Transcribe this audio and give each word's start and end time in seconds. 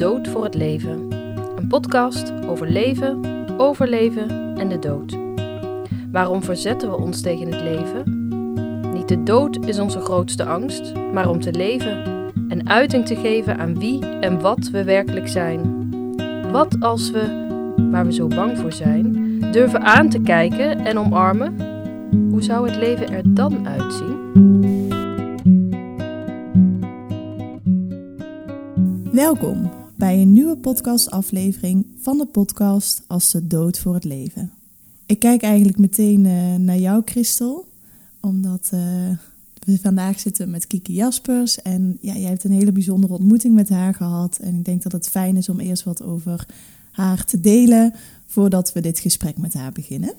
dood 0.00 0.28
voor 0.28 0.44
het 0.44 0.54
leven. 0.54 1.08
Een 1.56 1.66
podcast 1.68 2.32
over 2.46 2.70
leven, 2.70 3.20
overleven 3.56 4.56
en 4.58 4.68
de 4.68 4.78
dood. 4.78 5.18
Waarom 6.12 6.42
verzetten 6.42 6.90
we 6.90 6.96
ons 6.96 7.20
tegen 7.20 7.52
het 7.52 7.60
leven? 7.60 8.28
Niet 8.92 9.08
de 9.08 9.22
dood 9.22 9.66
is 9.66 9.78
onze 9.78 10.00
grootste 10.00 10.44
angst, 10.44 10.94
maar 11.12 11.28
om 11.28 11.40
te 11.40 11.52
leven 11.52 12.04
en 12.48 12.68
uiting 12.68 13.06
te 13.06 13.16
geven 13.16 13.58
aan 13.58 13.78
wie 13.78 14.06
en 14.06 14.40
wat 14.40 14.68
we 14.70 14.84
werkelijk 14.84 15.28
zijn. 15.28 15.88
Wat 16.52 16.76
als 16.80 17.10
we, 17.10 17.46
waar 17.90 18.06
we 18.06 18.12
zo 18.12 18.26
bang 18.26 18.58
voor 18.58 18.72
zijn, 18.72 19.38
durven 19.52 19.82
aan 19.82 20.08
te 20.08 20.20
kijken 20.20 20.78
en 20.78 20.98
omarmen? 20.98 21.54
Hoe 22.30 22.42
zou 22.42 22.68
het 22.68 22.76
leven 22.76 23.08
er 23.08 23.34
dan 23.34 23.68
uitzien? 23.68 24.18
Welkom 29.12 29.59
bij 30.10 30.22
een 30.22 30.32
nieuwe 30.32 30.56
podcastaflevering 30.56 31.86
van 32.00 32.18
de 32.18 32.26
podcast 32.26 33.02
Als 33.06 33.30
de 33.30 33.46
dood 33.46 33.78
voor 33.78 33.94
het 33.94 34.04
leven. 34.04 34.50
Ik 35.06 35.18
kijk 35.18 35.42
eigenlijk 35.42 35.78
meteen 35.78 36.24
uh, 36.24 36.54
naar 36.54 36.78
jou, 36.78 37.02
Christel, 37.04 37.68
omdat 38.20 38.70
uh, 38.74 38.80
we 39.64 39.78
vandaag 39.78 40.20
zitten 40.20 40.50
met 40.50 40.66
Kiki 40.66 40.92
Jaspers 40.92 41.62
en 41.62 41.98
ja, 42.00 42.16
jij 42.16 42.28
hebt 42.28 42.44
een 42.44 42.52
hele 42.52 42.72
bijzondere 42.72 43.12
ontmoeting 43.12 43.54
met 43.54 43.68
haar 43.68 43.94
gehad. 43.94 44.38
En 44.38 44.54
ik 44.54 44.64
denk 44.64 44.82
dat 44.82 44.92
het 44.92 45.08
fijn 45.08 45.36
is 45.36 45.48
om 45.48 45.60
eerst 45.60 45.84
wat 45.84 46.02
over 46.02 46.46
haar 46.90 47.24
te 47.24 47.40
delen 47.40 47.94
voordat 48.26 48.72
we 48.72 48.80
dit 48.80 48.98
gesprek 48.98 49.38
met 49.38 49.54
haar 49.54 49.72
beginnen. 49.72 50.12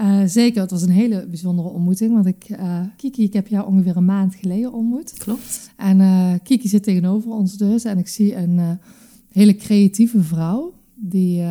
Uh, 0.00 0.22
zeker, 0.26 0.60
het 0.60 0.70
was 0.70 0.82
een 0.82 0.90
hele 0.90 1.26
bijzondere 1.26 1.68
ontmoeting. 1.68 2.12
Want 2.12 2.26
ik, 2.26 2.48
uh, 2.48 2.80
Kiki, 2.96 3.22
ik 3.22 3.32
heb 3.32 3.46
jou 3.46 3.66
ongeveer 3.66 3.96
een 3.96 4.04
maand 4.04 4.34
geleden 4.34 4.72
ontmoet. 4.72 5.12
Klopt. 5.18 5.70
En 5.76 6.00
uh, 6.00 6.32
Kiki 6.42 6.68
zit 6.68 6.82
tegenover 6.82 7.30
ons 7.30 7.56
dus. 7.56 7.84
En 7.84 7.98
ik 7.98 8.08
zie 8.08 8.36
een 8.36 8.78
hele 9.32 9.56
creatieve 9.56 10.22
vrouw 10.22 10.74
die 10.94 11.44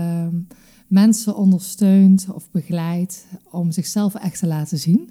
mensen 0.87 1.35
ondersteunt 1.35 2.27
of 2.33 2.51
begeleidt 2.51 3.25
om 3.51 3.71
zichzelf 3.71 4.15
echt 4.15 4.39
te 4.39 4.47
laten 4.47 4.77
zien. 4.77 5.09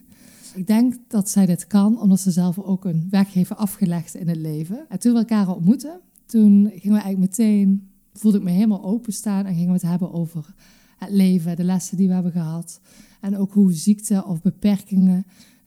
Ik 0.55 0.67
denk 0.67 0.95
dat 1.09 1.31
zij 1.31 1.47
dit 1.47 1.67
kan 1.67 2.01
omdat 2.01 2.21
ze 2.21 2.31
zelf 2.31 2.59
ook 2.59 2.85
een 2.85 3.07
weg 3.11 3.33
heeft 3.33 3.57
afgelegd 3.57 4.15
in 4.15 4.29
het 4.29 4.37
leven. 4.37 4.87
En 4.89 4.99
toen 4.99 5.13
we 5.13 5.19
elkaar 5.19 5.49
ontmoetten, 5.49 6.01
toen 6.27 6.71
gingen 6.75 6.97
we 6.97 7.03
eigenlijk 7.03 7.19
meteen, 7.19 7.89
voelde 8.13 8.39
ik 8.39 8.45
me 8.45 8.51
helemaal 8.51 8.85
openstaan 8.85 9.47
en 9.47 9.55
gingen 9.55 9.67
we 9.67 9.73
het 9.73 9.83
hebben 9.83 10.13
over 10.13 10.55
het 10.99 11.11
leven, 11.11 11.57
de 11.57 11.65
lessen 11.65 11.97
die 11.97 12.09
we 12.09 12.15
hebben 12.15 12.33
gehad. 12.33 12.81
En 13.21 13.37
ook 13.37 13.53
hoe 13.53 13.73
ziekte 13.73 14.25
of 14.25 14.43
beperkingen 14.43 15.27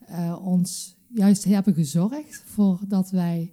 uh, 0.10 0.38
ons 0.44 0.96
juist 1.08 1.44
hebben 1.44 1.74
gezorgd 1.74 2.44
voor 2.46 2.80
dat 2.88 3.10
wij 3.10 3.52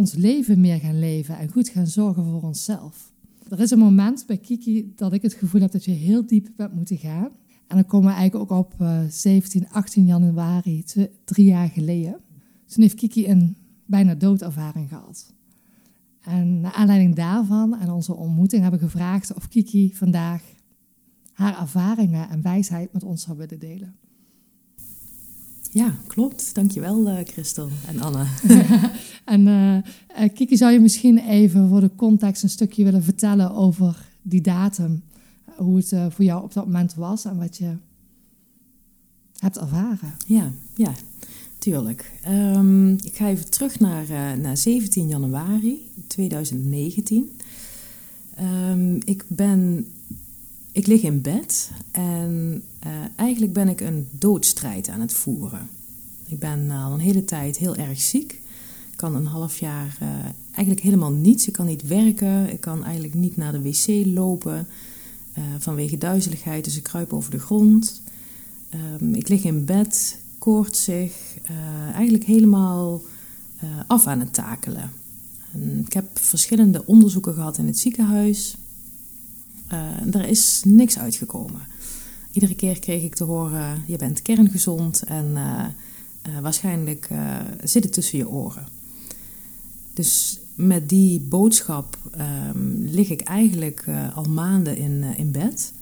ons 0.00 0.14
leven 0.14 0.60
meer 0.60 0.78
gaan 0.78 0.98
leven 0.98 1.38
en 1.38 1.50
goed 1.50 1.68
gaan 1.68 1.86
zorgen 1.86 2.24
voor 2.24 2.42
onszelf. 2.42 3.12
Er 3.48 3.60
is 3.60 3.70
een 3.70 3.78
moment 3.78 4.26
bij 4.26 4.38
Kiki 4.38 4.92
dat 4.96 5.12
ik 5.12 5.22
het 5.22 5.34
gevoel 5.34 5.60
heb 5.60 5.70
dat 5.70 5.84
je 5.84 5.90
heel 5.90 6.26
diep 6.26 6.48
bent 6.56 6.74
moeten 6.74 6.96
gaan. 6.96 7.28
En 7.66 7.76
dan 7.76 7.86
komen 7.86 8.08
we 8.08 8.16
eigenlijk 8.16 8.50
ook 8.50 8.58
op 8.58 8.74
uh, 8.80 9.00
17, 9.08 9.68
18 9.68 10.04
januari, 10.04 10.82
twee, 10.82 11.10
drie 11.24 11.46
jaar 11.46 11.68
geleden. 11.68 12.20
Toen 12.66 12.82
heeft 12.82 12.94
Kiki 12.94 13.28
een 13.28 13.56
bijna 13.86 14.14
doodervaring 14.14 14.88
gehad. 14.88 15.34
En 16.20 16.60
naar 16.60 16.72
aanleiding 16.72 17.14
daarvan 17.14 17.78
en 17.78 17.90
onze 17.90 18.14
ontmoeting 18.14 18.62
hebben 18.62 18.80
we 18.80 18.86
gevraagd 18.86 19.34
of 19.34 19.48
Kiki 19.48 19.94
vandaag 19.94 20.42
haar 21.32 21.60
ervaringen 21.60 22.28
en 22.28 22.42
wijsheid 22.42 22.92
met 22.92 23.04
ons 23.04 23.22
zou 23.22 23.36
willen 23.36 23.58
delen. 23.58 23.96
Ja, 25.72 25.94
klopt. 26.06 26.54
Dankjewel 26.54 27.08
uh, 27.08 27.18
Christel 27.24 27.68
en 27.86 28.00
Anne. 28.00 28.24
en 29.24 29.46
uh, 29.46 30.28
Kiki, 30.34 30.56
zou 30.56 30.72
je 30.72 30.80
misschien 30.80 31.18
even 31.18 31.68
voor 31.68 31.80
de 31.80 31.90
context 31.96 32.42
een 32.42 32.48
stukje 32.48 32.84
willen 32.84 33.02
vertellen 33.02 33.54
over 33.54 34.08
die 34.22 34.40
datum? 34.40 35.02
Hoe 35.56 35.76
het 35.76 35.92
uh, 35.92 36.06
voor 36.08 36.24
jou 36.24 36.42
op 36.42 36.52
dat 36.52 36.64
moment 36.64 36.94
was 36.94 37.24
en 37.24 37.38
wat 37.38 37.56
je 37.56 37.76
hebt 39.38 39.58
ervaren? 39.58 40.14
Ja, 40.26 40.52
ja 40.76 40.92
tuurlijk. 41.58 42.12
Um, 42.28 42.90
ik 42.90 43.14
ga 43.14 43.28
even 43.28 43.50
terug 43.50 43.80
naar, 43.80 44.38
naar 44.38 44.56
17 44.56 45.08
januari 45.08 45.90
2019. 46.06 47.38
Um, 48.40 48.98
ik 49.04 49.24
ben 49.28 49.86
ik 50.72 50.86
lig 50.86 51.02
in 51.02 51.20
bed 51.20 51.70
en 51.90 52.62
uh, 52.86 52.90
eigenlijk 53.16 53.52
ben 53.52 53.68
ik 53.68 53.80
een 53.80 54.08
doodstrijd 54.10 54.88
aan 54.88 55.00
het 55.00 55.12
voeren. 55.12 55.68
Ik 56.26 56.38
ben 56.38 56.70
al 56.70 56.92
een 56.92 57.00
hele 57.00 57.24
tijd 57.24 57.58
heel 57.58 57.76
erg 57.76 58.00
ziek. 58.00 58.32
Ik 58.90 58.96
kan 58.96 59.14
een 59.14 59.26
half 59.26 59.58
jaar 59.58 59.98
uh, 60.02 60.08
eigenlijk 60.44 60.80
helemaal 60.80 61.12
niets. 61.12 61.46
Ik 61.46 61.52
kan 61.52 61.66
niet 61.66 61.86
werken. 61.86 62.52
Ik 62.52 62.60
kan 62.60 62.84
eigenlijk 62.84 63.14
niet 63.14 63.36
naar 63.36 63.52
de 63.52 63.62
wc 63.62 64.06
lopen 64.06 64.66
vanwege 65.58 65.98
duizeligheid. 65.98 66.64
Dus 66.64 66.76
ik 66.76 66.82
kruip 66.82 67.12
over 67.12 67.30
de 67.30 67.38
grond. 67.38 68.02
Um, 69.00 69.14
ik 69.14 69.28
lig 69.28 69.44
in 69.44 69.64
bed, 69.64 70.18
koortsig, 70.38 71.12
eigenlijk 71.92 72.24
helemaal 72.24 73.02
af 73.86 74.06
aan 74.06 74.20
het 74.20 74.32
takelen. 74.32 74.90
En 75.52 75.84
ik 75.86 75.92
heb 75.92 76.18
verschillende 76.18 76.86
onderzoeken 76.86 77.34
gehad 77.34 77.58
in 77.58 77.66
het 77.66 77.78
ziekenhuis. 77.78 78.56
Uh, 79.72 80.14
er 80.14 80.28
is 80.28 80.62
niks 80.64 80.98
uitgekomen. 80.98 81.60
Iedere 82.32 82.54
keer 82.54 82.78
kreeg 82.78 83.02
ik 83.02 83.14
te 83.14 83.24
horen: 83.24 83.82
je 83.86 83.96
bent 83.96 84.22
kerngezond 84.22 85.02
en 85.02 85.30
uh, 85.34 85.64
uh, 86.28 86.38
waarschijnlijk 86.38 87.08
zit 87.62 87.84
het 87.84 87.92
tussen 87.92 88.18
je 88.18 88.28
oren. 88.28 88.66
Dus 89.94 90.38
met 90.54 90.88
die 90.88 91.20
boodschap 91.20 91.98
um, 92.18 92.84
lig 92.84 93.10
ik 93.10 93.20
eigenlijk 93.20 93.84
al 94.14 94.24
maanden 94.24 94.76
in, 94.76 95.02
in 95.16 95.30
bed. 95.30 95.72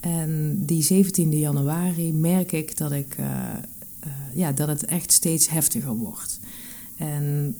En 0.00 0.56
die 0.66 1.06
17e 1.06 1.28
januari 1.28 2.12
merk 2.12 2.52
ik 2.52 2.76
dat, 2.76 2.92
ik, 2.92 3.16
ja, 4.34 4.52
dat 4.52 4.68
het 4.68 4.84
echt 4.84 5.12
steeds 5.12 5.48
heftiger 5.48 5.94
wordt. 5.94 6.40
En 6.96 7.56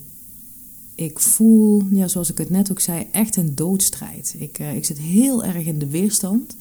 ik 0.95 1.19
voel, 1.19 1.83
ja, 1.91 2.07
zoals 2.07 2.31
ik 2.31 2.37
het 2.37 2.49
net 2.49 2.71
ook 2.71 2.79
zei, 2.79 3.07
echt 3.11 3.35
een 3.35 3.55
doodstrijd. 3.55 4.35
Ik, 4.37 4.59
uh, 4.59 4.75
ik 4.75 4.85
zit 4.85 4.97
heel 4.97 5.43
erg 5.43 5.65
in 5.65 5.79
de 5.79 5.87
weerstand. 5.87 6.55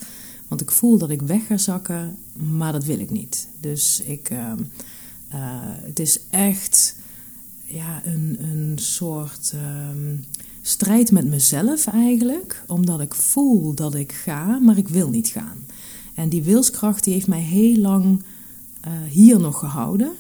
Want 0.49 0.61
ik 0.61 0.71
voel 0.71 0.99
dat 0.99 1.11
ik 1.11 1.23
weg 1.23 1.47
ga 1.47 1.57
zakken, 1.57 2.17
maar 2.37 2.73
dat 2.73 2.85
wil 2.85 2.99
ik 2.99 3.11
niet. 3.11 3.49
Dus 3.61 4.01
ik, 4.01 4.31
uh, 4.31 4.39
uh, 4.39 4.55
het 5.63 5.99
is 5.99 6.21
echt 6.31 6.97
ja, 7.65 8.03
een, 8.05 8.37
een 8.41 8.79
soort 8.79 9.53
um, 9.91 10.25
strijd 10.63 11.11
met 11.11 11.27
mezelf 11.27 11.87
eigenlijk. 11.87 12.65
Omdat 12.67 13.01
ik 13.01 13.15
voel 13.15 13.75
dat 13.75 13.95
ik 13.95 14.13
ga, 14.13 14.59
maar 14.59 14.79
ik 14.79 14.89
wil 14.89 15.09
niet 15.09 15.29
gaan. 15.29 15.67
En 16.15 16.29
die 16.29 16.43
wilskracht 16.43 17.05
die 17.05 17.13
heeft 17.13 17.27
mij 17.27 17.41
heel 17.41 17.77
lang 17.77 18.23
hier 19.09 19.41
nog 19.41 19.59
gehouden. 19.59 20.13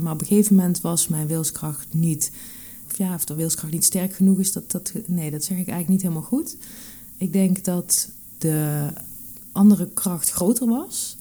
maar 0.00 0.12
op 0.12 0.20
een 0.20 0.26
gegeven 0.26 0.56
moment 0.56 0.80
was 0.80 1.08
mijn 1.08 1.26
wilskracht 1.26 1.86
niet 1.90 2.30
ja, 3.00 3.14
of 3.14 3.24
de 3.24 3.34
wilskracht 3.34 3.72
niet 3.72 3.84
sterk 3.84 4.12
genoeg 4.12 4.38
is, 4.38 4.52
dat, 4.52 4.70
dat, 4.70 4.92
nee, 5.06 5.30
dat 5.30 5.44
zeg 5.44 5.58
ik 5.58 5.68
eigenlijk 5.68 5.88
niet 5.88 6.02
helemaal 6.02 6.22
goed. 6.22 6.56
Ik 7.16 7.32
denk 7.32 7.64
dat 7.64 8.08
de 8.38 8.88
andere 9.52 9.88
kracht 9.94 10.30
groter 10.30 10.66
was. 10.66 11.16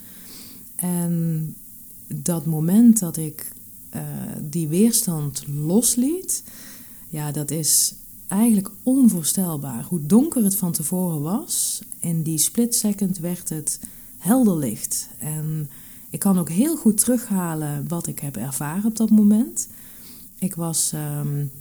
En 0.76 1.56
dat 2.08 2.46
moment 2.46 3.00
dat 3.00 3.18
ik 3.18 3.52
uh, 3.96 4.02
die 4.42 4.68
weerstand 4.68 5.48
losliet, 5.48 6.44
ja, 7.08 7.32
dat 7.32 7.52
is 7.52 7.94
eigenlijk 8.28 8.70
onvoorstelbaar. 8.84 9.84
Hoe 9.84 10.06
donker 10.06 10.44
het 10.44 10.56
van 10.56 10.72
tevoren 10.72 11.22
was, 11.22 11.82
in 12.00 12.24
die 12.24 12.38
split 12.38 12.76
second 12.76 13.18
werd 13.18 13.50
het 13.50 13.80
helder 14.18 14.58
licht. 14.58 15.08
En 15.20 15.70
ik 16.10 16.20
kan 16.20 16.40
ook 16.40 16.50
heel 16.50 16.78
goed 16.78 16.98
terughalen 16.98 17.88
wat 17.88 18.08
ik 18.08 18.20
heb 18.20 18.38
ervaren 18.38 18.86
op 18.86 18.98
dat 18.98 19.10
moment. 19.10 19.68
Ik 20.40 20.56
was 20.56 20.92
um, 20.94 21.52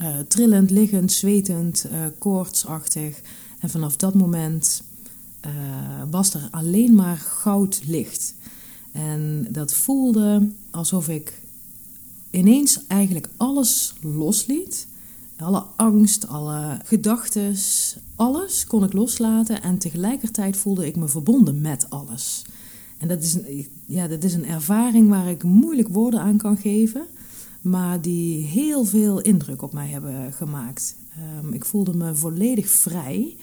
uh, 0.00 0.18
trillend, 0.28 0.70
liggend, 0.70 1.12
zwetend, 1.12 1.86
uh, 1.92 1.98
koortsachtig. 2.18 3.20
En 3.58 3.70
vanaf 3.70 3.96
dat 3.96 4.14
moment 4.14 4.82
uh, 5.46 5.52
was 6.10 6.34
er 6.34 6.48
alleen 6.50 6.94
maar 6.94 7.16
goud 7.16 7.80
licht. 7.86 8.34
En 8.92 9.46
dat 9.50 9.74
voelde 9.74 10.50
alsof 10.70 11.08
ik 11.08 11.40
ineens 12.30 12.86
eigenlijk 12.86 13.28
alles 13.36 13.94
losliet. 14.00 14.86
Alle 15.36 15.64
angst, 15.76 16.28
alle 16.28 16.78
gedachten, 16.84 17.56
alles 18.16 18.66
kon 18.66 18.84
ik 18.84 18.92
loslaten. 18.92 19.62
En 19.62 19.78
tegelijkertijd 19.78 20.56
voelde 20.56 20.86
ik 20.86 20.96
me 20.96 21.08
verbonden 21.08 21.60
met 21.60 21.90
alles. 21.90 22.44
En 22.98 23.08
dat 23.08 23.22
is, 23.22 23.38
ja, 23.86 24.06
dat 24.08 24.24
is 24.24 24.34
een 24.34 24.46
ervaring 24.46 25.08
waar 25.08 25.30
ik 25.30 25.42
moeilijk 25.42 25.88
woorden 25.88 26.20
aan 26.20 26.36
kan 26.36 26.56
geven 26.56 27.06
maar 27.62 28.00
die 28.00 28.44
heel 28.44 28.84
veel 28.84 29.20
indruk 29.20 29.62
op 29.62 29.72
mij 29.72 29.88
hebben 29.88 30.32
gemaakt. 30.32 30.96
Um, 31.44 31.52
ik 31.52 31.64
voelde 31.64 31.94
me 31.94 32.14
volledig 32.14 32.68
vrij. 32.68 33.36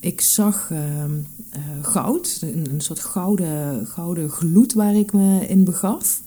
Ik 0.00 0.20
zag 0.20 0.70
uh, 0.70 1.04
uh, 1.04 1.14
goud, 1.82 2.38
een, 2.40 2.80
soort 2.80 3.00
gouden, 3.00 3.86
gouden 3.86 4.30
gloed 4.30 4.72
waar 4.72 4.94
ik 4.94 5.12
me 5.12 5.46
in 5.48 5.64
begaf. 5.64 6.22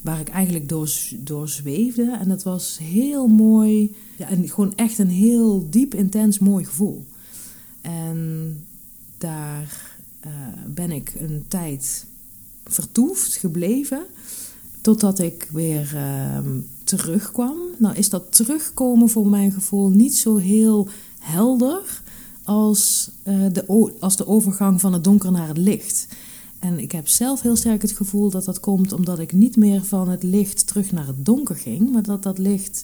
waar 0.00 0.20
ik 0.20 0.28
eigenlijk 0.28 0.68
door, 0.68 0.90
door 1.18 1.48
zweefde. 1.48 2.16
En 2.20 2.28
dat 2.28 2.42
was 2.42 2.78
heel 2.78 3.26
mooi. 3.26 3.94
En 4.18 4.48
gewoon 4.48 4.72
echt 4.74 4.98
een 4.98 5.10
heel 5.10 5.66
diep, 5.70 5.94
intens 5.94 6.38
mooi 6.38 6.64
gevoel. 6.64 7.06
En 7.80 8.64
daar 9.18 9.96
eh, 10.20 10.30
ben 10.66 10.90
ik 10.90 11.12
een 11.18 11.44
tijd 11.48 12.06
vertoefd, 12.64 13.36
gebleven. 13.36 14.06
Totdat 14.86 15.18
ik 15.18 15.48
weer 15.52 15.92
uh, 15.94 16.38
terugkwam. 16.84 17.56
Nou 17.78 17.96
is 17.96 18.08
dat 18.08 18.36
terugkomen 18.36 19.08
voor 19.08 19.26
mijn 19.26 19.52
gevoel 19.52 19.88
niet 19.88 20.16
zo 20.16 20.36
heel 20.36 20.88
helder 21.18 22.02
als, 22.44 23.10
uh, 23.24 23.46
de, 23.52 23.92
als 24.00 24.16
de 24.16 24.26
overgang 24.26 24.80
van 24.80 24.92
het 24.92 25.04
donker 25.04 25.32
naar 25.32 25.48
het 25.48 25.56
licht. 25.56 26.06
En 26.58 26.78
ik 26.78 26.92
heb 26.92 27.08
zelf 27.08 27.40
heel 27.40 27.56
sterk 27.56 27.82
het 27.82 27.92
gevoel 27.92 28.30
dat 28.30 28.44
dat 28.44 28.60
komt 28.60 28.92
omdat 28.92 29.18
ik 29.18 29.32
niet 29.32 29.56
meer 29.56 29.84
van 29.84 30.08
het 30.08 30.22
licht 30.22 30.66
terug 30.66 30.92
naar 30.92 31.06
het 31.06 31.24
donker 31.24 31.56
ging, 31.56 31.92
maar 31.92 32.02
dat 32.02 32.22
dat 32.22 32.38
licht 32.38 32.82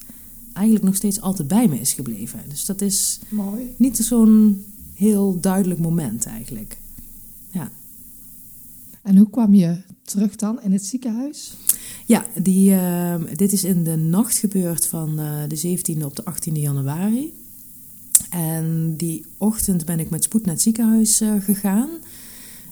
eigenlijk 0.53 0.85
nog 0.85 0.97
steeds 0.97 1.21
altijd 1.21 1.49
bij 1.49 1.69
me 1.69 1.81
is 1.81 1.93
gebleven. 1.93 2.41
Dus 2.49 2.65
dat 2.65 2.81
is 2.81 3.21
Mooi. 3.29 3.75
niet 3.77 3.97
zo'n 3.97 4.65
heel 4.95 5.41
duidelijk 5.41 5.81
moment 5.81 6.27
eigenlijk. 6.27 6.77
Ja. 7.51 7.71
En 9.03 9.17
hoe 9.17 9.31
kwam 9.31 9.55
je 9.55 9.77
terug 10.03 10.37
dan 10.37 10.63
in 10.63 10.73
het 10.73 10.85
ziekenhuis? 10.85 11.57
Ja, 12.07 12.27
die, 12.43 12.71
uh, 12.71 13.15
dit 13.35 13.53
is 13.53 13.65
in 13.65 13.85
de 13.85 13.97
nacht 13.97 14.37
gebeurd 14.37 14.87
van 14.87 15.21
uh, 15.21 15.43
de 15.49 15.79
17e 15.79 16.05
op 16.05 16.17
de 16.17 16.25
18e 16.33 16.53
januari. 16.53 17.33
En 18.31 18.95
die 18.97 19.27
ochtend 19.37 19.85
ben 19.85 20.01
ik 20.01 20.11
met 20.11 20.25
spoed 20.25 20.45
naar 20.45 20.55
het 20.55 20.63
ziekenhuis 20.63 21.21
uh, 21.21 21.33
gegaan 21.41 21.91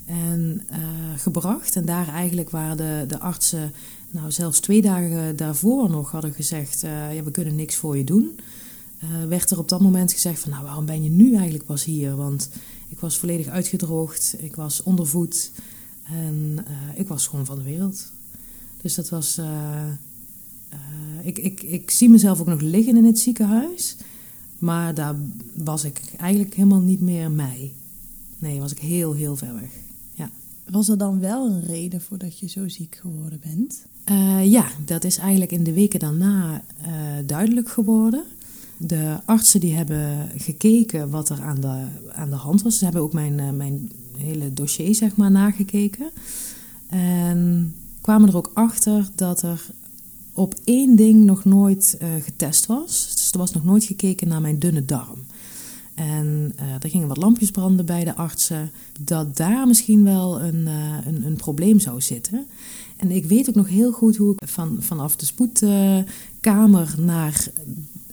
en 0.07 0.63
uh, 0.71 0.77
gebracht. 1.17 1.77
En 1.77 1.85
daar 1.85 2.09
eigenlijk 2.09 2.51
waar 2.51 2.77
de, 2.77 3.05
de 3.07 3.19
artsen, 3.19 3.73
nou 4.11 4.31
zelfs 4.31 4.61
twee 4.61 4.83
dagen 4.83 5.37
daarvoor 5.37 5.91
nog 5.91 6.11
hadden 6.11 6.33
gezegd: 6.33 6.81
ja, 6.81 7.23
we 7.25 7.31
kunnen 7.31 7.55
niks 7.55 7.77
voor 7.77 7.97
je 7.97 8.05
doen. 8.05 8.39
Werd 9.29 9.51
er 9.51 9.59
op 9.59 9.69
dat 9.69 9.81
moment 9.81 10.13
gezegd: 10.13 10.41
van 10.41 10.51
nou, 10.51 10.65
waarom 10.65 10.87
ben 10.87 11.03
je 11.03 11.11
nu 11.11 11.35
eigenlijk 11.35 11.65
pas 11.65 11.85
hier? 11.85 12.17
Want 12.17 12.51
ik 12.89 12.99
was 12.99 13.19
volledig 13.19 13.47
uitgedroogd, 13.47 14.35
ik 14.39 14.57
was 14.57 14.83
ondervoed 14.83 15.51
en 16.03 16.65
ik 16.95 17.09
was 17.09 17.27
gewoon 17.27 17.47
van 17.47 17.59
de 17.59 17.65
wereld. 17.65 18.13
Dus 18.83 18.95
dat 18.95 19.09
was. 19.09 19.41
ik, 21.23 21.39
ik, 21.39 21.63
ik 21.63 21.91
zie 21.91 22.09
mezelf 22.09 22.41
ook 22.41 22.47
nog 22.47 22.61
liggen 22.61 22.97
in 22.97 23.05
het 23.05 23.19
ziekenhuis. 23.19 23.97
Maar 24.59 24.95
daar 24.95 25.15
was 25.55 25.85
ik 25.85 26.01
eigenlijk 26.17 26.55
helemaal 26.55 26.81
niet 26.81 27.01
meer 27.01 27.31
mij. 27.31 27.73
Nee, 28.39 28.61
was 28.61 28.73
ik 28.73 28.79
heel, 28.79 29.13
heel 29.13 29.37
ver 29.37 29.55
weg. 29.55 29.71
Ja. 30.15 30.31
Was 30.71 30.89
er 30.89 30.99
dan 30.99 31.21
wel 31.21 31.51
een 31.51 31.65
reden 31.65 32.01
voor 32.01 32.19
dat 32.19 32.39
je 32.39 32.49
zo 32.49 32.69
ziek 32.69 32.99
geworden 33.01 33.41
bent? 33.43 33.87
Uh, 34.11 34.51
ja, 34.51 34.67
dat 34.85 35.05
is 35.05 35.19
eigenlijk 35.19 35.53
in 35.53 35.65
de 35.65 35.73
weken 35.73 36.01
daarna 36.01 36.63
duidelijk 37.27 37.69
geworden. 37.69 38.23
De 38.77 39.17
artsen 39.25 39.61
die 39.61 39.75
hebben 39.75 40.29
gekeken 40.37 41.11
wat 41.11 41.29
er 41.29 41.41
aan 41.41 41.61
de, 41.61 41.85
aan 42.13 42.31
de 42.31 42.37
hand 42.37 42.63
was. 42.63 42.79
Ze 42.79 42.85
hebben 42.85 43.03
ook 43.03 43.13
mijn, 43.13 43.57
mijn 43.57 43.91
hele 44.17 44.53
dossier 44.53 44.95
zeg 44.95 45.17
maar 45.17 45.31
nagekeken. 45.31 46.11
En 46.87 47.75
kwamen 48.01 48.29
er 48.29 48.37
ook 48.37 48.51
achter 48.55 49.09
dat 49.15 49.43
er 49.43 49.71
op 50.33 50.55
één 50.65 50.97
ding 50.97 51.25
nog 51.25 51.45
nooit 51.45 51.99
uh, 52.03 52.09
getest 52.23 52.67
was. 52.67 53.13
Dus 53.15 53.33
er 53.33 53.39
was 53.39 53.53
nog 53.53 53.65
nooit 53.65 53.85
gekeken 53.85 54.29
naar 54.29 54.41
mijn 54.41 54.59
dunne 54.59 54.85
darm. 54.85 55.27
En 55.95 56.53
uh, 56.61 56.75
er 56.81 56.91
gingen 56.91 57.09
wat 57.09 57.17
lampjes 57.17 57.51
branden 57.51 57.87
bij 57.87 58.05
de 58.05 58.17
artsen. 58.17 58.71
Dat 59.01 59.37
daar 59.37 59.67
misschien 59.67 60.05
wel 60.05 60.41
een, 60.41 60.67
uh, 60.67 60.97
een, 61.07 61.27
een, 61.27 61.37
probleem 61.37 61.79
zou 61.79 62.01
zitten. 62.01 62.47
En 62.97 63.11
ik 63.11 63.25
weet 63.25 63.49
ook 63.49 63.55
nog 63.55 63.69
heel 63.69 63.93
goed 63.93 64.17
hoe 64.17 64.33
ik 64.33 64.49
van, 64.49 64.77
vanaf 64.81 65.17
de 65.17 65.27
spoedkamer 65.27 66.95
naar 66.99 67.47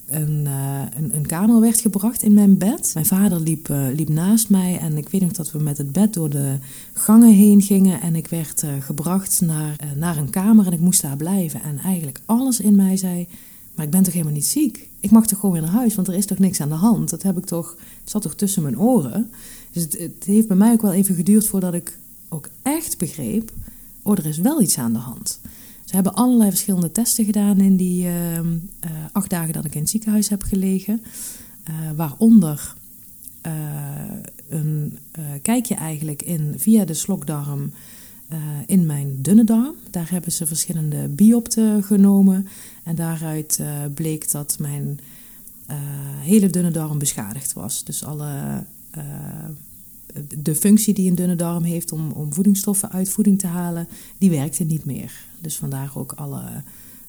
een, 0.08 0.44
uh, 0.46 0.82
een, 0.98 1.16
een, 1.16 1.26
kamer 1.26 1.60
werd 1.60 1.82
gebracht 1.82 2.24
in 2.24 2.34
mijn 2.34 2.58
bed. 2.58 2.92
Mijn 2.94 3.06
vader 3.06 3.40
liep, 3.40 3.70
uh, 3.70 3.88
liep 3.96 4.10
naast 4.10 4.50
mij 4.50 4.78
en 4.78 4.98
ik 4.98 5.10
weet 5.10 5.22
nog 5.22 5.32
dat 5.32 5.52
we 5.52 5.60
met 5.60 5.78
het 5.78 5.92
bed 5.92 6.14
door 6.14 6.30
de 6.30 6.58
gangen 6.94 7.34
heen 7.34 7.62
gingen. 7.62 8.02
En 8.02 8.16
ik 8.16 8.28
werd 8.28 8.64
uh, 8.64 8.70
gebracht 8.80 9.42
naar, 9.42 9.76
naar 9.96 10.18
een 10.18 10.30
kamer 10.30 10.66
en 10.66 10.74
ik 10.74 10.80
moest 10.80 11.02
daar 11.02 11.18
blijven. 11.18 11.62
En 11.62 11.78
eigenlijk 11.78 12.20
alles 12.26 12.60
in 12.60 12.76
mij 12.76 12.98
zei, 12.98 13.28
maar 13.76 13.86
ik 13.86 13.92
ben 13.92 14.04
toch 14.04 14.14
helemaal 14.14 14.34
niet 14.34 14.46
ziek? 14.46 14.90
Ik 15.00 15.12
mag 15.12 15.28
toch 15.28 15.40
gewoon 15.40 15.56
weer 15.56 15.64
naar 15.64 15.80
huis, 15.80 15.96
want 15.96 16.08
er 16.08 16.14
is 16.14 16.26
toch 16.26 16.40
niks 16.40 16.62
aan 16.62 16.70
de 16.70 16.76
hand? 16.76 17.10
Dat 17.10 17.24
heb 17.24 17.38
ik 17.38 17.46
toch, 17.46 17.76
het 18.02 18.10
zat 18.10 18.22
toch 18.22 18.36
tussen 18.36 18.62
mijn 18.64 18.80
oren? 18.80 19.32
Dus 19.72 19.84
het, 19.84 19.98
het 19.98 20.24
heeft 20.26 20.48
bij 20.48 20.58
mij 20.58 20.72
ook 20.72 20.82
wel 20.82 20.94
even 20.94 21.16
geduurd 21.16 21.48
voordat 21.48 21.74
ik 21.74 22.00
ook 22.30 22.50
echt 22.62 22.98
begreep, 22.98 23.52
oh, 24.02 24.18
er 24.18 24.26
is 24.26 24.38
wel 24.38 24.62
iets 24.62 24.78
aan 24.78 24.94
de 24.94 25.00
hand. 25.00 25.40
Ze 25.88 25.96
hebben 25.96 26.14
allerlei 26.14 26.50
verschillende 26.50 26.92
testen 26.92 27.26
gedaan 27.26 27.60
in 27.60 27.76
die 27.76 28.06
uh, 28.06 28.40
uh, 28.40 28.46
acht 29.12 29.30
dagen 29.30 29.54
dat 29.54 29.66
ik 29.66 29.76
in 29.76 29.82
het 29.82 29.90
ziekenhuis 29.90 30.30
heb 30.30 30.44
gelegen. 30.44 31.02
Uh, 31.70 31.76
waaronder 31.96 32.74
uh, 33.46 33.54
een 34.50 34.98
kijkje 35.42 35.76
eigenlijk 35.76 36.22
in, 36.22 36.54
via 36.58 36.86
de 36.86 36.94
slokdarm 36.94 37.72
in 38.66 38.86
mijn 38.86 39.22
dunne 39.22 39.44
darm. 39.44 39.76
Daar 39.92 40.12
hebben 40.12 40.32
ze 40.32 40.46
verschillende 40.46 41.08
biopten 41.08 41.84
genomen. 41.84 42.48
En 42.84 42.96
daaruit 42.96 43.62
bleek 43.94 44.32
dat 44.32 44.58
mijn 44.60 45.00
hele 46.20 46.50
dunne 46.50 46.72
darm 46.72 46.98
beschadigd 46.98 47.54
was. 47.54 47.84
Dus 47.84 48.04
alle 48.04 48.64
de 50.38 50.56
functie 50.56 50.94
die 50.94 51.10
een 51.10 51.16
dunne 51.16 51.36
darm 51.36 51.64
heeft 51.64 51.92
om, 51.92 52.12
om 52.12 52.34
voedingsstoffen 52.34 52.92
uit 52.92 53.10
voeding 53.10 53.40
te 53.40 53.48
halen, 53.48 53.88
die 54.18 54.30
werkte 54.30 54.64
niet 54.64 54.86
meer. 54.86 55.26
Dus 55.42 55.58
vandaar 55.58 55.92
ook 55.96 56.12
alle 56.12 56.64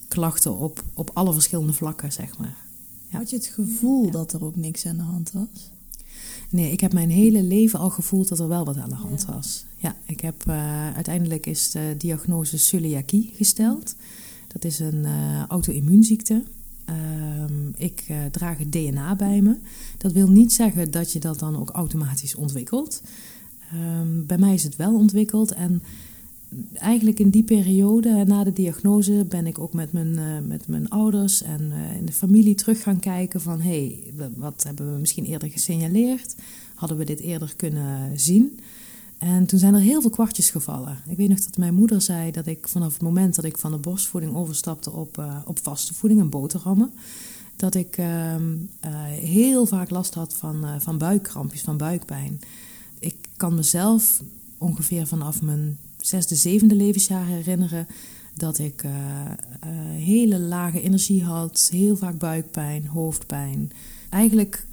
klachten 0.09 0.59
op, 0.59 0.85
op 0.95 1.11
alle 1.15 1.33
verschillende 1.33 1.73
vlakken, 1.73 2.13
zeg 2.13 2.39
maar. 2.39 2.57
Ja. 3.11 3.19
Had 3.19 3.31
je 3.31 3.37
het 3.37 3.47
gevoel 3.47 4.05
ja. 4.05 4.11
dat 4.11 4.33
er 4.33 4.45
ook 4.45 4.57
niks 4.57 4.87
aan 4.87 4.97
de 4.97 5.03
hand 5.03 5.33
was? 5.33 5.71
Nee, 6.51 6.73
ik 6.73 6.81
heb 6.81 6.93
mijn 6.93 7.11
hele 7.11 7.43
leven 7.43 7.79
al 7.79 7.91
gevoeld 7.91 8.29
dat 8.29 8.39
er 8.39 8.49
wel 8.49 8.65
wat 8.65 8.77
aan 8.77 8.89
de 8.89 8.95
hand 8.95 9.25
ja. 9.27 9.35
was. 9.35 9.65
Ja, 9.77 9.97
ik 10.07 10.21
heb 10.21 10.45
uh, 10.49 10.95
uiteindelijk 10.95 11.47
is 11.47 11.71
de 11.71 11.95
diagnose 11.99 12.59
celiakie 12.59 13.33
gesteld. 13.35 13.95
Dat 14.47 14.65
is 14.65 14.79
een 14.79 15.05
uh, 15.05 15.45
auto-immuunziekte. 15.47 16.43
Um, 16.91 17.75
ik 17.77 18.05
uh, 18.11 18.17
draag 18.31 18.59
het 18.59 18.73
DNA 18.73 19.17
bij 19.17 19.41
me. 19.41 19.57
Dat 19.99 20.13
wil 20.13 20.29
niet 20.29 20.53
zeggen 20.53 20.91
dat 20.91 21.13
je 21.13 21.19
dat 21.19 21.39
dan 21.39 21.59
ook 21.59 21.71
automatisch 21.71 22.35
ontwikkelt. 22.35 23.03
Um, 23.75 24.27
bij 24.27 24.39
mij 24.39 24.55
is 24.55 24.65
het 24.65 24.77
wel 24.77 24.95
ontwikkeld 24.95 25.53
en 25.53 25.83
eigenlijk 26.75 27.19
in 27.19 27.31
die 27.31 27.43
periode 27.43 28.25
na 28.25 28.45
de 28.45 28.53
diagnose 28.53 29.27
ben 29.29 29.47
ik 29.47 29.59
ook 29.59 29.73
met 29.73 29.93
mijn, 29.93 30.13
uh, 30.13 30.49
met 30.49 30.69
mijn 30.69 30.89
ouders 30.89 31.43
en 31.43 31.73
in 31.99 32.07
de 32.07 32.13
familie 32.13 32.55
terug 32.55 32.83
gaan 32.83 33.01
kijken 33.01 33.41
van 33.41 33.61
hé, 33.61 34.03
hey, 34.15 34.31
wat 34.37 34.63
hebben 34.63 34.93
we 34.93 35.01
misschien 35.01 35.25
eerder 35.25 35.51
gesignaleerd? 35.51 36.35
Hadden 36.75 36.99
we 36.99 37.05
dit 37.05 37.21
eerder 37.21 37.53
kunnen 37.57 38.21
zien? 38.21 38.59
En 39.19 39.47
toen 39.47 39.59
zijn 39.59 39.75
er 39.75 39.81
heel 39.81 40.01
veel 40.01 40.11
kwartjes 40.11 40.51
gevallen. 40.51 40.99
Ik 41.09 41.17
weet 41.17 41.29
nog 41.29 41.41
dat 41.41 41.57
mijn 41.57 41.75
moeder 41.75 42.03
zei 42.03 42.31
dat 42.31 42.47
ik 42.47 42.69
vanaf 42.69 42.93
het 42.93 43.03
moment 43.03 43.35
dat 43.35 43.45
ik 43.45 43.59
van 43.59 43.71
de 43.71 43.77
borstvoeding 43.77 44.35
overstapte 44.35 44.91
op, 44.91 45.19
uh, 45.19 45.37
op 45.45 45.59
vaste 45.63 45.95
voeding 45.95 46.21
en 46.21 46.29
boterhammen, 46.31 46.93
dat 47.57 47.75
ik 47.75 47.99
uh, 47.99 48.35
uh, 48.35 48.41
heel 49.11 49.67
vaak 49.67 49.91
last 49.91 50.15
had 50.15 50.35
van, 50.35 50.65
uh, 50.65 50.75
van 50.79 50.99
buikkrampjes, 50.99 51.61
van 51.61 51.77
buikpijn. 51.77 52.41
Ik 52.99 53.15
kan 53.37 53.55
mezelf 53.55 54.23
ongeveer 54.59 55.07
vanaf 55.07 55.43
mijn 55.43 55.79
zesde, 55.97 56.35
zevende 56.35 56.75
levensjaar 56.75 57.27
herinneren 57.27 57.87
dat 58.35 58.59
ik 58.59 58.85
hele 59.97 60.39
lage 60.39 60.81
energie 60.81 61.25
had, 61.25 61.69
heel 61.73 61.97
vaak 61.97 62.19
buikpijn, 62.19 62.87
hoofdpijn. 62.87 63.73
Eigenlijk 64.11 64.67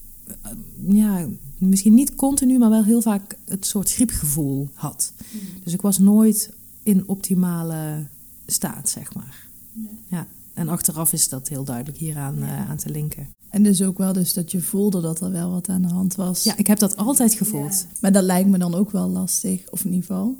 ja, 0.87 1.27
misschien 1.69 1.93
niet 1.93 2.15
continu, 2.15 2.57
maar 2.57 2.69
wel 2.69 2.83
heel 2.83 3.01
vaak 3.01 3.37
het 3.45 3.65
soort 3.65 3.91
griepgevoel 3.91 4.69
had. 4.73 5.13
Mm. 5.31 5.39
Dus 5.63 5.73
ik 5.73 5.81
was 5.81 5.97
nooit 5.97 6.49
in 6.83 7.03
optimale 7.07 8.07
staat, 8.45 8.89
zeg 8.89 9.13
maar. 9.13 9.47
Ja. 9.71 9.89
ja. 10.07 10.27
En 10.53 10.69
achteraf 10.69 11.13
is 11.13 11.29
dat 11.29 11.47
heel 11.47 11.63
duidelijk 11.63 11.97
hieraan 11.97 12.35
ja. 12.35 12.45
uh, 12.45 12.69
aan 12.69 12.77
te 12.77 12.89
linken. 12.89 13.27
En 13.49 13.63
dus 13.63 13.81
ook 13.81 13.97
wel 13.97 14.13
dus 14.13 14.33
dat 14.33 14.51
je 14.51 14.61
voelde 14.61 15.01
dat 15.01 15.21
er 15.21 15.31
wel 15.31 15.51
wat 15.51 15.69
aan 15.69 15.81
de 15.81 15.87
hand 15.87 16.15
was. 16.15 16.43
Ja, 16.43 16.57
ik 16.57 16.67
heb 16.67 16.79
dat 16.79 16.97
altijd 16.97 17.33
gevoeld. 17.33 17.85
Ja. 17.89 17.97
Maar 17.99 18.11
dat 18.11 18.23
lijkt 18.23 18.49
me 18.49 18.57
dan 18.57 18.75
ook 18.75 18.91
wel 18.91 19.09
lastig, 19.09 19.69
of 19.69 19.85
in 19.85 19.93
ieder 19.93 20.05
geval 20.05 20.37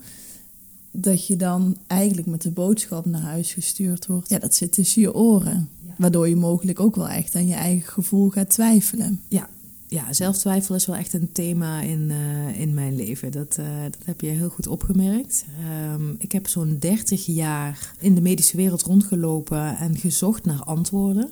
dat 0.92 1.28
je 1.28 1.36
dan 1.36 1.78
eigenlijk 1.88 2.28
met 2.28 2.42
de 2.42 2.52
boodschap 2.52 3.06
naar 3.06 3.22
huis 3.22 3.54
gestuurd 3.54 4.06
wordt. 4.06 4.30
Ja, 4.30 4.40
dat 4.40 4.56
zit 4.56 4.72
tussen 4.72 5.02
je 5.02 5.14
oren. 5.14 5.70
Ja. 5.86 5.94
Waardoor 5.98 6.30
je 6.30 6.36
mogelijk 6.36 6.80
ook 6.80 6.96
wel 6.96 7.10
echt 7.10 7.36
aan 7.36 7.48
je 7.48 7.54
eigen 7.54 7.92
gevoel 7.92 8.30
gaat 8.30 8.50
twijfelen. 8.50 9.22
Ja, 9.28 9.50
ja, 9.96 10.14
zelftwijfel 10.14 10.76
is 10.76 10.86
wel 10.86 10.96
echt 10.96 11.14
een 11.14 11.32
thema 11.32 11.82
in, 11.82 12.10
uh, 12.10 12.60
in 12.60 12.74
mijn 12.74 12.96
leven. 12.96 13.32
Dat, 13.32 13.58
uh, 13.60 13.66
dat 13.84 14.06
heb 14.06 14.22
je 14.22 14.28
heel 14.28 14.50
goed 14.50 14.68
opgemerkt. 14.68 15.46
Um, 15.94 16.16
ik 16.20 16.32
heb 16.32 16.48
zo'n 16.48 16.78
30 16.80 17.26
jaar 17.26 17.94
in 18.00 18.16
de 18.16 18.22
medische 18.22 18.58
wereld 18.58 18.82
rondgelopen 18.82 19.78
en 19.78 19.98
gezocht 19.98 20.46
naar 20.46 20.64
antwoorden. 20.64 21.32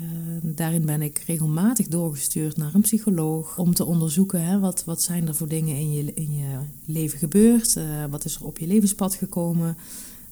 Uh, 0.00 0.06
daarin 0.42 0.84
ben 0.86 1.02
ik 1.02 1.22
regelmatig 1.26 1.88
doorgestuurd 1.88 2.56
naar 2.56 2.74
een 2.74 2.80
psycholoog 2.80 3.58
om 3.58 3.74
te 3.74 3.84
onderzoeken 3.84 4.44
hè, 4.44 4.58
wat, 4.58 4.84
wat 4.84 5.02
zijn 5.02 5.28
er 5.28 5.34
voor 5.34 5.48
dingen 5.48 5.76
in 5.76 5.92
je, 5.92 6.14
in 6.14 6.36
je 6.36 6.56
leven 6.84 7.18
gebeurd, 7.18 7.78
wat 8.10 8.24
is 8.24 8.34
er 8.34 8.44
op 8.44 8.58
je 8.58 8.66
levenspad 8.66 9.14
gekomen. 9.14 9.76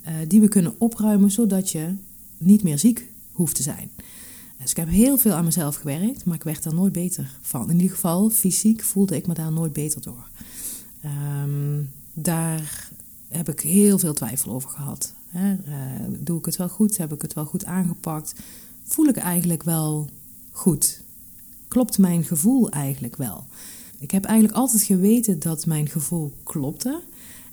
eh, 0.03 0.15
die 0.29 0.41
we 0.41 0.49
kunnen 0.49 0.75
opruimen 0.79 1.31
zodat 1.31 1.71
je 1.71 1.95
niet 2.39 2.63
meer 2.63 2.79
ziek 2.79 3.09
hoeft 3.33 3.55
te 3.55 3.63
zijn. 3.63 3.91
Dus 4.59 4.71
ik 4.71 4.77
heb 4.77 4.89
heel 4.89 5.19
veel 5.19 5.33
aan 5.33 5.45
mezelf 5.45 5.77
gewerkt, 5.77 6.25
maar 6.25 6.35
ik 6.35 6.43
werd 6.43 6.63
daar 6.63 6.75
nooit 6.75 6.93
beter 6.93 7.31
van. 7.41 7.71
In 7.71 7.77
ieder 7.77 7.95
geval, 7.95 8.31
fysiek 8.31 8.83
voelde 8.83 9.17
ik 9.17 9.27
me 9.27 9.35
daar 9.35 9.53
nooit 9.53 9.73
beter 9.73 10.03
door. 10.03 10.29
Ehm, 11.01 11.83
daar 12.13 12.91
heb 13.29 13.49
ik 13.49 13.61
heel 13.61 13.99
veel 13.99 14.15
twijfel 14.15 14.53
over 14.53 14.71
gehad. 14.71 15.15
Hè? 15.29 15.53
Eh, 15.53 16.05
doe 16.19 16.39
ik 16.39 16.45
het 16.45 16.57
wel 16.57 16.69
goed? 16.69 16.97
Heb 16.97 17.13
ik 17.13 17.23
het 17.23 17.33
wel 17.33 17.45
goed 17.45 17.65
aangepakt? 17.65 18.35
Voel 18.85 19.07
ik 19.07 19.17
eigenlijk 19.17 19.63
wel 19.63 20.11
goed? 20.51 21.01
Klopt 21.69 21.99
mijn 21.99 22.25
gevoel 22.25 22.71
eigenlijk 22.71 23.17
wel? 23.17 23.47
Ik 23.99 24.11
heb 24.11 24.25
eigenlijk 24.25 24.59
altijd 24.59 24.83
geweten 24.83 25.39
dat 25.39 25.67
mijn 25.67 25.89
gevoel 25.89 26.33
klopte. 26.43 27.01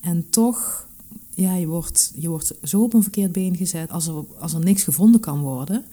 En 0.02 0.30
toch, 0.30 0.88
ja, 1.36 1.56
je 1.56 1.68
wordt, 1.68 2.14
je 2.16 2.30
wordt 2.30 2.54
zo 2.64 2.84
op 2.84 2.94
een 2.94 3.02
verkeerd 3.02 3.32
been 3.32 3.56
gezet 3.56 3.92
als 3.92 4.08
er, 4.08 4.26
als 4.40 4.54
er 4.54 4.64
niks 4.64 4.84
gevonden 4.84 5.22
kan 5.22 5.40
worden. 5.42 5.86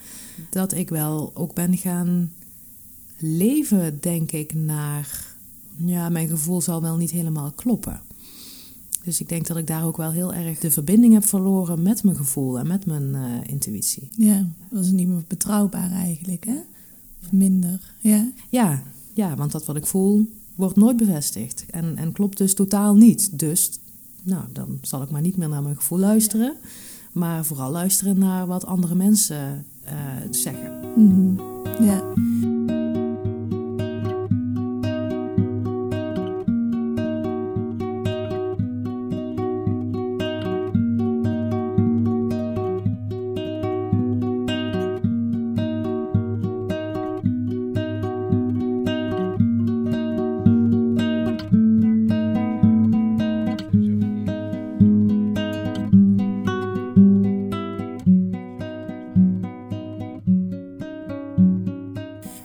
Dat 0.50 0.72
ik 0.72 0.88
wel 0.88 1.30
ook 1.34 1.54
ben 1.54 1.76
gaan 1.76 2.32
leven, 3.18 4.00
denk 4.00 4.32
ik, 4.32 4.54
naar, 4.54 5.34
ja, 5.76 6.08
mijn 6.08 6.28
gevoel 6.28 6.60
zal 6.60 6.82
wel 6.82 6.96
niet 6.96 7.10
helemaal 7.10 7.50
kloppen. 7.50 8.00
Dus 9.04 9.20
ik 9.20 9.28
denk 9.28 9.46
dat 9.46 9.56
ik 9.56 9.66
daar 9.66 9.86
ook 9.86 9.96
wel 9.96 10.10
heel 10.10 10.34
erg 10.34 10.58
de 10.58 10.70
verbinding 10.70 11.12
heb 11.12 11.24
verloren 11.24 11.82
met 11.82 12.02
mijn 12.02 12.16
gevoel 12.16 12.58
en 12.58 12.66
met 12.66 12.86
mijn 12.86 13.14
uh, 13.14 13.22
intuïtie. 13.46 14.08
Ja, 14.16 14.46
dat 14.70 14.84
is 14.84 14.90
niet 14.90 15.08
meer 15.08 15.24
betrouwbaar 15.26 15.90
eigenlijk, 15.90 16.44
hè? 16.44 16.58
Of 17.22 17.32
minder, 17.32 17.94
ja. 18.00 18.32
Ja, 18.48 18.82
ja, 19.14 19.36
want 19.36 19.52
dat 19.52 19.66
wat 19.66 19.76
ik 19.76 19.86
voel 19.86 20.28
wordt 20.54 20.76
nooit 20.76 20.96
bevestigd 20.96 21.64
en, 21.70 21.96
en 21.96 22.12
klopt 22.12 22.38
dus 22.38 22.54
totaal 22.54 22.94
niet. 22.94 23.38
Dus, 23.38 23.70
nou, 24.22 24.44
dan 24.52 24.78
zal 24.82 25.02
ik 25.02 25.10
maar 25.10 25.20
niet 25.20 25.36
meer 25.36 25.48
naar 25.48 25.62
mijn 25.62 25.76
gevoel 25.76 25.98
luisteren, 25.98 26.56
maar 27.12 27.44
vooral 27.44 27.70
luisteren 27.70 28.18
naar 28.18 28.46
wat 28.46 28.66
andere 28.66 28.94
mensen 28.94 29.66
uh, 29.84 29.90
zeggen. 30.30 30.80
Mm, 30.96 31.40
ja. 31.80 32.02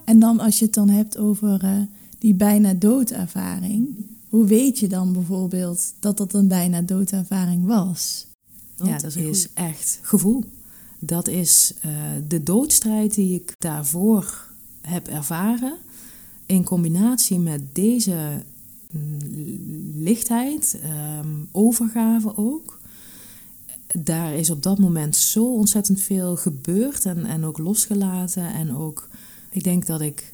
En 0.06 0.20
dan 0.20 0.40
als 0.40 0.60
je 0.60 0.66
het 0.66 0.74
dan 0.74 0.90
hebt 0.90 1.18
over 1.18 1.64
uh, 1.64 1.82
die 2.20 2.34
bijna 2.34 2.74
doodervaring, 2.74 3.88
hoe 4.30 4.46
weet 4.46 4.80
je 4.80 4.88
dan 4.88 5.14
bijvoorbeeld 5.14 5.94
dat 6.00 6.18
dat 6.18 6.34
een 6.34 6.48
bijna 6.48 6.82
doodervaring 6.82 7.66
was? 7.66 8.26
Want 8.78 8.90
ja, 8.90 8.98
dat 8.98 9.16
is 9.16 9.48
echt 9.54 10.00
gevoel. 10.02 10.44
Dat 11.00 11.28
is 11.28 11.74
uh, 11.86 11.92
de 12.28 12.44
doodstrijd 12.44 13.14
die 13.14 13.36
ik 13.36 13.56
daarvoor 13.58 14.52
heb 14.82 15.08
ervaren, 15.08 15.78
in 16.46 16.64
combinatie 16.64 17.40
met 17.40 17.62
deze 17.76 18.44
lichtheid, 19.96 20.80
um, 21.24 21.50
overgave 21.52 22.38
ook. 22.38 22.80
Daar 23.94 24.34
is 24.34 24.50
op 24.50 24.64
dat 24.64 24.80
moment 24.80 25.16
zo 25.16 25.54
ontzettend 25.54 26.02
veel 26.02 26.36
gebeurd 26.36 27.06
en, 27.06 27.26
en 27.26 27.44
ook 27.44 27.58
losgelaten 27.58 28.54
en 28.54 28.76
ook 28.76 29.08
ik 29.56 29.64
denk 29.64 29.86
dat 29.86 30.02
ik 30.02 30.34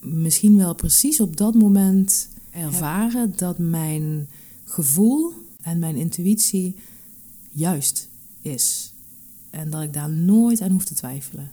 misschien 0.00 0.56
wel 0.56 0.74
precies 0.74 1.20
op 1.20 1.36
dat 1.36 1.54
moment 1.54 2.28
ervaren 2.50 3.32
dat 3.36 3.58
mijn 3.58 4.28
gevoel 4.64 5.32
en 5.62 5.78
mijn 5.78 5.96
intuïtie 5.96 6.76
juist 7.50 8.08
is. 8.42 8.92
En 9.50 9.70
dat 9.70 9.82
ik 9.82 9.92
daar 9.92 10.10
nooit 10.10 10.60
aan 10.60 10.70
hoef 10.70 10.84
te 10.84 10.94
twijfelen. 10.94 11.50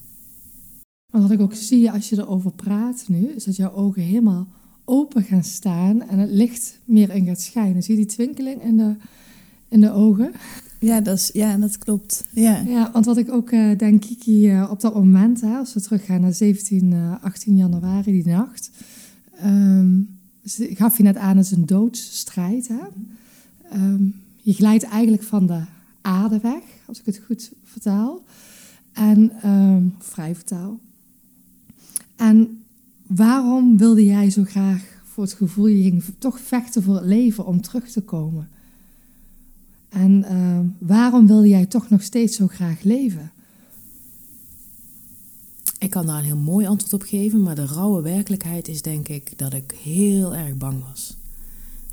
Maar 1.11 1.21
wat 1.21 1.31
ik 1.31 1.41
ook 1.41 1.53
zie 1.53 1.91
als 1.91 2.09
je 2.09 2.17
erover 2.17 2.51
praat 2.51 3.03
nu, 3.07 3.27
is 3.27 3.43
dat 3.43 3.55
jouw 3.55 3.73
ogen 3.73 4.01
helemaal 4.01 4.47
open 4.85 5.23
gaan 5.23 5.43
staan 5.43 6.01
en 6.01 6.19
het 6.19 6.29
licht 6.29 6.79
meer 6.85 7.09
in 7.09 7.25
gaat 7.25 7.41
schijnen. 7.41 7.83
Zie 7.83 7.95
je 7.97 8.05
die 8.05 8.15
twinkeling 8.15 8.63
in 8.63 8.77
de, 8.77 8.95
in 9.67 9.81
de 9.81 9.91
ogen? 9.91 10.31
Ja, 10.83 11.01
dat, 11.01 11.17
is, 11.17 11.29
ja, 11.33 11.57
dat 11.57 11.77
klopt. 11.77 12.25
Ja. 12.29 12.59
ja, 12.59 12.91
want 12.91 13.05
wat 13.05 13.17
ik 13.17 13.31
ook 13.31 13.51
uh, 13.51 13.77
denk, 13.77 14.01
Kiki, 14.01 14.51
uh, 14.51 14.67
op 14.71 14.81
dat 14.81 14.93
moment, 14.93 15.41
hè, 15.41 15.55
als 15.55 15.73
we 15.73 15.81
teruggaan 15.81 16.21
naar 16.21 16.33
17, 16.33 16.91
uh, 16.91 17.23
18 17.23 17.55
januari, 17.55 18.11
die 18.11 18.33
nacht, 18.33 18.69
um, 19.45 20.17
gaf 20.57 20.97
je 20.97 21.03
net 21.03 21.17
aan, 21.17 21.37
het 21.37 21.45
is 21.45 21.51
een 21.51 21.65
doodsstrijd. 21.65 22.67
Hè? 22.67 22.79
Um, 23.73 24.15
je 24.41 24.53
glijdt 24.53 24.83
eigenlijk 24.83 25.23
van 25.23 25.47
de 25.47 25.61
aarde 26.01 26.39
weg, 26.39 26.63
als 26.85 26.99
ik 26.99 27.05
het 27.05 27.21
goed 27.25 27.51
vertaal. 27.63 28.23
En 28.93 29.49
um, 29.49 29.95
vrij 29.99 30.35
vertaal. 30.35 30.79
En 32.15 32.63
waarom 33.07 33.77
wilde 33.77 34.05
jij 34.05 34.29
zo 34.29 34.43
graag 34.43 34.83
voor 35.03 35.23
het 35.23 35.33
gevoel, 35.33 35.67
je 35.67 35.83
ging 35.83 36.03
toch 36.17 36.39
vechten 36.39 36.83
voor 36.83 36.95
het 36.95 37.05
leven 37.05 37.45
om 37.45 37.61
terug 37.61 37.89
te 37.89 38.01
komen? 38.01 38.49
En 39.93 40.25
uh, 40.31 40.59
waarom 40.87 41.27
wilde 41.27 41.47
jij 41.47 41.65
toch 41.65 41.89
nog 41.89 42.01
steeds 42.01 42.35
zo 42.35 42.47
graag 42.47 42.81
leven? 42.81 43.31
Ik 45.79 45.89
kan 45.89 46.05
daar 46.05 46.17
een 46.17 46.23
heel 46.23 46.37
mooi 46.37 46.67
antwoord 46.67 46.93
op 46.93 47.01
geven, 47.01 47.43
maar 47.43 47.55
de 47.55 47.65
rauwe 47.65 48.01
werkelijkheid 48.01 48.67
is 48.67 48.81
denk 48.81 49.07
ik 49.07 49.37
dat 49.37 49.53
ik 49.53 49.75
heel 49.83 50.35
erg 50.35 50.57
bang 50.57 50.83
was. 50.89 51.17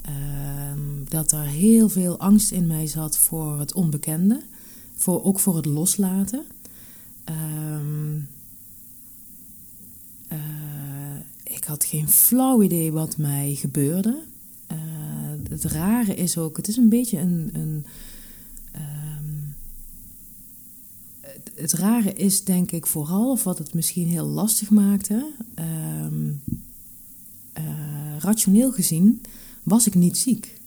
Uh, 0.09 0.13
dat 1.09 1.33
er 1.33 1.47
heel 1.47 1.89
veel 1.89 2.19
angst 2.19 2.51
in 2.51 2.67
mij 2.67 2.87
zat 2.87 3.19
voor 3.19 3.59
het 3.59 3.75
onbekende, 3.75 4.43
voor, 4.97 5.25
ook 5.25 5.41
voor 5.41 5.57
het 5.57 5.67
loslaten. 5.67 6.45
Uh, 7.31 7.37
ik 11.43 11.65
had 11.65 11.85
geen 11.85 12.09
flauw 12.09 12.63
idee 12.63 12.93
wat 12.93 13.17
mij 13.17 13.55
gebeurde 13.55 14.23
het 15.51 15.65
rare 15.65 16.15
is 16.15 16.39
ook, 16.39 16.57
het 16.57 16.69
is 16.69 16.77
een 16.77 16.89
beetje 16.89 17.19
een. 17.19 17.51
een 17.53 17.85
um, 18.75 19.55
het, 21.55 21.73
rare 21.73 22.13
is 22.13 22.45
denk 22.45 22.71
ik 22.71 22.87
vooral, 22.87 23.31
of 23.31 23.45
wat 23.45 23.59
het 23.59 23.75
misschien 23.75 24.09
heel 24.09 24.27
lastig 24.27 24.71
maakte. 24.71 25.33
Um, 26.05 26.43
uh, 27.59 27.65
rationeel 28.19 28.73
gezien 28.73 29.23
was 29.63 29.87
ik 29.87 29.95
niet 29.95 30.19
ziek. 30.19 30.59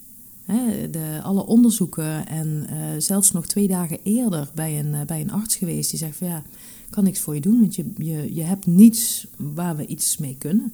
He, 0.46 0.90
de, 0.90 1.20
alle 1.24 1.46
onderzoeken 1.46 2.28
en 2.28 2.68
uh, 2.70 2.78
zelfs 2.98 3.32
nog 3.32 3.46
twee 3.46 3.68
dagen 3.68 4.00
eerder 4.04 4.52
bij 4.56 4.80
een, 4.80 4.94
uh, 4.94 5.02
bij 5.02 5.22
een 5.22 5.32
arts 5.32 5.56
geweest 5.56 5.90
die 5.90 6.00
zegt 6.00 6.18
van 6.18 6.28
ja, 6.28 6.44
kan 6.90 7.04
niks 7.04 7.20
voor 7.20 7.36
je 7.36 7.42
doen, 7.42 7.60
want 7.60 7.76
je, 7.76 7.86
je, 7.98 8.34
je 8.34 8.42
hebt 8.42 8.66
niets 8.66 9.28
waar 9.38 9.76
we 9.76 9.86
iets 9.86 10.18
mee 10.18 10.36
kunnen. 10.38 10.74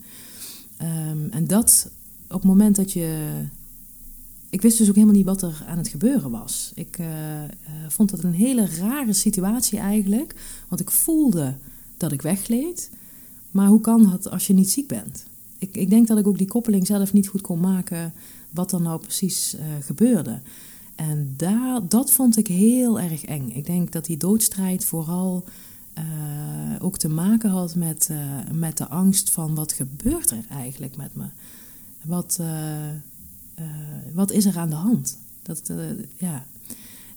Um, 0.82 1.30
en 1.32 1.48
dat 1.48 1.92
op 2.28 2.36
het 2.36 2.44
moment 2.44 2.76
dat 2.76 2.92
je 2.92 3.28
ik 4.50 4.62
wist 4.62 4.78
dus 4.78 4.88
ook 4.88 4.96
helemaal 4.96 5.16
niet 5.16 5.26
wat 5.26 5.42
er 5.42 5.64
aan 5.68 5.78
het 5.78 5.88
gebeuren 5.88 6.32
was. 6.32 6.72
Ik 6.76 6.98
uh, 7.00 7.08
uh, 7.08 7.48
vond 7.88 8.12
het 8.12 8.24
een 8.24 8.34
hele 8.34 8.66
rare 8.66 9.14
situatie 9.14 9.80
eigenlijk. 9.80 10.36
Want 10.68 10.82
ik 10.82 10.92
voelde 10.92 11.56
dat 11.98 12.12
ik 12.12 12.22
weggleed. 12.22 12.90
Maar 13.52 13.68
hoe 13.68 13.82
kan 13.82 14.10
dat 14.10 14.30
als 14.30 14.48
je 14.48 14.54
niet 14.54 14.70
ziek 14.70 14.88
bent? 14.88 15.26
Ik, 15.58 15.76
ik 15.76 15.90
denk 15.90 16.08
dat 16.08 16.18
ik 16.18 16.28
ook 16.28 16.38
die 16.38 16.48
koppeling 16.48 16.88
zelf 16.88 17.14
niet 17.14 17.28
goed 17.28 17.42
kon 17.42 17.60
maken. 17.60 18.14
Wat 18.50 18.72
er 18.72 18.82
nou 18.82 19.00
precies 19.00 19.56
uh, 19.56 19.62
gebeurde. 19.82 20.42
En 20.96 21.34
daar, 21.38 21.88
dat 21.88 22.12
vond 22.12 22.38
ik 22.38 22.48
heel 22.48 23.00
erg 23.00 23.26
eng. 23.26 23.50
Ik 23.50 23.66
denk 23.66 23.92
dat 23.92 24.06
die 24.06 24.18
doodstrijd 24.18 24.86
vooral 24.86 25.44
ook 26.80 26.98
te 26.98 27.10
maken 27.10 27.50
had 27.50 27.76
met, 27.76 28.10
met 28.52 28.78
de 28.78 28.88
angst 28.88 29.30
van 29.30 29.56
wat 29.56 29.72
gebeurt 29.72 30.32
er 30.32 30.46
eigenlijk 30.50 30.96
met 30.96 31.16
me. 31.16 31.26
Wat, 32.02 32.40
uh, 33.60 33.66
wat 34.14 34.32
is 34.32 34.46
er 34.46 34.58
aan 34.58 34.70
de 34.70 34.76
hand? 34.76 35.18
Dat, 35.42 35.70
uh, 35.72 35.78
ja. 36.18 36.46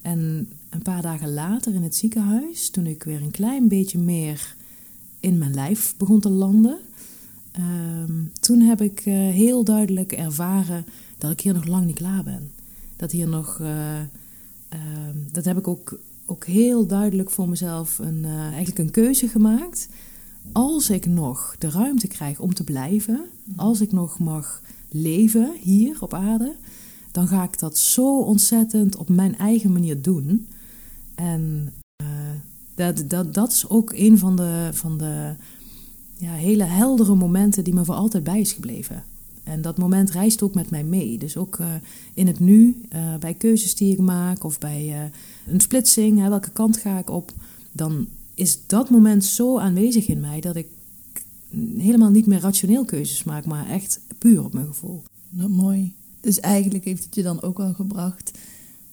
En 0.01 0.49
een 0.69 0.81
paar 0.81 1.01
dagen 1.01 1.33
later 1.33 1.73
in 1.73 1.83
het 1.83 1.95
ziekenhuis, 1.95 2.69
toen 2.69 2.85
ik 2.85 3.03
weer 3.03 3.21
een 3.21 3.31
klein 3.31 3.67
beetje 3.67 3.99
meer 3.99 4.55
in 5.19 5.37
mijn 5.37 5.53
lijf 5.53 5.95
begon 5.97 6.19
te 6.19 6.29
landen, 6.29 6.77
uh, 7.59 7.63
toen 8.39 8.59
heb 8.59 8.81
ik 8.81 9.05
uh, 9.05 9.13
heel 9.13 9.63
duidelijk 9.63 10.11
ervaren 10.11 10.85
dat 11.17 11.31
ik 11.31 11.41
hier 11.41 11.53
nog 11.53 11.65
lang 11.65 11.85
niet 11.85 11.95
klaar 11.95 12.23
ben. 12.23 12.51
Dat 12.95 13.11
hier 13.11 13.27
nog, 13.27 13.59
ehm, 13.59 14.05
dat 15.31 15.45
heb 15.45 15.57
ik 15.57 15.67
ook, 15.67 15.99
ook 16.25 16.45
heel 16.45 16.85
duidelijk 16.85 17.29
voor 17.29 17.49
mezelf 17.49 17.99
een, 17.99 18.25
eigenlijk 18.25 18.77
een 18.77 18.91
keuze 18.91 19.27
gemaakt. 19.27 19.89
Als 20.51 20.89
ik 20.89 21.05
nog 21.05 21.55
de 21.59 21.69
ruimte 21.69 22.07
krijg 22.07 22.39
om 22.39 22.53
te 22.53 22.63
blijven, 22.63 23.21
als 23.55 23.81
ik 23.81 23.91
nog 23.91 24.19
mag 24.19 24.61
leven 24.93 25.51
hier 25.61 25.97
op 25.99 26.13
aarde, 26.13 26.55
dan 27.11 27.27
ga 27.27 27.43
ik 27.43 27.59
dat 27.59 27.77
zo 27.77 28.21
ontzettend 28.21 28.95
op 28.95 29.09
mijn 29.09 29.37
eigen 29.37 29.71
manier 29.71 30.01
doen. 30.01 30.47
En 31.15 31.73
uh, 32.03 32.07
dat, 32.75 33.03
dat, 33.07 33.33
dat 33.33 33.51
is 33.51 33.69
ook 33.69 33.93
een 33.93 34.17
van 34.17 34.35
de, 34.35 34.69
van 34.71 34.97
de 34.97 35.33
ja, 36.17 36.31
hele 36.31 36.63
heldere 36.63 37.15
momenten 37.15 37.63
die 37.63 37.73
me 37.73 37.85
voor 37.85 37.95
altijd 37.95 38.23
bij 38.23 38.39
is 38.39 38.53
gebleven. 38.53 39.03
En 39.43 39.61
dat 39.61 39.77
moment 39.77 40.11
reist 40.11 40.41
ook 40.41 40.53
met 40.53 40.69
mij 40.69 40.83
mee. 40.83 41.17
Dus 41.17 41.37
ook 41.37 41.57
uh, 41.57 41.67
in 42.13 42.27
het 42.27 42.39
nu, 42.39 42.81
uh, 42.95 43.15
bij 43.19 43.33
keuzes 43.33 43.75
die 43.75 43.91
ik 43.91 43.99
maak 43.99 44.43
of 44.43 44.59
bij 44.59 45.11
een 45.47 45.59
splitsing, 45.59 46.19
hè, 46.19 46.29
welke 46.29 46.51
kant 46.51 46.77
ga 46.77 46.99
ik 46.99 47.09
op, 47.09 47.31
dan 47.71 48.07
is 48.33 48.67
dat 48.67 48.89
moment 48.89 49.25
zo 49.25 49.59
aanwezig 49.59 50.07
in 50.07 50.19
mij 50.19 50.39
dat 50.39 50.55
ik 50.55 50.67
helemaal 51.77 52.09
niet 52.09 52.25
meer 52.25 52.39
rationeel 52.39 52.85
keuzes 52.85 53.23
maak, 53.23 53.45
maar 53.45 53.69
echt 53.69 53.99
puur 54.23 54.43
op 54.43 54.53
mijn 54.53 54.67
gevoel. 54.67 55.03
Dat 55.29 55.49
mooi. 55.49 55.93
Dus 56.19 56.39
eigenlijk 56.39 56.85
heeft 56.85 57.03
het 57.03 57.15
je 57.15 57.23
dan 57.23 57.41
ook 57.41 57.59
al 57.59 57.73
gebracht 57.73 58.31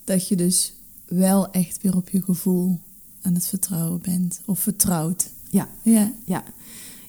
dat 0.04 0.28
je 0.28 0.36
dus 0.36 0.72
wel 1.04 1.50
echt 1.50 1.82
weer 1.82 1.96
op 1.96 2.08
je 2.08 2.22
gevoel 2.22 2.78
aan 3.22 3.34
het 3.34 3.46
vertrouwen 3.46 4.00
bent 4.00 4.40
of 4.44 4.60
vertrouwt. 4.60 5.30
Ja, 5.50 5.68
ja. 5.82 6.12
ja. 6.24 6.44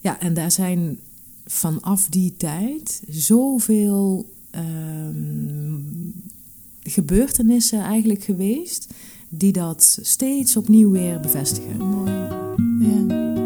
ja 0.02 0.20
en 0.20 0.34
daar 0.34 0.52
zijn 0.52 1.00
vanaf 1.46 2.08
die 2.10 2.34
tijd 2.38 3.02
zoveel 3.10 4.30
uh, 4.56 4.62
gebeurtenissen 6.84 7.80
eigenlijk 7.80 8.24
geweest 8.24 8.88
die 9.30 9.52
dat 9.52 10.00
steeds 10.02 10.58
opnieuw 10.58 10.92
weer 10.92 11.20
bevestigen. 11.20 11.78
Mooi. 11.78 12.12
Ja. 12.80 13.41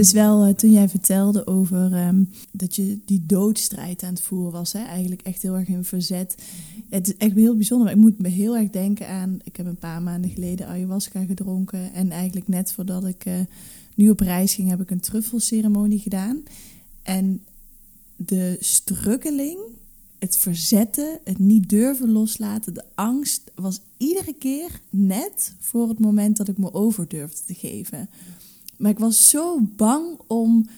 Dus 0.00 0.12
wel 0.12 0.48
uh, 0.48 0.54
toen 0.54 0.72
jij 0.72 0.88
vertelde 0.88 1.46
over 1.46 2.06
um, 2.06 2.28
dat 2.52 2.76
je 2.76 2.98
die 3.04 3.22
doodstrijd 3.26 4.02
aan 4.02 4.12
het 4.12 4.22
voeren 4.22 4.52
was, 4.52 4.72
hè, 4.72 4.82
eigenlijk 4.82 5.22
echt 5.22 5.42
heel 5.42 5.54
erg 5.54 5.68
in 5.68 5.84
verzet. 5.84 6.34
Het 6.88 7.08
is 7.08 7.16
echt 7.16 7.34
heel 7.34 7.56
bijzonder, 7.56 7.86
maar 7.86 7.96
ik 7.96 8.02
moet 8.02 8.18
me 8.18 8.28
heel 8.28 8.56
erg 8.56 8.70
denken 8.70 9.08
aan, 9.08 9.38
ik 9.44 9.56
heb 9.56 9.66
een 9.66 9.78
paar 9.78 10.02
maanden 10.02 10.30
geleden 10.30 10.66
ayahuasca 10.66 11.24
gedronken 11.24 11.92
en 11.92 12.10
eigenlijk 12.10 12.48
net 12.48 12.72
voordat 12.72 13.06
ik 13.06 13.26
uh, 13.26 13.34
nu 13.94 14.10
op 14.10 14.20
reis 14.20 14.54
ging, 14.54 14.68
heb 14.68 14.80
ik 14.80 14.90
een 14.90 15.00
truffelceremonie 15.00 15.98
gedaan. 15.98 16.42
En 17.02 17.42
de 18.16 18.56
struggeling, 18.60 19.58
het 20.18 20.36
verzetten, 20.36 21.18
het 21.24 21.38
niet 21.38 21.68
durven 21.68 22.10
loslaten, 22.10 22.74
de 22.74 22.84
angst 22.94 23.50
was 23.54 23.80
iedere 23.96 24.32
keer 24.32 24.80
net 24.90 25.54
voor 25.58 25.88
het 25.88 25.98
moment 25.98 26.36
dat 26.36 26.48
ik 26.48 26.58
me 26.58 26.72
over 26.72 27.08
durfde 27.08 27.42
te 27.46 27.54
geven. 27.54 28.08
Maar 28.80 28.90
ik 28.90 28.98
was 28.98 29.28
zo 29.28 29.60
bang 29.76 30.18
om 30.26 30.68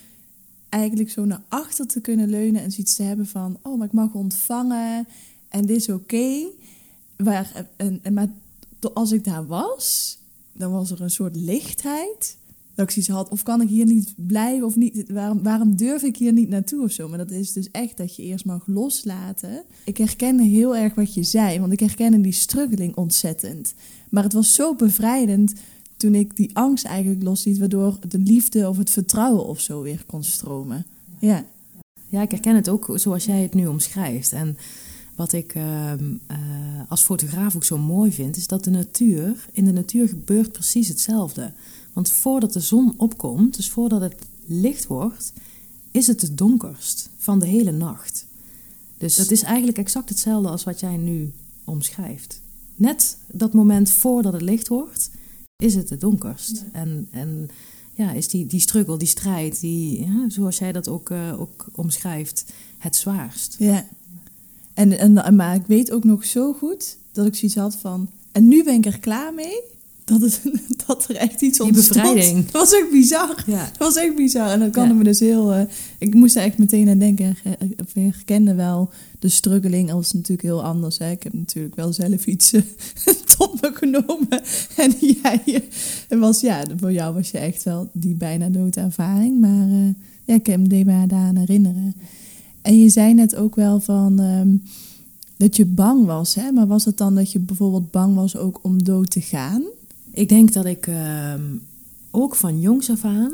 eigenlijk 0.69 1.11
zo 1.11 1.25
naar 1.25 1.43
achter 1.49 1.87
te 1.87 2.01
kunnen 2.01 2.29
leunen 2.29 2.63
en 2.63 2.73
zoiets 2.73 2.95
te 2.95 3.03
hebben 3.03 3.27
van: 3.27 3.59
oh, 3.63 3.79
maar 3.79 3.87
ik 3.87 3.93
mag 3.93 4.15
ontvangen 4.15 5.07
en 5.49 5.67
dit 5.67 5.77
is 5.77 5.89
oké. 5.89 6.47
En, 7.77 8.01
maar 8.13 8.29
als 8.95 9.13
ik 9.13 9.25
daar 9.25 9.47
was, 9.47 10.19
dan 10.53 10.73
was 10.73 10.91
er 10.91 11.01
een 11.01 11.11
soort 11.11 11.37
lichtheid. 11.37 12.37
Dat 12.75 12.85
ik 12.85 12.91
zoiets 12.91 13.13
had, 13.13 13.29
of 13.29 13.43
kan 13.43 13.61
ik 13.61 13.69
hier 13.69 13.87
niet 13.87 14.15
blijven 14.17 14.67
of 14.67 14.77
niet? 14.77 15.11
Waarom, 15.11 15.43
waarom 15.43 15.77
durf 15.77 16.03
ik 16.03 16.17
hier 16.17 16.33
niet 16.33 16.49
naartoe 16.49 16.83
of 16.83 16.93
zo? 16.93 17.09
Maar 17.09 17.19
dat 17.19 17.31
is 17.31 17.53
dus 17.53 17.71
echt 17.71 17.97
dat 17.97 18.17
je 18.17 18.23
eerst 18.23 18.45
mag 18.45 18.67
loslaten. 18.67 19.65
Ik 19.85 19.97
herkende 19.97 20.43
heel 20.43 20.77
erg 20.77 20.95
wat 20.95 21.15
je 21.15 21.23
zei, 21.23 21.61
want 21.61 21.73
ik 21.73 21.81
herkende 21.81 22.21
die 22.21 22.33
struggeling 22.33 22.97
ontzettend. 22.97 23.75
Maar 24.11 24.23
het 24.23 24.33
was 24.33 24.55
zo 24.55 24.75
bevrijdend 24.75 25.53
toen 26.03 26.15
ik 26.15 26.37
die 26.37 26.51
angst 26.57 26.85
eigenlijk 26.85 27.23
losliet, 27.23 27.59
waardoor 27.59 27.99
de 28.09 28.19
liefde 28.19 28.69
of 28.69 28.77
het 28.77 28.91
vertrouwen 28.91 29.47
of 29.47 29.61
zo 29.61 29.83
weer 29.83 30.05
kon 30.07 30.25
stromen. 30.25 30.87
Ja. 31.19 31.45
Ja, 32.09 32.23
ik 32.23 32.31
herken 32.31 32.55
het 32.55 32.69
ook 32.69 32.93
zoals 32.95 33.25
jij 33.25 33.43
het 33.43 33.55
nu 33.55 33.67
omschrijft. 33.67 34.33
En 34.33 34.57
wat 35.15 35.33
ik 35.33 35.55
uh, 35.55 35.93
uh, 35.93 36.37
als 36.89 37.03
fotograaf 37.03 37.57
ook 37.57 37.65
zo 37.65 37.79
mooi 37.79 38.13
vind, 38.13 38.37
is 38.37 38.47
dat 38.47 38.65
de 38.65 38.71
natuur, 38.71 39.49
in 39.53 39.65
de 39.65 39.73
natuur 39.73 40.09
gebeurt 40.09 40.53
precies 40.53 40.89
hetzelfde. 40.89 41.53
Want 41.93 42.11
voordat 42.11 42.53
de 42.53 42.61
zon 42.61 42.95
opkomt, 42.97 43.57
dus 43.57 43.71
voordat 43.71 44.01
het 44.01 44.17
licht 44.47 44.87
wordt, 44.87 45.33
is 45.91 46.07
het 46.07 46.23
het 46.23 46.39
donkerst 46.39 47.11
van 47.17 47.39
de 47.39 47.47
hele 47.47 47.73
nacht. 47.73 48.27
Dus 48.99 49.17
dat 49.17 49.31
is 49.31 49.43
eigenlijk 49.43 49.79
exact 49.79 50.09
hetzelfde 50.09 50.49
als 50.49 50.65
wat 50.65 50.81
jij 50.81 50.97
nu 50.97 51.33
omschrijft. 51.65 52.41
Net 52.75 53.17
dat 53.27 53.53
moment 53.53 53.91
voordat 53.91 54.33
het 54.33 54.43
licht 54.43 54.69
wordt, 54.69 55.11
is 55.57 55.75
het 55.75 55.91
het 55.91 56.01
donkerst. 56.01 56.65
En, 56.73 57.09
en 57.11 57.49
ja, 57.93 58.13
is 58.13 58.29
die, 58.29 58.47
die 58.47 58.61
struggle, 58.61 58.99
die 58.99 59.09
strijd, 59.09 59.61
die, 59.61 60.05
ja, 60.05 60.29
zoals 60.29 60.59
jij 60.59 60.73
dat 60.73 60.89
ook, 60.89 61.11
uh, 61.11 61.41
ook 61.41 61.67
omschrijft, 61.75 62.53
het 62.79 62.97
zwaarst. 62.97 63.57
Ja. 63.59 63.87
En, 64.75 64.99
en, 64.99 65.37
maar 65.37 65.55
ik 65.55 65.67
weet 65.67 65.93
ook 65.93 66.05
nog 66.05 66.25
zo 66.25 66.53
goed 66.53 66.97
dat 67.13 67.27
ik 67.27 67.35
zoiets 67.35 67.57
had 67.57 67.77
van... 67.77 68.11
En 68.33 68.49
nu 68.49 68.65
ben 68.65 68.75
ik 68.75 68.87
er 68.87 68.99
klaar 68.99 69.35
mee 69.35 69.61
dat, 70.05 70.21
het, 70.21 70.41
dat 70.87 71.09
er 71.09 71.17
echt 71.17 71.41
iets 71.41 71.61
ontstond. 71.61 71.93
Die 71.93 72.03
bevrijding. 72.03 72.45
Dat 72.45 72.53
was 72.53 72.73
echt 72.73 72.91
bizar. 72.91 73.45
Ja. 73.47 73.65
Dat 73.65 73.79
was 73.79 73.97
echt 73.97 74.17
bizar. 74.17 74.51
En 74.51 74.61
dat 74.61 74.71
kan 74.71 74.89
ja. 74.89 74.95
me 74.95 75.05
dus 75.05 75.21
heel... 75.21 75.55
Uh, 75.55 75.63
ik 75.99 76.15
moest 76.15 76.37
er 76.37 76.43
echt 76.43 76.59
meteen 76.59 76.89
aan 76.89 76.99
denken. 76.99 77.37
Ik 77.59 77.79
herkende 77.93 78.55
wel 78.55 78.91
de 79.19 79.29
struggeling. 79.29 79.93
als 79.93 80.13
natuurlijk 80.13 80.43
heel 80.43 80.65
anders. 80.65 80.99
Hè. 80.99 81.11
Ik 81.11 81.23
heb 81.23 81.33
natuurlijk 81.33 81.75
wel 81.75 81.93
zelf 81.93 82.27
iets 82.27 82.53
uh, 82.53 82.63
tot 83.37 83.61
me 83.61 83.71
genomen. 83.75 84.43
En 84.77 84.95
jij... 85.23 85.43
Uh, 86.09 86.21
was, 86.21 86.41
ja, 86.41 86.65
voor 86.77 86.93
jou 86.93 87.15
was 87.15 87.31
je 87.31 87.39
echt 87.39 87.63
wel 87.63 87.91
die 87.93 88.15
bijna 88.15 88.49
doodervaring. 88.49 89.41
Maar 89.41 89.69
ja, 90.25 90.35
ik 90.35 90.47
heb 90.47 90.69
me 90.69 90.85
daaraan 91.07 91.37
herinneren. 91.37 91.95
En 92.63 92.79
je 92.79 92.89
zei 92.89 93.15
net 93.15 93.37
ook 93.37 93.55
wel 93.55 93.81
van... 93.81 94.21
Um, 94.21 94.63
dat 95.37 95.57
je 95.57 95.67
bang 95.67 96.07
was, 96.07 96.35
hè? 96.35 96.53
maar 96.53 96.67
was 96.67 96.85
het 96.85 96.97
dan 96.97 97.15
dat 97.15 97.33
je 97.33 97.39
bijvoorbeeld 97.39 97.91
bang 97.91 98.15
was 98.15 98.37
ook 98.37 98.59
om 98.63 98.85
dood 98.85 99.11
te 99.11 99.21
gaan? 99.21 99.63
Ik 100.15 100.29
denk 100.29 100.53
dat 100.53 100.65
ik 100.65 100.87
uh, 100.87 101.35
ook 102.11 102.35
van 102.35 102.61
jongs 102.61 102.91
af 102.91 103.05
aan 103.05 103.33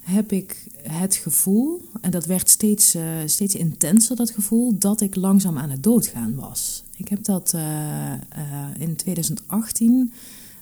heb 0.00 0.32
ik 0.32 0.66
het 0.82 1.14
gevoel, 1.14 1.82
en 2.00 2.10
dat 2.10 2.26
werd 2.26 2.50
steeds, 2.50 2.94
uh, 2.94 3.02
steeds 3.24 3.54
intenser, 3.54 4.16
dat 4.16 4.30
gevoel, 4.30 4.78
dat 4.78 5.00
ik 5.00 5.16
langzaam 5.16 5.58
aan 5.58 5.70
het 5.70 5.82
doodgaan 5.82 6.34
was. 6.34 6.82
Ik 6.96 7.08
heb 7.08 7.24
dat 7.24 7.52
uh, 7.54 8.12
in 8.78 8.96
2018 8.96 10.12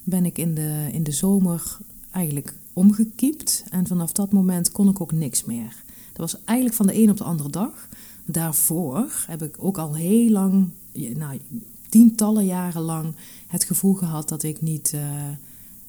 ben 0.04 0.24
ik 0.24 0.38
in 0.38 0.54
de, 0.54 0.88
in 0.92 1.02
de 1.02 1.12
zomer 1.12 1.78
eigenlijk 2.10 2.54
omgekiept. 2.72 3.64
En 3.70 3.86
vanaf 3.86 4.12
dat 4.12 4.32
moment 4.32 4.72
kon 4.72 4.88
ik 4.88 5.00
ook 5.00 5.12
niks 5.12 5.44
meer. 5.44 5.82
Dat 6.12 6.30
was 6.30 6.44
eigenlijk 6.44 6.76
van 6.76 6.86
de 6.86 7.02
een 7.02 7.10
op 7.10 7.16
de 7.16 7.24
andere 7.24 7.50
dag. 7.50 7.88
Daarvoor 8.24 9.24
heb 9.26 9.42
ik 9.42 9.56
ook 9.58 9.78
al 9.78 9.94
heel 9.94 10.30
lang, 10.30 10.68
nou, 10.92 11.40
tientallen 11.88 12.46
jaren 12.46 12.82
lang, 12.82 13.14
het 13.46 13.64
gevoel 13.64 13.94
gehad 13.94 14.28
dat 14.28 14.42
ik 14.42 14.60
niet 14.60 14.94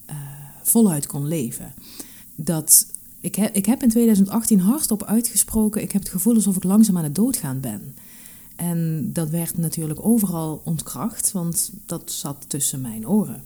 uh, 0.09 0.15
voluit 0.63 1.07
kon 1.07 1.27
leven. 1.27 1.73
Dat, 2.35 2.85
ik, 3.19 3.35
heb, 3.35 3.55
ik 3.55 3.65
heb 3.65 3.83
in 3.83 3.89
2018 3.89 4.59
hardop 4.59 5.03
uitgesproken, 5.03 5.81
ik 5.81 5.91
heb 5.91 6.01
het 6.01 6.11
gevoel 6.11 6.35
alsof 6.35 6.55
ik 6.55 6.63
langzaam 6.63 6.97
aan 6.97 7.03
het 7.03 7.15
doodgaan 7.15 7.59
ben. 7.59 7.95
En 8.55 9.09
dat 9.13 9.29
werd 9.29 9.57
natuurlijk 9.57 10.05
overal 10.05 10.61
ontkracht, 10.63 11.31
want 11.31 11.71
dat 11.85 12.11
zat 12.11 12.45
tussen 12.47 12.81
mijn 12.81 13.07
oren. 13.07 13.43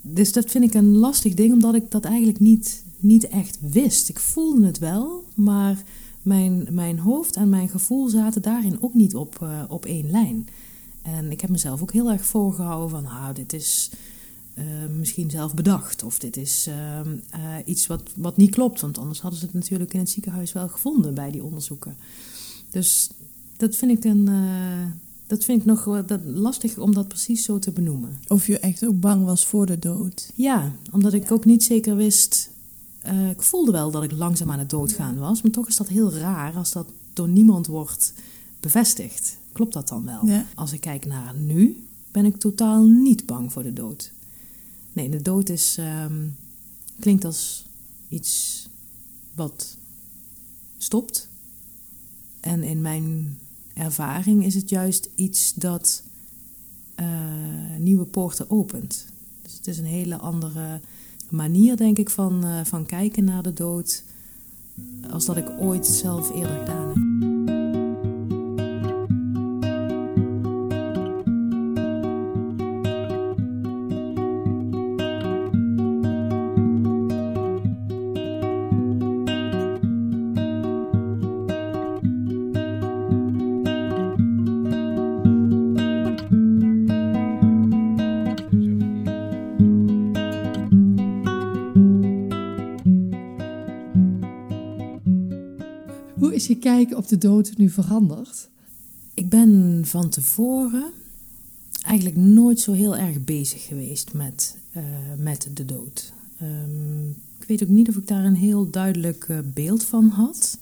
Dus 0.00 0.32
dat 0.32 0.50
vind 0.50 0.64
ik 0.64 0.74
een 0.74 0.96
lastig 0.96 1.34
ding, 1.34 1.52
omdat 1.52 1.74
ik 1.74 1.90
dat 1.90 2.04
eigenlijk 2.04 2.40
niet, 2.40 2.84
niet 2.98 3.28
echt 3.28 3.58
wist. 3.60 4.08
Ik 4.08 4.18
voelde 4.18 4.66
het 4.66 4.78
wel, 4.78 5.24
maar 5.34 5.82
mijn, 6.22 6.68
mijn 6.70 6.98
hoofd 6.98 7.36
en 7.36 7.48
mijn 7.48 7.68
gevoel 7.68 8.08
zaten 8.08 8.42
daarin 8.42 8.82
ook 8.82 8.94
niet 8.94 9.14
op, 9.14 9.38
uh, 9.42 9.62
op 9.68 9.84
één 9.84 10.10
lijn. 10.10 10.48
En 11.02 11.30
ik 11.30 11.40
heb 11.40 11.50
mezelf 11.50 11.82
ook 11.82 11.92
heel 11.92 12.10
erg 12.10 12.24
voorgehouden 12.24 12.90
van, 12.90 13.06
ah, 13.06 13.34
dit 13.34 13.52
is 13.52 13.90
uh, 14.54 14.64
misschien 14.98 15.30
zelf 15.30 15.54
bedacht. 15.54 16.02
Of 16.02 16.18
dit 16.18 16.36
is 16.36 16.68
uh, 16.68 16.74
uh, 16.74 17.56
iets 17.64 17.86
wat, 17.86 18.02
wat 18.16 18.36
niet 18.36 18.50
klopt. 18.50 18.80
Want 18.80 18.98
anders 18.98 19.20
hadden 19.20 19.40
ze 19.40 19.44
het 19.44 19.54
natuurlijk 19.54 19.94
in 19.94 20.00
het 20.00 20.10
ziekenhuis 20.10 20.52
wel 20.52 20.68
gevonden 20.68 21.14
bij 21.14 21.30
die 21.30 21.42
onderzoeken. 21.42 21.96
Dus 22.70 23.10
dat 23.56 23.76
vind 23.76 23.90
ik, 23.90 24.04
een, 24.04 24.30
dat 25.26 25.44
vind 25.44 25.60
ik 25.60 25.66
nog 25.66 26.04
dat 26.06 26.20
lastig 26.24 26.78
om 26.78 26.94
dat 26.94 27.08
precies 27.08 27.44
zo 27.44 27.58
te 27.58 27.70
benoemen. 27.70 28.18
Of 28.28 28.46
je 28.46 28.58
echt 28.58 28.86
ook 28.86 29.00
bang 29.00 29.24
was 29.24 29.46
voor 29.46 29.66
de 29.66 29.78
dood. 29.78 30.30
Ja, 30.34 30.72
omdat 30.90 31.12
ik 31.12 31.32
ook 31.32 31.44
niet 31.44 31.64
zeker 31.64 31.96
wist. 31.96 32.50
ik 33.30 33.42
voelde 33.42 33.72
wel 33.72 33.90
dat 33.90 34.02
ik 34.02 34.12
langzaam 34.12 34.50
aan 34.50 34.58
het 34.58 34.70
doodgaan 34.70 35.18
was. 35.18 35.42
Maar 35.42 35.52
toch 35.52 35.68
is 35.68 35.76
dat 35.76 35.88
heel 35.88 36.12
raar 36.12 36.54
als 36.54 36.72
dat 36.72 36.86
door 37.12 37.28
niemand 37.28 37.66
wordt 37.66 38.12
bevestigd. 38.60 39.36
Klopt 39.52 39.72
dat 39.72 39.88
dan 39.88 40.04
wel? 40.04 40.26
Ja. 40.26 40.46
Als 40.54 40.72
ik 40.72 40.80
kijk 40.80 41.06
naar 41.06 41.34
nu, 41.36 41.86
ben 42.10 42.24
ik 42.24 42.36
totaal 42.36 42.84
niet 42.84 43.26
bang 43.26 43.52
voor 43.52 43.62
de 43.62 43.72
dood. 43.72 44.12
Nee, 44.92 45.08
de 45.08 45.22
dood 45.22 45.48
is, 45.48 45.76
um, 45.78 46.36
klinkt 47.00 47.24
als 47.24 47.64
iets 48.08 48.66
wat 49.34 49.76
stopt. 50.78 51.28
En 52.40 52.62
in 52.62 52.80
mijn 52.80 53.38
ervaring 53.74 54.44
is 54.44 54.54
het 54.54 54.68
juist 54.68 55.08
iets 55.14 55.54
dat 55.54 56.02
uh, 57.00 57.06
nieuwe 57.78 58.04
poorten 58.04 58.50
opent. 58.50 59.06
Dus 59.42 59.52
het 59.52 59.66
is 59.66 59.78
een 59.78 59.84
hele 59.84 60.16
andere 60.16 60.80
manier, 61.28 61.76
denk 61.76 61.98
ik, 61.98 62.10
van, 62.10 62.44
uh, 62.44 62.64
van 62.64 62.86
kijken 62.86 63.24
naar 63.24 63.42
de 63.42 63.52
dood. 63.52 64.02
Als 65.10 65.24
dat 65.24 65.36
ik 65.36 65.50
ooit 65.60 65.86
zelf 65.86 66.34
eerder 66.34 66.58
gedaan 66.58 66.88
heb. 66.88 67.31
Is 96.42 96.48
je 96.48 96.56
kijken 96.56 96.96
op 96.96 97.08
de 97.08 97.18
dood 97.18 97.52
nu 97.56 97.70
veranderd? 97.70 98.48
Ik 99.14 99.28
ben 99.28 99.82
van 99.84 100.08
tevoren 100.08 100.92
eigenlijk 101.82 102.16
nooit 102.16 102.60
zo 102.60 102.72
heel 102.72 102.96
erg 102.96 103.24
bezig 103.24 103.66
geweest 103.66 104.12
met, 104.12 104.56
uh, 104.76 104.82
met 105.18 105.48
de 105.54 105.64
dood. 105.64 106.12
Um, 106.42 107.08
ik 107.40 107.46
weet 107.46 107.62
ook 107.62 107.68
niet 107.68 107.88
of 107.88 107.96
ik 107.96 108.08
daar 108.08 108.24
een 108.24 108.34
heel 108.34 108.70
duidelijk 108.70 109.26
uh, 109.28 109.38
beeld 109.44 109.84
van 109.84 110.08
had. 110.08 110.58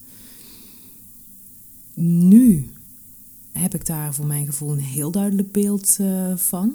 Nu 1.94 2.70
heb 3.52 3.74
ik 3.74 3.86
daar 3.86 4.14
voor 4.14 4.26
mijn 4.26 4.46
gevoel 4.46 4.72
een 4.72 4.78
heel 4.78 5.10
duidelijk 5.10 5.52
beeld 5.52 5.96
uh, 6.00 6.36
van. 6.36 6.72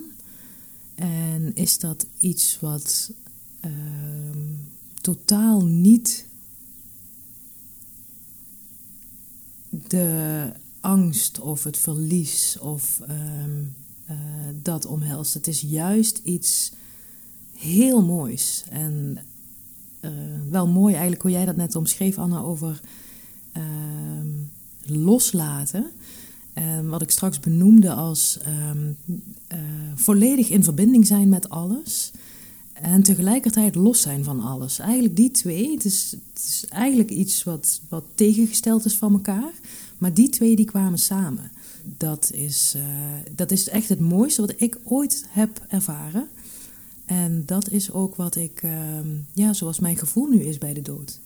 En 0.96 1.52
is 1.56 1.80
dat 1.80 2.06
iets 2.20 2.60
wat 2.60 3.12
ehm, 3.60 4.40
totaal 5.02 5.66
niet 5.66 6.26
de 9.88 10.52
angst 10.80 11.40
of 11.40 11.64
het 11.64 11.78
verlies 11.78 12.58
of 12.62 13.02
um, 13.10 13.74
uh, 14.10 14.16
dat 14.62 14.86
omhelst. 14.86 15.34
Het 15.34 15.48
is 15.48 15.62
juist 15.62 16.22
iets 16.24 16.72
heel 17.58 18.06
moois. 18.06 18.64
En 18.70 19.18
uh, 20.02 20.12
wel 20.50 20.68
mooi 20.68 20.92
eigenlijk 20.94 21.22
hoe 21.22 21.32
jij 21.32 21.46
dat 21.46 21.56
net 21.56 21.76
omschreef, 21.76 22.18
Anna, 22.18 22.40
over 22.40 22.82
uh, 23.58 23.64
loslaten. 24.86 25.92
En 26.54 26.88
wat 26.88 27.02
ik 27.02 27.12
straks 27.12 27.40
benoemde 27.40 27.94
als 27.94 28.40
um, 28.72 28.98
volledig 29.96 30.50
in 30.50 30.64
verbinding 30.64 31.08
zijn 31.08 31.30
met 31.30 31.50
alles. 31.50 32.12
En 32.82 33.04
tegelijkertijd 33.04 33.76
los 33.76 34.02
zijn 34.02 34.24
van 34.24 34.40
alles. 34.40 34.80
Eigenlijk 34.80 35.16
die 35.16 35.32
twee, 35.32 35.72
het 35.72 35.86
is, 35.86 36.12
het 36.12 36.44
is 36.44 36.66
eigenlijk 36.70 37.10
iets 37.10 37.44
wat, 37.44 37.82
wat 37.90 38.04
tegengesteld 38.16 38.86
is 38.86 38.96
van 38.96 39.14
elkaar. 39.14 39.52
Maar 39.98 40.14
die 40.14 40.30
twee 40.30 40.56
die 40.56 40.66
kwamen 40.66 41.00
samen. 41.00 41.52
Dat 41.98 42.32
is, 42.34 42.74
uh, 42.78 42.84
dat 43.36 43.52
is 43.52 43.70
echt 43.70 43.90
het 43.90 44.00
mooiste 44.00 44.42
wat 44.42 44.54
ik 44.58 44.78
ooit 44.84 45.26
heb 45.30 45.66
ervaren. 45.68 46.28
En 47.06 47.44
dat 47.46 47.70
is 47.70 47.92
ook 47.92 48.16
wat 48.16 48.36
ik, 48.36 48.64
uh, 48.64 48.72
ja, 49.34 49.54
zoals 49.54 49.80
mijn 49.80 49.98
gevoel 49.98 50.28
nu 50.28 50.40
is 50.40 50.58
bij 50.58 50.74
de 50.74 50.82
dood. 50.82 51.20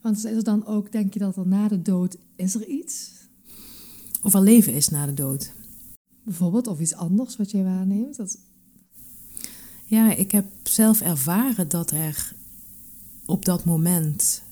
Want 0.00 0.16
is 0.16 0.24
er 0.24 0.44
dan 0.44 0.66
ook, 0.66 0.92
denk 0.92 1.12
je 1.12 1.18
dat 1.18 1.36
er 1.36 1.46
na 1.46 1.68
de 1.68 1.82
dood, 1.82 2.16
is 2.36 2.54
er 2.54 2.66
iets? 2.66 3.10
Of 4.22 4.34
er 4.34 4.40
leven 4.40 4.72
is 4.72 4.88
na 4.88 5.06
de 5.06 5.14
dood. 5.14 5.52
Bijvoorbeeld, 6.22 6.66
of 6.66 6.80
iets 6.80 6.94
anders 6.94 7.36
wat 7.36 7.50
jij 7.50 7.62
waarneemt? 7.62 8.16
Dat... 8.16 8.38
Ja, 9.84 10.14
ik 10.14 10.30
heb 10.30 10.46
zelf 10.76 11.00
ervaren 11.00 11.68
dat 11.68 11.90
er 11.90 12.34
op 13.24 13.44
dat 13.44 13.64
moment 13.64 14.42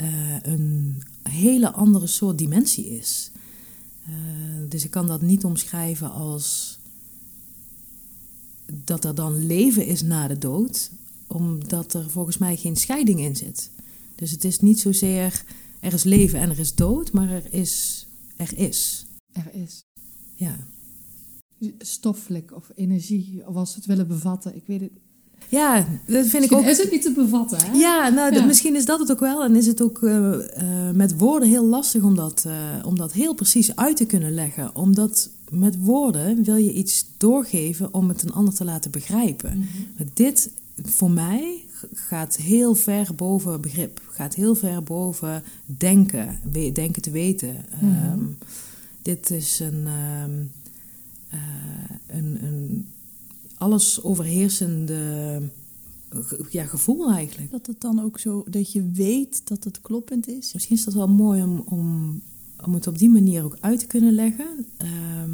uh, 0.00 0.36
een 0.42 1.02
hele 1.22 1.70
andere 1.70 2.06
soort 2.06 2.38
dimensie 2.38 2.90
is. 2.90 3.30
Uh, 4.08 4.14
dus 4.68 4.84
ik 4.84 4.90
kan 4.90 5.06
dat 5.06 5.22
niet 5.22 5.44
omschrijven 5.44 6.12
als 6.12 6.78
dat 8.66 9.04
er 9.04 9.14
dan 9.14 9.46
leven 9.46 9.86
is 9.86 10.02
na 10.02 10.28
de 10.28 10.38
dood, 10.38 10.90
omdat 11.26 11.94
er 11.94 12.10
volgens 12.10 12.38
mij 12.38 12.56
geen 12.56 12.76
scheiding 12.76 13.20
in 13.20 13.36
zit. 13.36 13.70
Dus 14.14 14.30
het 14.30 14.44
is 14.44 14.60
niet 14.60 14.80
zozeer 14.80 15.44
er 15.80 15.92
is 15.92 16.04
leven 16.04 16.40
en 16.40 16.50
er 16.50 16.58
is 16.58 16.74
dood, 16.74 17.12
maar 17.12 17.30
er 17.30 17.52
is. 17.54 18.06
Er 18.36 18.58
is. 18.58 19.06
Er 19.32 19.54
is. 19.54 19.84
Ja. 20.34 20.56
Stoffelijk 21.78 22.52
of 22.54 22.70
energie, 22.74 23.46
of 23.46 23.54
als 23.54 23.70
we 23.70 23.76
het 23.76 23.86
willen 23.86 24.08
bevatten, 24.08 24.56
ik 24.56 24.66
weet 24.66 24.80
het 24.80 24.90
ja, 25.54 25.74
dat 25.76 25.86
vind 26.06 26.18
misschien 26.22 26.42
ik 26.42 26.52
ook. 26.52 26.64
Is 26.64 26.78
het 26.78 26.90
niet 26.90 27.02
te 27.02 27.12
bevatten? 27.12 27.58
Hè? 27.58 27.72
Ja, 27.72 28.08
nou, 28.08 28.34
ja. 28.34 28.44
misschien 28.44 28.76
is 28.76 28.84
dat 28.84 28.98
het 28.98 29.10
ook 29.10 29.20
wel. 29.20 29.44
En 29.44 29.56
is 29.56 29.66
het 29.66 29.82
ook 29.82 29.98
uh, 29.98 30.12
uh, 30.12 30.38
met 30.92 31.18
woorden 31.18 31.48
heel 31.48 31.64
lastig 31.64 32.02
om 32.02 32.14
dat, 32.14 32.44
uh, 32.46 32.54
om 32.86 32.96
dat 32.96 33.12
heel 33.12 33.34
precies 33.34 33.76
uit 33.76 33.96
te 33.96 34.04
kunnen 34.04 34.34
leggen. 34.34 34.76
Omdat 34.76 35.28
met 35.50 35.76
woorden 35.78 36.44
wil 36.44 36.56
je 36.56 36.72
iets 36.72 37.06
doorgeven 37.16 37.94
om 37.94 38.08
het 38.08 38.22
een 38.22 38.32
ander 38.32 38.54
te 38.54 38.64
laten 38.64 38.90
begrijpen. 38.90 39.56
Mm 39.56 39.66
-hmm. 39.96 40.08
Dit 40.14 40.50
voor 40.82 41.10
mij 41.10 41.64
gaat 41.94 42.36
heel 42.36 42.74
ver 42.74 43.14
boven 43.14 43.60
begrip. 43.60 44.00
Gaat 44.10 44.34
heel 44.34 44.54
ver 44.54 44.82
boven 44.82 45.42
denken, 45.64 46.38
denken 46.72 47.02
te 47.02 47.10
weten. 47.10 47.64
Mm 47.80 47.96
-hmm. 47.96 48.12
um, 48.12 48.38
dit 49.02 49.30
is 49.30 49.60
een, 49.60 49.86
um, 50.26 50.50
een, 52.06 52.38
een 52.42 52.86
alles 53.56 54.02
overheersende 54.02 55.42
ja, 56.50 56.64
gevoel 56.64 57.10
eigenlijk. 57.10 57.50
Dat 57.50 57.66
het 57.66 57.80
dan 57.80 58.02
ook 58.02 58.18
zo, 58.18 58.44
dat 58.48 58.72
je 58.72 58.90
weet 58.90 59.48
dat 59.48 59.64
het 59.64 59.80
kloppend 59.80 60.28
is? 60.28 60.52
Misschien 60.52 60.76
is 60.76 60.84
dat 60.84 60.94
wel 60.94 61.08
mooi 61.08 61.42
om, 61.42 61.62
om, 61.66 62.20
om 62.64 62.74
het 62.74 62.86
op 62.86 62.98
die 62.98 63.10
manier 63.10 63.44
ook 63.44 63.56
uit 63.60 63.78
te 63.78 63.86
kunnen 63.86 64.12
leggen. 64.12 64.66
Uh, 64.82 64.88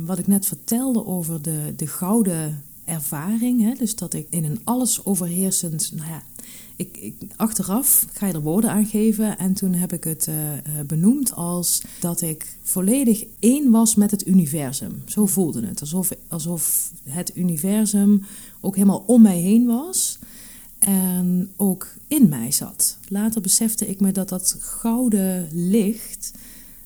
wat 0.07 0.19
ik 0.19 0.27
net 0.27 0.47
vertelde 0.47 1.07
over 1.07 1.43
de, 1.43 1.73
de 1.77 1.87
gouden 1.87 2.65
ervaring. 2.91 3.63
Hè? 3.63 3.75
Dus 3.75 3.95
dat 3.95 4.15
ik 4.15 4.27
in 4.31 4.45
een 4.45 4.61
alles 4.65 5.05
overheersend, 5.05 5.93
nou 5.95 6.09
ja, 6.09 6.23
ik, 6.77 6.97
ik, 6.97 7.15
achteraf 7.37 8.07
ga 8.13 8.27
je 8.27 8.33
er 8.33 8.41
woorden 8.41 8.71
aan 8.71 8.87
geven. 8.87 9.39
En 9.39 9.55
toen 9.55 9.75
heb 9.75 9.93
ik 9.93 10.05
het 10.05 10.27
uh, 10.29 10.35
benoemd 10.87 11.35
als 11.35 11.83
dat 12.01 12.21
ik 12.21 12.57
volledig 12.63 13.25
één 13.39 13.71
was 13.71 13.95
met 13.95 14.11
het 14.11 14.27
universum. 14.27 15.03
Zo 15.07 15.27
voelde 15.27 15.67
het. 15.67 15.81
Alsof, 15.81 16.11
alsof 16.29 16.93
het 17.09 17.37
universum 17.37 18.25
ook 18.61 18.75
helemaal 18.75 19.05
om 19.07 19.23
mij 19.23 19.39
heen 19.39 19.67
was. 19.67 20.19
En 20.79 21.53
ook 21.57 21.89
in 22.09 22.29
mij 22.29 22.53
zat. 22.53 22.99
Later 23.09 23.41
besefte 23.41 23.89
ik 23.89 24.01
me 24.01 24.13
dat 24.13 24.29
dat 24.29 24.57
gouden 24.61 25.49
licht 25.53 26.33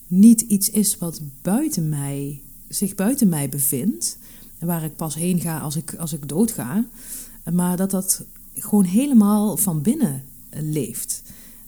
niet 0.06 0.40
iets 0.40 0.70
is 0.70 0.98
wat 0.98 1.20
buiten 1.42 1.88
mij, 1.88 2.40
zich 2.68 2.94
buiten 2.94 3.28
mij 3.28 3.48
bevindt. 3.48 4.18
Waar 4.64 4.84
ik 4.84 4.96
pas 4.96 5.14
heen 5.14 5.40
ga 5.40 5.58
als 5.58 5.76
ik, 5.76 5.94
als 5.94 6.12
ik 6.12 6.28
doodga. 6.28 6.84
Maar 7.52 7.76
dat 7.76 7.90
dat 7.90 8.24
gewoon 8.54 8.84
helemaal 8.84 9.56
van 9.56 9.82
binnen 9.82 10.22
leeft. 10.50 11.22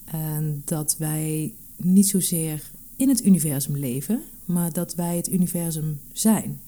En 0.04 0.62
dat 0.64 0.96
wij 0.98 1.52
niet 1.76 2.08
zozeer 2.08 2.70
in 2.96 3.08
het 3.08 3.24
universum 3.24 3.76
leven, 3.76 4.20
maar 4.44 4.72
dat 4.72 4.94
wij 4.94 5.16
het 5.16 5.32
universum 5.32 6.00
zijn. 6.12 6.60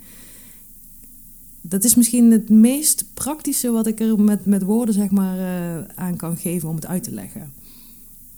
Dat 1.60 1.84
is 1.84 1.94
misschien 1.94 2.30
het 2.30 2.48
meest 2.48 3.04
praktische 3.14 3.70
wat 3.70 3.86
ik 3.86 4.00
er 4.00 4.20
met, 4.20 4.46
met 4.46 4.62
woorden 4.62 4.94
zeg 4.94 5.10
maar, 5.10 5.38
uh, 5.38 5.84
aan 5.94 6.16
kan 6.16 6.36
geven 6.36 6.68
om 6.68 6.74
het 6.74 6.86
uit 6.86 7.02
te 7.02 7.12
leggen. 7.12 7.52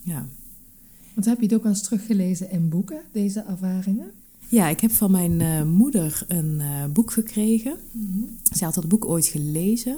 Ja. 0.03 0.27
Want 1.15 1.27
heb 1.27 1.39
je 1.39 1.47
het 1.47 1.55
ook 1.55 1.65
eens 1.65 1.83
teruggelezen 1.83 2.51
in 2.51 2.69
boeken, 2.69 3.01
deze 3.13 3.41
ervaringen? 3.41 4.11
Ja, 4.51 4.69
ik 4.69 4.81
heb 4.81 4.93
van 4.93 5.11
mijn 5.11 5.41
uh, 5.41 5.63
moeder 5.63 6.25
een 6.29 6.61
uh, 6.61 6.85
boek 6.93 7.13
gekregen. 7.13 7.75
Mm 7.91 8.11
-hmm. 8.13 8.37
Zij 8.53 8.67
had 8.67 8.75
dat 8.75 8.89
boek 8.89 9.05
ooit 9.05 9.27
gelezen. 9.27 9.97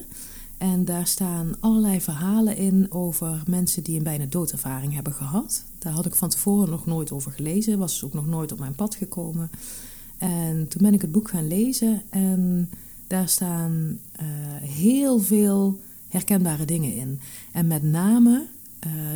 En 0.58 0.84
daar 0.84 1.06
staan 1.06 1.54
allerlei 1.60 2.00
verhalen 2.00 2.56
in 2.56 2.86
over 2.90 3.42
mensen 3.46 3.82
die 3.82 3.96
een 3.96 4.02
bijna 4.02 4.24
doodervaring 4.28 4.94
hebben 4.94 5.12
gehad. 5.12 5.64
Daar 5.78 5.92
had 5.92 6.06
ik 6.06 6.14
van 6.14 6.28
tevoren 6.28 6.70
nog 6.70 6.86
nooit 6.86 7.12
over 7.12 7.32
gelezen, 7.32 7.78
was 7.78 8.04
ook 8.04 8.12
nog 8.12 8.26
nooit 8.26 8.52
op 8.52 8.58
mijn 8.58 8.74
pad 8.74 8.94
gekomen. 8.94 9.50
En 10.18 10.68
toen 10.68 10.82
ben 10.82 10.94
ik 10.94 11.00
het 11.00 11.12
boek 11.12 11.30
gaan 11.30 11.48
lezen 11.48 12.02
en 12.10 12.70
daar 13.06 13.28
staan 13.28 13.98
uh, 14.20 14.26
heel 14.70 15.18
veel 15.18 15.80
herkenbare 16.08 16.64
dingen 16.64 16.94
in. 16.94 17.20
En 17.52 17.66
met 17.66 17.82
name 17.82 18.46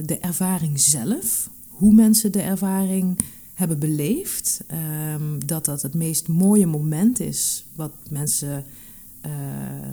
de 0.04 0.18
ervaring 0.18 0.80
zelf, 0.80 1.50
hoe 1.68 1.92
mensen 1.92 2.32
de 2.32 2.42
ervaring 2.42 3.18
hebben 3.56 3.78
beleefd. 3.78 4.60
Um, 5.14 5.46
dat 5.46 5.64
dat 5.64 5.82
het 5.82 5.94
meest 5.94 6.28
mooie 6.28 6.66
moment 6.66 7.20
is 7.20 7.64
wat 7.74 7.92
mensen 8.10 8.64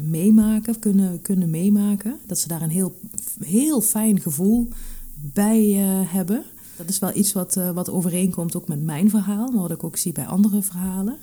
meemaken, 0.03 0.79
kunnen, 0.79 1.21
kunnen 1.21 1.49
meemaken. 1.49 2.19
Dat 2.25 2.39
ze 2.39 2.47
daar 2.47 2.61
een 2.61 2.69
heel, 2.69 2.99
heel 3.43 3.81
fijn 3.81 4.19
gevoel 4.19 4.67
bij 5.15 5.61
hebben. 6.07 6.43
Dat 6.77 6.89
is 6.89 6.99
wel 6.99 7.15
iets 7.15 7.33
wat, 7.33 7.53
wat 7.73 7.89
overeenkomt 7.89 8.55
ook 8.55 8.67
met 8.67 8.83
mijn 8.83 9.09
verhaal, 9.09 9.51
maar 9.51 9.61
wat 9.61 9.71
ik 9.71 9.83
ook 9.83 9.97
zie 9.97 10.11
bij 10.11 10.25
andere 10.25 10.61
verhalen. 10.61 11.17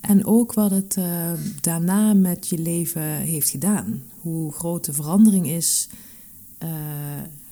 En 0.00 0.24
ook 0.24 0.52
wat 0.52 0.70
het 0.70 0.98
daarna 1.60 2.14
met 2.14 2.48
je 2.48 2.58
leven 2.58 3.02
heeft 3.02 3.50
gedaan. 3.50 4.02
Hoe 4.20 4.52
groot 4.52 4.84
de 4.84 4.92
verandering 4.92 5.48
is 5.48 5.88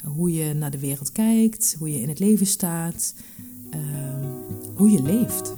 hoe 0.05 0.33
je 0.33 0.55
naar 0.55 0.71
de 0.71 0.79
wereld 0.79 1.13
kijkt, 1.13 1.77
hoe 1.79 1.93
je 1.93 2.01
in 2.01 2.09
het 2.09 2.19
leven 2.19 2.47
staat, 2.47 3.15
ehm, 3.75 4.25
hoe 4.75 4.91
je 4.91 5.03
leeft. 5.03 5.53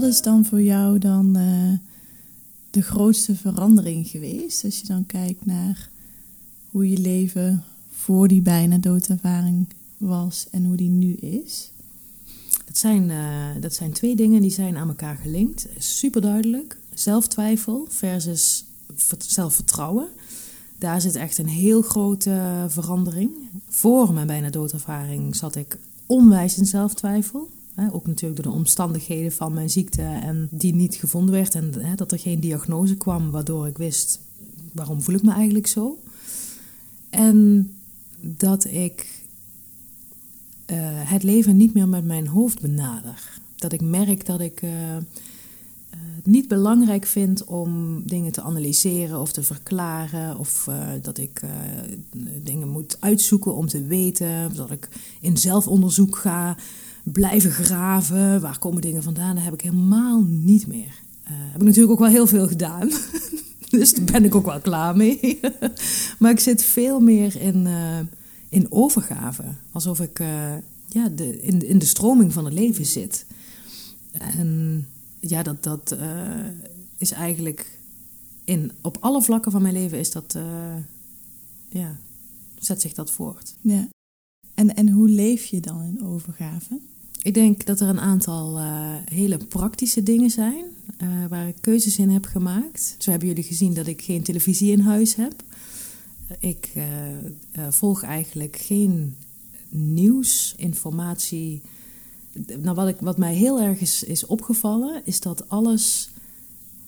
wat 0.00 0.08
is 0.08 0.22
dan 0.22 0.44
voor 0.44 0.62
jou 0.62 0.98
dan 0.98 1.36
uh, 1.38 1.57
de 2.78 2.84
grootste 2.84 3.34
verandering 3.34 4.08
geweest? 4.08 4.64
Als 4.64 4.80
je 4.80 4.86
dan 4.86 5.06
kijkt 5.06 5.46
naar 5.46 5.88
hoe 6.70 6.90
je 6.90 6.98
leven 6.98 7.64
voor 7.90 8.28
die 8.28 8.42
bijna 8.42 8.78
doodervaring 8.78 9.66
was 9.96 10.46
en 10.50 10.64
hoe 10.64 10.76
die 10.76 10.88
nu 10.88 11.12
is? 11.12 11.70
Dat 12.64 12.78
zijn, 12.78 13.10
uh, 13.10 13.46
dat 13.60 13.74
zijn 13.74 13.92
twee 13.92 14.16
dingen 14.16 14.42
die 14.42 14.50
zijn 14.50 14.76
aan 14.76 14.88
elkaar 14.88 15.16
gelinkt. 15.16 15.66
Super 15.78 16.20
duidelijk. 16.20 16.78
Zelftwijfel 16.94 17.86
versus 17.88 18.64
zelfvertrouwen. 19.18 20.08
Daar 20.78 21.00
zit 21.00 21.14
echt 21.14 21.38
een 21.38 21.48
heel 21.48 21.82
grote 21.82 22.66
verandering. 22.68 23.30
Voor 23.68 24.12
mijn 24.12 24.26
bijna 24.26 24.50
doodervaring 24.50 25.36
zat 25.36 25.56
ik 25.56 25.78
onwijs 26.06 26.58
in 26.58 26.66
zelftwijfel 26.66 27.50
ook 27.92 28.06
natuurlijk 28.06 28.42
door 28.42 28.52
de 28.52 28.58
omstandigheden 28.58 29.32
van 29.32 29.52
mijn 29.52 29.70
ziekte 29.70 30.02
en 30.02 30.48
die 30.50 30.74
niet 30.74 30.94
gevonden 30.94 31.34
werd 31.34 31.54
en 31.54 31.72
dat 31.96 32.12
er 32.12 32.18
geen 32.18 32.40
diagnose 32.40 32.96
kwam 32.96 33.30
waardoor 33.30 33.66
ik 33.66 33.78
wist 33.78 34.20
waarom 34.72 35.02
voel 35.02 35.14
ik 35.14 35.22
me 35.22 35.32
eigenlijk 35.32 35.66
zo. 35.66 35.98
En 37.10 37.70
dat 38.20 38.64
ik 38.64 39.22
uh, 40.66 40.76
het 40.82 41.22
leven 41.22 41.56
niet 41.56 41.74
meer 41.74 41.88
met 41.88 42.04
mijn 42.04 42.26
hoofd 42.26 42.60
benader. 42.60 43.40
Dat 43.56 43.72
ik 43.72 43.80
merk 43.80 44.26
dat 44.26 44.40
ik 44.40 44.62
uh, 44.62 44.70
het 45.90 46.26
niet 46.26 46.48
belangrijk 46.48 47.06
vind 47.06 47.44
om 47.44 48.02
dingen 48.06 48.32
te 48.32 48.42
analyseren 48.42 49.20
of 49.20 49.32
te 49.32 49.42
verklaren. 49.42 50.38
Of 50.38 50.68
dat 51.02 51.18
ik 51.18 51.40
dingen 52.42 52.68
moet 52.68 52.96
uitzoeken 53.00 53.54
om 53.54 53.66
te 53.66 53.84
weten. 53.84 54.54
Dat 54.54 54.70
ik 54.70 54.88
in 55.20 55.36
zelfonderzoek 55.36 56.16
ga 56.16 56.56
blijven 57.12 57.50
graven. 57.50 58.40
Waar 58.40 58.58
komen 58.58 58.82
dingen 58.82 59.02
vandaan? 59.02 59.34
Dat 59.34 59.44
heb 59.44 59.54
ik 59.54 59.60
helemaal 59.60 60.22
niet 60.22 60.66
meer. 60.66 61.02
Uh, 61.24 61.30
heb 61.30 61.60
ik 61.60 61.66
natuurlijk 61.66 61.92
ook 61.92 61.98
wel 61.98 62.08
heel 62.08 62.26
veel 62.26 62.48
gedaan. 62.48 62.90
dus 63.70 63.94
daar 63.94 64.04
ben 64.04 64.24
ik 64.24 64.34
ook 64.34 64.46
wel 64.46 64.60
klaar 64.60 64.96
mee. 64.96 65.40
maar 66.18 66.30
ik 66.30 66.40
zit 66.40 66.64
veel 66.64 67.00
meer 67.00 67.40
in, 67.40 67.66
uh, 67.66 67.98
in 68.48 68.72
overgave. 68.72 69.42
Alsof 69.72 70.00
ik 70.00 70.18
uh, 70.18 70.54
ja, 70.86 71.08
de, 71.08 71.42
in, 71.42 71.68
in 71.68 71.78
de 71.78 71.84
stroming 71.84 72.32
van 72.32 72.44
het 72.44 72.54
leven 72.54 72.86
zit. 72.86 73.26
En 74.12 74.86
ja, 75.20 75.42
dat, 75.42 75.62
dat 75.62 75.96
is 76.96 77.10
eigenlijk 77.10 77.78
in, 78.44 78.72
op 78.80 78.96
alle 79.00 79.22
vlakken 79.22 79.52
van 79.52 79.62
mijn 79.62 79.74
leven 79.74 79.98
is 79.98 80.10
dat, 80.10 80.38
ja, 81.68 81.96
zet 82.58 82.80
zich 82.80 82.94
dat 82.94 83.10
voort. 83.10 83.54
Ja. 83.60 83.88
En, 84.58 84.76
en 84.76 84.88
hoe 84.88 85.08
leef 85.08 85.44
je 85.44 85.60
dan 85.60 85.82
in 85.82 86.06
overgave? 86.06 86.78
Ik 87.22 87.34
denk 87.34 87.66
dat 87.66 87.80
er 87.80 87.88
een 87.88 88.00
aantal 88.00 88.58
uh, 88.58 88.94
hele 89.04 89.36
praktische 89.36 90.02
dingen 90.02 90.30
zijn 90.30 90.64
uh, 91.02 91.08
waar 91.28 91.48
ik 91.48 91.56
keuzes 91.60 91.98
in 91.98 92.10
heb 92.10 92.24
gemaakt. 92.24 92.94
Zo 92.98 93.10
hebben 93.10 93.28
jullie 93.28 93.44
gezien 93.44 93.74
dat 93.74 93.86
ik 93.86 94.02
geen 94.02 94.22
televisie 94.22 94.72
in 94.72 94.80
huis 94.80 95.14
heb. 95.14 95.42
Ik 96.38 96.72
uh, 96.76 96.84
volg 97.68 98.02
eigenlijk 98.02 98.56
geen 98.56 99.16
nieuws, 99.68 100.54
informatie. 100.56 101.62
Nou, 102.62 102.74
wat, 102.74 102.88
ik, 102.88 102.96
wat 103.00 103.18
mij 103.18 103.34
heel 103.34 103.60
erg 103.60 103.80
is, 103.80 104.02
is 104.02 104.26
opgevallen, 104.26 105.02
is 105.04 105.20
dat 105.20 105.48
alles, 105.48 106.10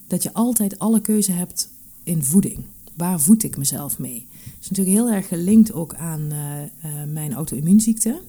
dat 0.06 0.22
je 0.22 0.32
altijd 0.32 0.78
alle 0.78 1.00
keuze 1.00 1.32
hebt 1.32 1.68
in 2.02 2.24
voeding. 2.24 2.58
Waar 2.96 3.20
voed 3.20 3.42
ik 3.42 3.56
mezelf 3.56 3.98
mee? 3.98 4.26
Dat 4.30 4.54
is 4.60 4.68
natuurlijk 4.70 4.96
heel 4.96 5.10
erg 5.10 5.28
gelinkt 5.28 5.72
ook 5.72 5.94
aan 5.94 6.32
mijn 7.12 7.32
auto-immuunziekte. 7.32 8.20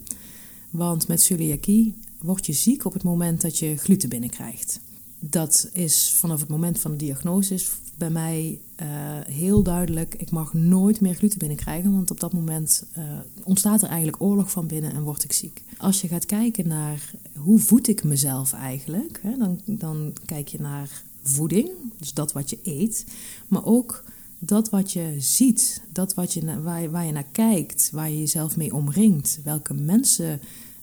Want 0.72 1.08
met 1.08 1.22
celiakie 1.22 1.96
word 2.20 2.46
je 2.46 2.54
ziek 2.54 2.86
op 2.86 2.94
het 2.94 3.04
moment 3.04 3.42
dat 3.42 3.58
je 3.58 3.78
gluten 3.78 4.10
binnenkrijgt. 4.10 4.80
Dat 5.20 5.70
is 5.74 6.12
vanaf 6.12 6.40
het 6.40 6.50
moment 6.50 6.80
van 6.80 6.92
de 6.92 6.98
diagnose 6.98 7.60
bij 7.98 8.10
mij 8.10 8.60
uh, 8.82 8.88
heel 9.26 9.64
duidelijk. 9.64 10.16
Ik 10.16 10.32
mag 10.32 10.54
nooit 10.54 11.02
meer 11.02 11.14
gluten 11.14 11.40
binnenkrijgen, 11.40 11.92
want 11.92 12.12
op 12.12 12.20
dat 12.20 12.34
moment 12.34 12.86
uh, 12.98 13.04
ontstaat 13.44 13.82
er 13.82 13.88
eigenlijk 13.88 14.22
oorlog 14.22 14.52
van 14.52 14.68
binnen 14.68 14.94
en 14.94 15.04
word 15.04 15.24
ik 15.24 15.34
ziek. 15.34 15.64
Als 15.78 16.02
je 16.02 16.08
gaat 16.08 16.26
kijken 16.26 16.68
naar 16.68 17.12
hoe 17.36 17.60
voed 17.60 17.88
ik 17.88 18.04
mezelf 18.04 18.54
eigenlijk, 18.54 19.20
hè, 19.24 19.38
dan, 19.38 19.60
dan 19.66 20.14
kijk 20.26 20.48
je 20.48 20.60
naar 20.60 21.04
voeding, 21.22 21.70
dus 21.98 22.14
dat 22.14 22.32
wat 22.32 22.50
je 22.50 22.60
eet, 22.64 23.06
maar 23.48 23.66
ook 23.66 24.04
dat 24.44 24.70
wat 24.70 24.92
je 24.92 25.16
ziet, 25.18 25.82
dat 25.92 26.14
wat 26.14 26.34
je, 26.34 26.62
waar, 26.62 27.06
je, 27.06 27.12
naar 27.12 27.26
kijkt, 27.32 27.90
waar 27.92 28.10
je 28.10 28.20
jezelf 28.20 28.58
mee 28.58 28.76
omringt, 28.76 29.40
welke 29.44 29.74
mensen 29.74 30.42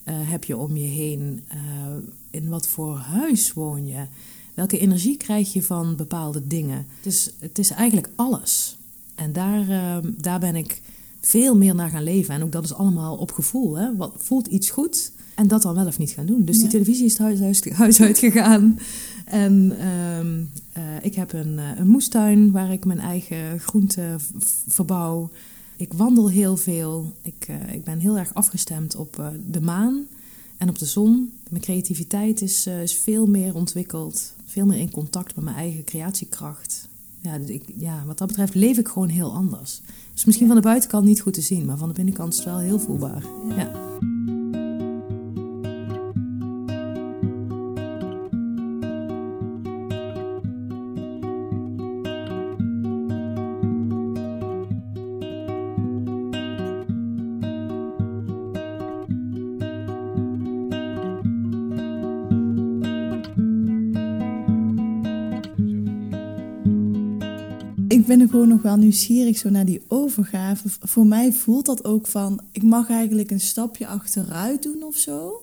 uh, 0.08 0.14
heb 0.16 0.44
je 0.44 0.56
om 0.56 0.76
je 0.76 0.86
heen, 0.86 1.44
uh, 1.54 1.60
in 2.30 2.48
wat 2.48 2.66
voor 2.66 2.96
huis 2.96 3.52
woon 3.52 3.86
je, 3.86 4.06
welke 4.54 4.78
energie 4.78 5.16
krijg 5.16 5.52
je 5.52 5.62
van 5.62 5.96
bepaalde 5.96 6.46
dingen. 6.46 6.86
Dus 7.02 7.30
het 7.38 7.58
is 7.58 7.70
eigenlijk 7.70 8.08
alles. 8.16 8.76
En 9.14 9.32
daar, 9.32 9.68
uh, 9.68 9.96
daar 10.16 10.40
ben 10.40 10.56
ik 10.56 10.82
veel 11.20 11.56
meer 11.56 11.74
naar 11.74 11.90
gaan 11.90 12.02
leven. 12.02 12.34
En 12.34 12.42
ook 12.42 12.52
dat 12.52 12.64
is 12.64 12.74
allemaal 12.74 13.16
op 13.16 13.32
gevoel. 13.32 13.74
Hè? 13.74 13.96
Wat 13.96 14.12
voelt 14.16 14.46
iets 14.46 14.70
goed? 14.70 15.12
En 15.38 15.48
dat 15.48 15.62
dan 15.62 15.74
wel 15.74 15.86
of 15.86 15.98
niet 15.98 16.10
gaan 16.10 16.26
doen. 16.26 16.44
Dus 16.44 16.56
ja. 16.56 16.62
die 16.62 16.70
televisie 16.70 17.04
is 17.04 17.18
het 17.18 17.20
huis, 17.20 17.40
huis. 17.72 17.98
En 19.24 19.72
uh, 20.76 20.82
ik 21.02 21.14
heb 21.14 21.32
een, 21.32 21.58
een 21.58 21.88
moestuin 21.88 22.50
waar 22.50 22.72
ik 22.72 22.84
mijn 22.84 23.00
eigen 23.00 23.60
groenten 23.60 24.20
verbouw. 24.68 25.30
Ik 25.76 25.92
wandel 25.92 26.30
heel 26.30 26.56
veel. 26.56 27.12
Ik, 27.22 27.46
uh, 27.50 27.74
ik 27.74 27.84
ben 27.84 27.98
heel 27.98 28.18
erg 28.18 28.34
afgestemd 28.34 28.96
op 28.96 29.16
uh, 29.20 29.26
de 29.50 29.60
maan 29.60 30.06
en 30.56 30.68
op 30.68 30.78
de 30.78 30.84
zon. 30.84 31.32
Mijn 31.50 31.62
creativiteit 31.62 32.42
is, 32.42 32.66
is 32.66 32.94
veel 32.94 33.26
meer 33.26 33.54
ontwikkeld. 33.54 34.34
Veel 34.46 34.66
meer 34.66 34.78
in 34.78 34.90
contact 34.90 35.34
met 35.34 35.44
mijn 35.44 35.56
eigen 35.56 35.84
creatiekracht. 35.84 36.88
Ja, 37.20 37.38
dus 37.38 37.48
ik, 37.48 37.62
ja, 37.76 38.02
wat 38.06 38.18
dat 38.18 38.28
betreft 38.28 38.54
leef 38.54 38.78
ik 38.78 38.88
gewoon 38.88 39.08
heel 39.08 39.34
anders. 39.34 39.80
Dus 40.14 40.24
misschien 40.24 40.46
van 40.46 40.56
de 40.56 40.62
buitenkant 40.62 41.04
niet 41.04 41.20
goed 41.20 41.34
te 41.34 41.40
zien, 41.40 41.64
maar 41.64 41.78
van 41.78 41.88
de 41.88 41.94
binnenkant 41.94 42.32
is 42.32 42.38
het 42.38 42.48
wel 42.48 42.58
heel 42.58 42.78
voelbaar. 42.78 43.22
Ja. 43.56 43.70
Ben 68.08 68.20
er 68.20 68.28
gewoon 68.28 68.48
nog 68.48 68.62
wel 68.62 68.76
nieuwsgierig 68.76 69.38
zo 69.38 69.50
naar 69.50 69.64
die 69.64 69.82
overgave. 69.88 70.68
Voor 70.80 71.06
mij 71.06 71.32
voelt 71.32 71.66
dat 71.66 71.84
ook 71.84 72.06
van, 72.06 72.40
ik 72.52 72.62
mag 72.62 72.90
eigenlijk 72.90 73.30
een 73.30 73.40
stapje 73.40 73.86
achteruit 73.86 74.62
doen 74.62 74.82
of 74.82 74.96
zo. 74.96 75.42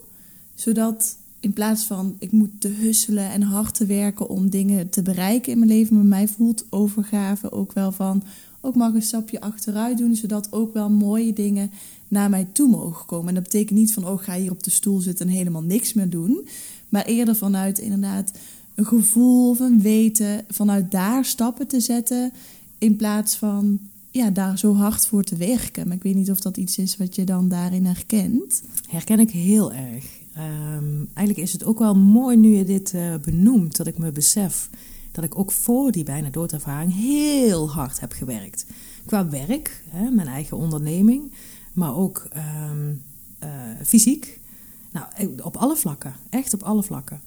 Zodat 0.55 1.17
in 1.39 1.53
plaats 1.53 1.83
van, 1.83 2.15
ik 2.19 2.31
moet 2.31 2.49
te 2.59 2.67
husselen 2.67 3.31
en 3.31 3.41
hard 3.41 3.75
te 3.75 3.85
werken 3.85 4.29
om 4.29 4.49
dingen 4.49 4.89
te 4.89 5.01
bereiken 5.01 5.51
in 5.51 5.59
mijn 5.59 5.71
leven. 5.71 5.95
Bij 5.95 6.05
mij 6.05 6.27
voelt 6.27 6.65
overgave 6.69 7.51
ook 7.51 7.73
wel 7.73 7.91
van, 7.91 8.23
ook 8.61 8.75
mag 8.75 8.93
een 8.93 9.01
stapje 9.01 9.41
achteruit 9.41 9.97
doen. 9.97 10.15
Zodat 10.15 10.51
ook 10.51 10.73
wel 10.73 10.89
mooie 10.89 11.33
dingen 11.33 11.71
naar 12.07 12.29
mij 12.29 12.47
toe 12.51 12.69
mogen 12.69 13.05
komen. 13.05 13.27
En 13.27 13.33
dat 13.33 13.43
betekent 13.43 13.79
niet 13.79 13.93
van, 13.93 14.07
oh 14.07 14.21
ga 14.21 14.35
hier 14.35 14.51
op 14.51 14.63
de 14.63 14.69
stoel 14.69 14.99
zitten 14.99 15.27
en 15.27 15.33
helemaal 15.33 15.63
niks 15.63 15.93
meer 15.93 16.09
doen. 16.09 16.47
Maar 16.89 17.05
eerder 17.05 17.35
vanuit 17.35 17.79
inderdaad 17.79 18.31
een 18.75 18.85
gevoel 18.85 19.49
of 19.49 19.59
een 19.59 19.81
weten, 19.81 20.45
vanuit 20.49 20.91
daar 20.91 21.25
stappen 21.25 21.67
te 21.67 21.79
zetten. 21.79 22.31
In 22.77 22.95
plaats 22.95 23.35
van 23.35 23.79
ja, 24.11 24.29
daar 24.29 24.57
zo 24.57 24.75
hard 24.75 25.07
voor 25.07 25.23
te 25.23 25.35
werken. 25.35 25.87
Maar 25.87 25.95
ik 25.95 26.03
weet 26.03 26.15
niet 26.15 26.31
of 26.31 26.39
dat 26.39 26.57
iets 26.57 26.77
is 26.77 26.97
wat 26.97 27.15
je 27.15 27.23
dan 27.23 27.47
daarin 27.49 27.85
herkent. 27.85 28.63
Herken 28.89 29.19
ik 29.19 29.31
heel 29.31 29.73
erg. 29.73 30.05
Ehm, 30.33 31.05
eigenlijk 31.13 31.37
is 31.37 31.53
het 31.53 31.63
ook 31.63 31.79
wel 31.79 31.95
mooi 31.95 32.37
nu 32.37 32.55
je 32.55 32.65
dit 32.65 32.93
uh, 32.93 33.15
benoemt, 33.21 33.77
dat 33.77 33.87
ik 33.87 33.97
me 33.97 34.11
besef 34.11 34.69
dat 35.15 35.23
ik 35.23 35.39
ook 35.39 35.51
voor 35.51 35.91
die 35.91 36.03
bijna 36.03 36.29
doodervaring 36.29 36.93
heel 36.93 37.69
hard 37.69 37.99
heb 37.99 38.11
gewerkt. 38.11 38.65
Qua 39.05 39.29
werk, 39.29 39.83
hè, 39.89 40.09
mijn 40.09 40.27
eigen 40.27 40.57
onderneming, 40.57 41.31
maar 41.73 41.95
ook 41.95 42.27
ehm, 42.31 42.93
eh, 43.39 43.49
fysiek. 43.85 44.39
Nou, 44.91 45.05
op 45.43 45.57
alle 45.57 45.75
vlakken, 45.75 46.15
echt 46.29 46.53
op 46.53 46.63
alle 46.63 46.83
vlakken. 46.83 47.21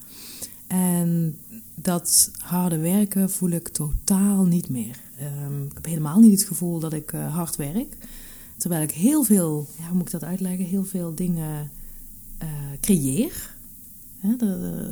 En 0.66 1.38
dat 1.74 2.30
harde 2.38 2.78
werken 2.78 3.30
voel 3.30 3.50
ik 3.50 3.68
totaal 3.68 4.44
niet 4.44 4.68
meer. 4.68 5.00
Ehm, 5.18 5.62
ik 5.62 5.74
heb 5.74 5.84
helemaal 5.84 6.20
niet 6.20 6.38
het 6.38 6.48
gevoel 6.48 6.78
dat 6.78 6.92
ik 6.92 7.12
uh, 7.12 7.34
hard 7.34 7.56
werk. 7.56 7.96
Terwijl 8.56 8.82
ik 8.82 8.90
heel 8.90 9.22
veel, 9.22 9.66
ja, 9.78 9.86
hoe 9.86 9.96
moet 9.96 10.06
ik 10.06 10.12
dat 10.12 10.24
uitleggen, 10.24 10.64
heel 10.64 10.84
veel 10.84 11.14
dingen 11.14 11.70
uh, 12.42 12.48
creëer. 12.80 13.54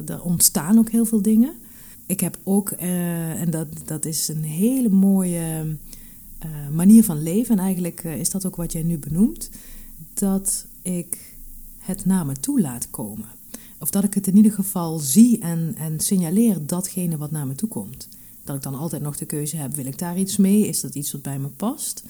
er, 0.07 0.23
ontstaan 0.23 0.79
ook 0.79 0.91
heel 0.91 1.05
veel 1.05 1.23
dingen. 1.23 1.53
Ik 2.07 2.21
heb 2.21 2.39
ook, 2.43 2.71
en 2.71 3.51
dat, 3.51 3.69
dat 3.85 4.05
is 4.05 4.29
een 4.29 4.43
hele 4.45 4.89
mooie 4.89 5.77
manier 6.73 7.05
van 7.05 7.23
leven. 7.23 7.59
En 7.59 7.65
eigenlijk 7.65 8.05
is 8.05 8.31
dat 8.31 8.47
ook 8.47 8.57
wat 8.57 8.73
jij 8.73 8.83
nu 8.83 8.99
benoemt. 8.99 9.51
Dat 10.15 10.67
ik 10.83 11.35
het 11.79 12.05
naar 12.05 12.27
me 12.27 12.33
toe 12.33 12.61
laat 12.61 12.91
komen. 12.91 13.29
Of 13.79 13.91
dat 13.91 14.05
ik 14.05 14.15
het 14.15 14.27
in 14.27 14.37
ieder 14.37 14.53
geval 14.53 14.99
zie 14.99 15.39
en, 15.39 15.75
en 15.79 16.01
signaleer 16.01 16.67
datgene 16.67 17.17
wat 17.17 17.31
naar 17.31 17.47
me 17.47 17.55
toe 17.55 17.69
komt. 17.69 18.09
Dat 18.47 18.57
ik 18.57 18.63
dan 18.63 18.75
altijd 18.75 19.03
nog 19.03 19.17
de 19.17 19.27
keuze 19.27 19.57
heb: 19.57 19.75
wil 19.75 19.87
ik 19.87 19.99
daar 19.99 20.19
iets 20.19 20.37
mee? 20.37 20.67
Is 20.67 20.81
dat 20.81 20.95
iets 20.95 21.13
wat 21.13 21.23
bij 21.23 21.39
me 21.39 21.49
past? 21.49 22.03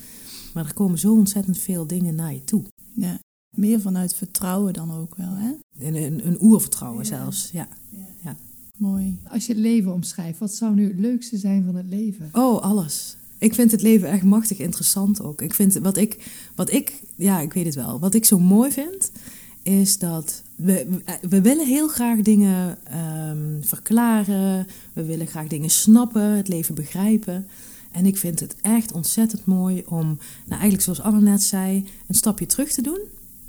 Maar 0.55 0.66
er 0.66 0.75
komen 0.75 0.99
zo 0.99 1.12
ontzettend 1.12 1.59
veel 1.59 1.87
dingen 1.87 2.14
naar 2.14 2.33
je 2.33 2.44
toe. 2.44 2.64
Ja, 2.94 3.18
meer 3.57 3.81
vanuit 3.81 4.14
vertrouwen 4.14 4.72
dan 4.72 4.92
ook 4.92 5.14
wel, 5.14 5.35
hè? 5.35 5.53
Een, 5.79 5.94
een, 5.94 6.27
een 6.27 6.42
oervertrouwen 6.42 7.07
zelfs, 7.07 7.51
ja. 7.53 7.68
ja. 7.90 8.07
ja. 8.25 8.37
Mooi. 8.79 9.18
Als 9.29 9.46
je 9.46 9.53
het 9.53 9.62
leven 9.62 9.92
omschrijft, 9.92 10.38
wat 10.38 10.55
zou 10.55 10.75
nu 10.75 10.88
het 10.88 10.99
leukste 10.99 11.37
zijn 11.37 11.64
van 11.64 11.75
het 11.75 11.87
leven? 11.88 12.29
Oh, 12.33 12.62
alles. 12.62 13.16
Ik 13.38 13.55
vind 13.55 13.70
het 13.70 13.83
leven 13.83 14.09
echt 14.09 14.22
machtig 14.22 14.59
interessant 14.59 15.22
ook. 15.22 15.42
Ik 15.42 15.55
vind 15.55 15.75
wat 15.75 15.96
ik, 15.96 16.33
wat 16.55 16.72
ik, 16.72 17.03
ja, 17.16 17.40
ik 17.40 17.53
weet 17.53 17.64
het 17.64 17.75
wel. 17.75 17.99
Wat 17.99 18.14
ik 18.14 18.25
zo 18.25 18.38
mooi 18.38 18.70
vind, 18.70 19.11
is 19.62 19.99
dat 19.99 20.42
we, 20.57 21.03
we 21.21 21.40
willen 21.40 21.66
heel 21.66 21.88
graag 21.88 22.21
dingen 22.21 22.79
um, 23.31 23.59
verklaren. 23.64 24.66
We 24.92 25.05
willen 25.05 25.27
graag 25.27 25.47
dingen 25.47 25.71
snappen, 25.71 26.23
het 26.23 26.49
leven 26.49 26.75
begrijpen. 26.75 27.47
En 27.90 28.07
ik 28.07 28.16
vind 28.16 28.40
het 28.40 28.57
echt 28.61 28.92
ontzettend 28.92 29.45
mooi 29.45 29.83
om, 29.87 30.07
nou 30.45 30.61
eigenlijk 30.61 30.83
zoals 30.83 31.01
Anne 31.01 31.21
net 31.21 31.42
zei, 31.42 31.88
een 32.07 32.14
stapje 32.14 32.47
terug 32.47 32.73
te 32.73 32.83
doen. 32.83 33.01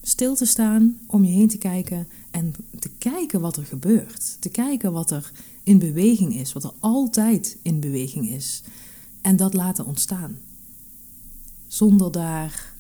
Stil 0.02 0.36
te 0.36 0.46
staan, 0.46 1.00
om 1.08 1.26
je 1.26 1.32
heen 1.32 1.48
te 1.48 1.58
kijken 1.58 2.08
en 2.32 2.54
te 2.80 2.89
kijken 2.98 3.41
wat 3.41 3.58
er 3.58 3.65
gebeurt. 3.65 4.38
Te 4.39 4.50
kijken 4.50 4.91
wat 4.91 5.12
er 5.12 5.32
in 5.63 5.80
beweging 5.80 6.36
is, 6.36 6.54
wat 6.54 6.63
er 6.63 6.74
altijd 6.80 7.58
in 7.62 7.80
beweging 7.80 8.30
is. 8.30 8.63
En 9.22 9.36
dat 9.36 9.54
laten 9.54 9.86
ontstaan. 9.86 10.38
Zonder 11.67 12.12
daar 12.12 12.74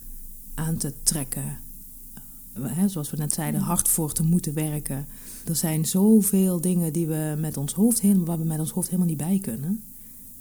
aan 0.53 0.77
te 0.77 0.93
trekken, 1.03 1.59
hè, 2.61 2.87
zoals 2.87 3.11
we 3.11 3.17
net 3.17 3.33
zeiden, 3.33 3.61
hard 3.61 3.87
voor 3.87 4.13
te 4.13 4.23
moeten 4.23 4.53
werken. 4.53 5.05
Er 5.45 5.55
zijn 5.55 5.85
zoveel 5.85 6.61
dingen 6.61 6.93
die 6.93 7.07
we 7.07 7.35
met 7.39 7.57
ons 7.57 7.73
hoofd 7.73 8.01
helemaal, 8.01 8.25
waar 8.25 8.39
we 8.39 8.45
met 8.45 8.59
ons 8.59 8.71
hoofd 8.71 8.87
helemaal 8.87 9.09
niet 9.09 9.17
bij 9.17 9.39
kunnen. 9.41 9.81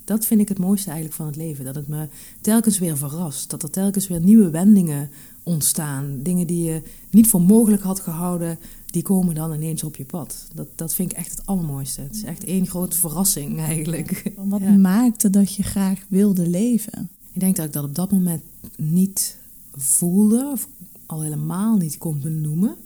Dat 0.04 0.26
vind 0.26 0.40
ik 0.40 0.48
het 0.48 0.58
mooiste 0.58 0.86
eigenlijk 0.86 1.16
van 1.16 1.26
het 1.26 1.36
leven. 1.36 1.64
Dat 1.64 1.74
het 1.74 1.88
me 1.88 2.08
telkens 2.40 2.78
weer 2.78 2.96
verrast. 2.96 3.50
Dat 3.50 3.62
er 3.62 3.70
telkens 3.70 4.08
weer 4.08 4.20
nieuwe 4.20 4.50
wendingen 4.50 5.10
ontstaan. 5.42 6.22
Dingen 6.22 6.46
die 6.46 6.64
je 6.64 6.82
niet 7.10 7.28
voor 7.28 7.42
mogelijk 7.42 7.82
had 7.82 8.00
gehouden, 8.00 8.58
die 8.86 9.02
komen 9.02 9.34
dan 9.34 9.52
ineens 9.52 9.82
op 9.82 9.96
je 9.96 10.04
pad. 10.04 10.48
Dat, 10.54 10.68
dat 10.74 10.94
vind 10.94 11.10
ik 11.10 11.16
echt 11.16 11.30
het 11.30 11.46
allermooiste. 11.46 12.00
Het 12.00 12.14
is 12.14 12.22
echt 12.22 12.44
één 12.44 12.66
grote 12.66 12.96
verrassing 12.96 13.58
eigenlijk. 13.58 14.32
Wat 14.44 14.60
maakte 14.60 15.30
dat 15.30 15.54
je 15.54 15.62
graag 15.62 16.00
wilde 16.08 16.48
leven? 16.48 17.08
Ik 17.32 17.40
denk 17.40 17.56
dat 17.56 17.66
ik 17.66 17.72
dat 17.72 17.84
op 17.84 17.94
dat 17.94 18.10
moment 18.10 18.42
niet 18.76 19.36
voelde, 19.76 20.50
of 20.52 20.68
al 21.06 21.22
helemaal 21.22 21.76
niet 21.76 21.98
kon 21.98 22.20
benoemen, 22.20 22.76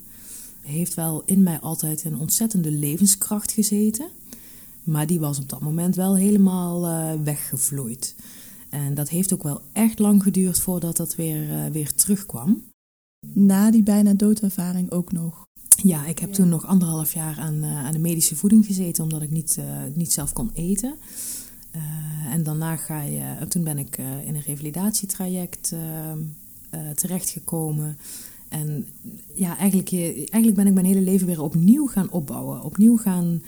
heeft 0.61 0.95
wel 0.95 1.23
in 1.25 1.43
mij 1.43 1.61
altijd 1.61 2.05
een 2.05 2.19
ontzettende 2.19 2.71
levenskracht 2.71 3.53
gezeten. 3.53 4.09
Maar 4.85 5.07
die 5.07 5.21
was 5.21 5.39
op 5.39 5.49
dat 5.49 5.61
moment 5.61 5.95
wel 5.95 6.17
helemaal 6.17 6.87
uh, 6.87 7.23
weggevloeid. 7.23 8.15
En 8.69 8.95
dat 8.95 9.09
heeft 9.09 9.33
ook 9.33 9.43
wel 9.43 9.61
echt 9.73 9.99
lang 9.99 10.23
geduurd 10.23 10.61
voordat 10.61 10.97
dat 10.97 11.15
weer, 11.15 11.49
uh, 11.49 11.67
weer 11.67 11.95
terugkwam. 11.95 12.63
Na 13.33 13.71
die 13.71 13.83
bijna 13.83 14.15
doodervaring 14.15 14.91
ook 14.91 15.13
nog? 15.13 15.45
Ja, 15.83 16.07
ik 16.07 16.19
heb 16.19 16.33
toen 16.33 16.49
nog 16.49 16.67
anderhalf 16.67 17.13
jaar 17.13 17.39
aan, 17.39 17.55
uh, 17.55 17.85
aan 17.85 17.93
de 17.93 17.99
medische 17.99 18.37
voeding 18.37 18.67
gezeten, 18.67 19.03
omdat 19.03 19.23
ik 19.23 19.31
niet, 19.31 19.59
niet 19.95 20.13
zelf 20.13 20.33
kon 20.33 20.51
eten. 20.55 20.95
en 22.31 22.43
daarna 22.43 22.77
ga 22.77 23.03
je, 23.03 23.47
toen 23.49 23.65
ben 23.65 23.79
ik 23.79 23.99
in 23.99 24.35
een 24.35 24.43
revalidatietraject 24.43 25.75
uh, 26.75 26.81
terechtgekomen. 26.95 27.99
En 28.49 28.87
ja, 29.35 29.57
eigenlijk, 29.57 29.93
eigenlijk 29.93 30.55
ben 30.55 30.67
ik 30.67 30.75
mijn 30.75 30.87
hele 30.87 31.01
leven 31.01 31.27
weer 31.27 31.43
opnieuw 31.43 31.87
gaan 31.87 32.11
opbouwen. 32.11 32.63
Opnieuw 32.63 32.97
gaan 32.97 33.43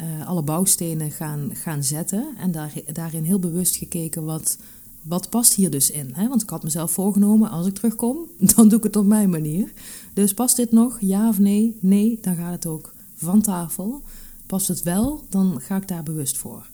uh, 0.00 0.28
alle 0.28 0.42
bouwstenen 0.42 1.10
gaan, 1.10 1.50
gaan 1.52 1.84
zetten. 1.84 2.26
En 2.38 2.50
daar, 2.50 2.72
daarin 2.92 3.24
heel 3.24 3.38
bewust 3.38 3.76
gekeken 3.76 4.24
wat, 4.24 4.58
wat 5.02 5.30
past 5.30 5.54
hier 5.54 5.70
dus 5.70 5.90
in. 5.90 6.10
Hè? 6.12 6.28
Want 6.28 6.42
ik 6.42 6.50
had 6.50 6.62
mezelf 6.62 6.90
voorgenomen, 6.90 7.50
als 7.50 7.66
ik 7.66 7.74
terugkom, 7.74 8.18
dan 8.54 8.68
doe 8.68 8.78
ik 8.78 8.84
het 8.84 8.96
op 8.96 9.06
mijn 9.06 9.30
manier. 9.30 9.72
Dus 10.14 10.34
past 10.34 10.56
dit 10.56 10.72
nog? 10.72 10.98
Ja 11.00 11.28
of 11.28 11.38
nee? 11.38 11.76
Nee, 11.80 12.18
dan 12.20 12.36
gaat 12.36 12.52
het 12.52 12.66
ook 12.66 12.94
van 13.14 13.40
tafel. 13.40 14.02
Past 14.46 14.68
het 14.68 14.82
wel, 14.82 15.24
dan 15.28 15.60
ga 15.60 15.76
ik 15.76 15.88
daar 15.88 16.02
bewust 16.02 16.36
voor. 16.36 16.66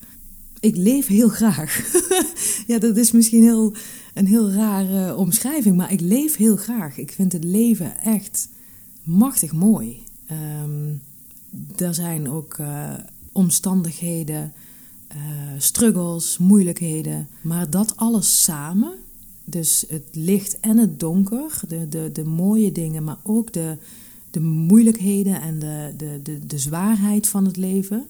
Ik 0.60 0.76
leef 0.76 1.06
heel 1.06 1.28
graag. 1.28 1.90
ja, 2.66 2.78
dat 2.78 2.96
is 2.96 3.12
misschien 3.12 3.42
heel 3.42 3.74
een 4.12 4.26
heel 4.26 4.50
rare 4.50 5.16
omschrijving, 5.16 5.76
maar 5.76 5.92
ik 5.92 6.00
leef 6.00 6.36
heel 6.36 6.56
graag. 6.56 6.98
Ik 6.98 7.12
vind 7.12 7.32
het 7.32 7.44
leven 7.44 8.00
echt 8.00 8.48
machtig 9.02 9.52
mooi. 9.52 10.02
Um, 10.64 11.00
er 11.76 11.94
zijn 11.94 12.30
ook 12.30 12.58
uh, 12.58 12.92
omstandigheden, 13.32 14.52
uh, 15.14 15.18
struggles, 15.58 16.38
moeilijkheden, 16.38 17.28
maar 17.40 17.70
dat 17.70 17.96
alles 17.96 18.42
samen, 18.42 18.92
dus 19.44 19.84
het 19.88 20.08
licht 20.12 20.60
en 20.60 20.76
het 20.76 21.00
donker, 21.00 21.60
de, 21.68 21.88
de, 21.88 22.10
de 22.12 22.24
mooie 22.24 22.72
dingen, 22.72 23.04
maar 23.04 23.18
ook 23.22 23.52
de, 23.52 23.76
de 24.30 24.40
moeilijkheden 24.40 25.40
en 25.40 25.58
de, 25.58 25.94
de, 25.96 26.20
de, 26.22 26.46
de 26.46 26.58
zwaarheid 26.58 27.28
van 27.28 27.44
het 27.44 27.56
leven, 27.56 28.06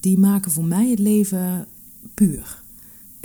die 0.00 0.18
maken 0.18 0.50
voor 0.50 0.64
mij 0.64 0.90
het 0.90 0.98
leven 0.98 1.66
puur 2.14 2.64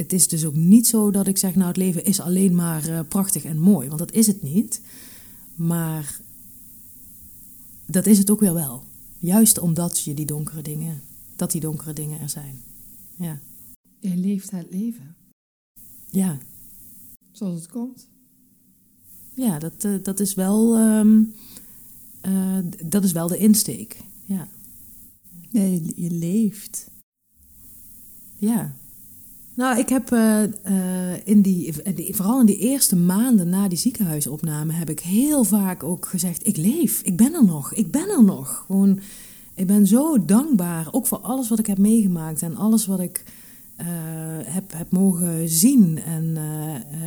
het 0.02 0.14
is 0.14 0.28
dus 0.28 0.46
ook 0.46 0.56
niet 0.56 0.88
zo 0.88 1.12
dat 1.12 1.28
ik 1.28 1.38
zeg, 1.38 1.56
nou 1.56 1.68
het 1.68 1.78
leven 1.78 2.06
is 2.06 2.20
alleen 2.20 2.56
maar 2.56 2.90
uh, 2.90 3.00
prachtig 3.08 3.44
en 3.44 3.60
mooi, 3.60 3.88
want 3.88 4.00
dat 4.00 4.12
is 4.12 4.28
het 4.28 4.42
niet. 4.42 4.82
Maar 5.56 6.20
dat 7.86 8.06
is 8.06 8.18
het 8.18 8.30
ook 8.30 8.40
weer 8.40 8.54
wel. 8.54 8.84
Juist 9.20 9.60
omdat 9.60 10.00
je 10.00 10.14
die 10.14 10.26
donkere 10.26 10.62
dingen, 10.62 11.02
dat 11.36 11.52
die 11.52 11.62
donkere 11.62 11.94
dingen 11.94 12.20
er 12.20 12.30
zijn. 12.30 12.62
Ja. 13.16 13.40
Je 14.00 14.16
leeft 14.16 14.52
het 14.52 14.68
leven. 14.70 15.16
Ja. 16.10 16.38
Zoals 17.32 17.56
het 17.56 17.70
komt. 17.70 18.08
Ja, 19.34 19.60
dat, 19.60 19.84
uh, 19.84 20.04
dat, 20.04 20.20
is 20.20 20.34
wel, 20.34 20.78
um, 20.78 21.34
uh, 22.28 22.58
dat 22.86 23.04
is 23.04 23.12
wel 23.12 23.28
de 23.28 23.38
insteek. 23.38 23.97
Ja. 24.26 24.47
ja 25.49 25.64
je, 25.64 25.93
je 25.95 26.12
leeft. 26.12 26.89
Ja, 28.38 28.76
nou, 29.62 29.80
ik 29.80 29.89
heb 29.89 30.12
uh, 30.12 30.43
in 31.24 31.41
die, 31.41 31.74
vooral 32.09 32.39
in 32.39 32.45
die 32.45 32.57
eerste 32.57 32.95
maanden 32.95 33.49
na 33.49 33.68
die 33.68 33.78
ziekenhuisopname, 33.78 34.74
heb 34.74 34.89
ik 34.89 34.99
heel 34.99 35.43
vaak 35.43 35.84
ook 35.84 36.05
gezegd: 36.05 36.47
ik 36.47 36.57
leef, 36.57 37.01
ik 37.01 37.18
ben 37.18 37.34
er 37.34 37.45
nog, 37.45 37.74
ik 37.74 37.91
ben 37.91 38.09
er 38.09 38.24
nog. 38.24 38.64
Gewoon, 38.66 38.99
ik 39.55 39.68
ben 39.68 39.88
zo 39.88 40.26
dankbaar, 40.26 40.88
ook 40.91 41.07
voor 41.07 41.18
alles 41.18 41.49
wat 41.49 41.59
ik 41.59 41.68
heb 41.68 41.78
meegemaakt 41.78 42.41
en 42.41 42.55
alles 42.55 42.86
wat 42.86 42.99
ik 42.99 43.24
uh, 43.82 43.86
heb, 44.43 44.74
heb 44.74 44.91
mogen 44.91 45.49
zien. 45.49 45.99
En 46.05 46.38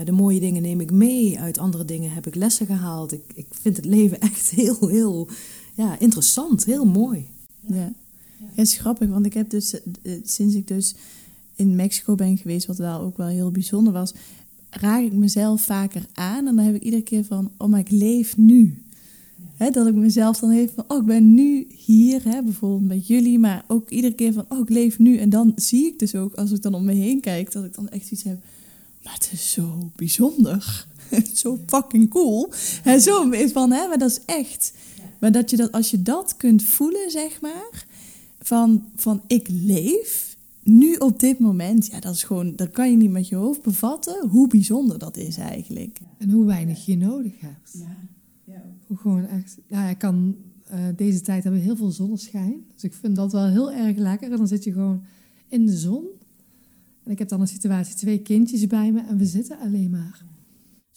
de 0.05 0.12
mooie 0.12 0.40
dingen 0.40 0.62
neem 0.62 0.80
ik 0.80 0.90
mee, 0.90 1.40
uit 1.40 1.59
andere 1.59 1.84
dingen 1.84 2.12
heb 2.12 2.26
ik 2.26 2.34
lessen 2.34 2.66
gehaald. 2.66 3.12
Ik, 3.12 3.22
ik 3.34 3.46
vind 3.50 3.76
het 3.76 3.84
leven 3.84 4.20
echt 4.30 4.50
heel, 4.50 4.88
heel 4.88 5.28
ja, 5.74 5.98
interessant, 5.98 6.64
heel 6.64 6.84
mooi. 6.84 7.26
Ja. 7.61 7.92
ja, 8.38 8.46
het 8.55 8.66
is 8.66 8.76
grappig, 8.76 9.09
want 9.09 9.26
ik 9.26 9.34
heb 9.34 9.50
dus 9.50 9.74
sinds 10.22 10.55
ik 10.55 10.68
dus 10.68 10.94
in 11.57 11.76
Mexico 11.76 12.14
ben 12.14 12.38
geweest, 12.38 12.66
wat 12.66 12.78
wel 12.78 13.00
ook 13.00 13.16
wel 13.16 13.26
heel 13.26 13.50
bijzonder 13.50 13.92
was, 13.92 14.12
raak 14.70 15.02
ik 15.02 15.12
mezelf 15.12 15.62
vaker 15.62 16.07
aan. 16.12 16.46
En 16.46 16.57
dan 16.57 16.64
heb 16.64 16.74
ik 16.74 16.82
iedere 16.82 17.02
keer 17.02 17.24
van, 17.24 17.50
oh, 17.57 17.68
maar 17.68 17.80
ik 17.80 17.90
leef 17.90 18.36
nu. 18.36 18.78
dat 19.72 19.86
ik 19.86 19.94
mezelf 19.94 20.38
dan 20.38 20.50
even 20.50 20.74
van, 20.74 20.84
oh, 20.88 20.98
ik 20.98 21.07
ben 21.07 21.34
nu 21.34 21.66
hier, 21.84 22.22
bijvoorbeeld 22.22 22.88
met 22.88 23.07
jullie, 23.07 23.38
maar 23.38 23.64
ook 23.66 23.90
iedere 23.90 24.14
keer 24.14 24.32
van, 24.32 24.44
oh, 24.48 24.59
ik 24.59 24.68
leef 24.68 24.98
nu. 24.98 25.16
En 25.16 25.30
dan 25.30 25.52
zie 25.57 25.86
ik 25.86 25.98
dus 25.98 26.14
ook, 26.14 26.34
als 26.34 26.50
ik 26.50 26.62
dan 26.62 26.74
om 26.74 26.84
me 26.84 26.92
heen 26.92 27.20
kijk, 27.20 27.52
dat 27.52 27.64
ik 27.64 27.74
dan 27.74 27.88
echt 27.88 28.11
iets 28.11 28.22
heb, 28.22 28.38
maar 29.02 29.14
het 29.14 29.28
is 29.32 29.52
zo 29.52 29.90
bijzonder. 29.96 30.86
zo 31.34 31.59
fucking 31.66 32.11
cool. 32.11 32.52
En 32.84 33.00
zo 33.00 33.30
is 33.30 33.52
van, 33.52 33.72
hè, 33.72 33.88
maar 33.88 33.98
dat 33.98 34.11
is 34.11 34.20
echt. 34.26 34.72
Maar 35.18 35.32
dat 35.32 35.50
je 35.50 35.57
dat, 35.57 35.72
als 35.72 35.90
je 35.90 36.02
dat 36.02 36.36
kunt 36.36 36.62
voelen, 36.62 37.11
zeg 37.11 37.40
maar, 37.40 37.86
van, 38.40 38.84
van 38.96 39.22
ik 39.26 39.46
leef 39.50 40.34
nu 40.64 40.94
op 40.94 41.20
dit 41.20 41.38
moment, 41.38 41.86
ja, 41.86 42.00
dat 42.00 42.14
is 42.14 42.22
gewoon, 42.22 42.56
dat 42.56 42.70
kan 42.70 42.90
je 42.90 42.96
niet 42.96 43.10
met 43.10 43.28
je 43.28 43.34
hoofd 43.34 43.62
bevatten 43.62 44.28
hoe 44.28 44.48
bijzonder 44.48 44.98
dat 44.98 45.16
is 45.16 45.36
eigenlijk. 45.36 46.00
En 46.18 46.30
hoe 46.30 46.46
weinig 46.46 46.86
je 46.86 46.96
nodig 46.96 47.40
hebt. 47.40 47.70
Ja, 47.72 47.96
ja. 48.44 48.62
Hoe 48.86 48.96
gewoon 48.96 49.26
echt, 49.26 49.58
ja, 49.66 49.88
ik 49.88 49.98
kan, 49.98 50.36
eh, 50.64 50.78
deze 50.96 51.20
tijd 51.20 51.42
hebben 51.42 51.60
we 51.60 51.66
heel 51.66 51.76
veel 51.76 51.90
zonneschijn. 51.90 52.64
Dus 52.72 52.84
ik 52.84 52.92
vind 52.92 53.16
dat 53.16 53.32
wel 53.32 53.48
heel 53.48 53.72
erg 53.72 53.96
lekker. 53.96 54.30
En 54.30 54.36
dan 54.36 54.48
zit 54.48 54.64
je 54.64 54.72
gewoon 54.72 55.02
in 55.48 55.66
de 55.66 55.76
zon. 55.76 56.04
En 57.02 57.10
ik 57.10 57.18
heb 57.18 57.28
dan 57.28 57.40
een 57.40 57.48
situatie, 57.48 57.94
twee 57.94 58.22
kindjes 58.22 58.66
bij 58.66 58.92
me 58.92 59.00
en 59.00 59.18
we 59.18 59.24
zitten 59.24 59.58
alleen 59.58 59.90
maar. 59.90 60.24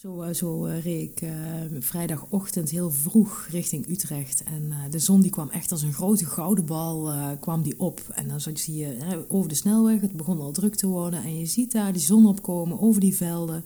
Zo, 0.00 0.22
eh, 0.22 0.34
zo 0.34 0.66
uh, 0.66 0.82
reed 0.82 1.10
ik 1.10 1.22
uh, 1.22 1.30
vrijdagochtend 1.78 2.70
heel 2.70 2.90
vroeg 2.90 3.46
richting 3.50 3.88
Utrecht. 3.88 4.42
En 4.42 4.72
de 4.90 4.98
zon 4.98 5.20
die 5.20 5.30
kwam 5.30 5.50
echt 5.50 5.72
als 5.72 5.82
een 5.82 5.92
grote 5.92 6.24
gouden 6.24 6.66
bal 6.66 7.12
kwam 7.40 7.62
die 7.62 7.80
op. 7.80 8.00
En 8.14 8.28
dan 8.28 8.40
zie 8.40 8.76
je 8.76 9.24
over 9.28 9.48
de 9.48 9.54
snelweg, 9.54 10.00
het 10.00 10.12
begon 10.12 10.40
al 10.40 10.52
druk 10.52 10.74
te 10.74 10.86
worden. 10.86 11.22
En 11.22 11.38
je 11.38 11.46
ziet 11.46 11.72
daar 11.72 11.92
die 11.92 12.02
zon 12.02 12.26
opkomen 12.26 12.80
over 12.80 13.00
die 13.00 13.16
velden. 13.16 13.64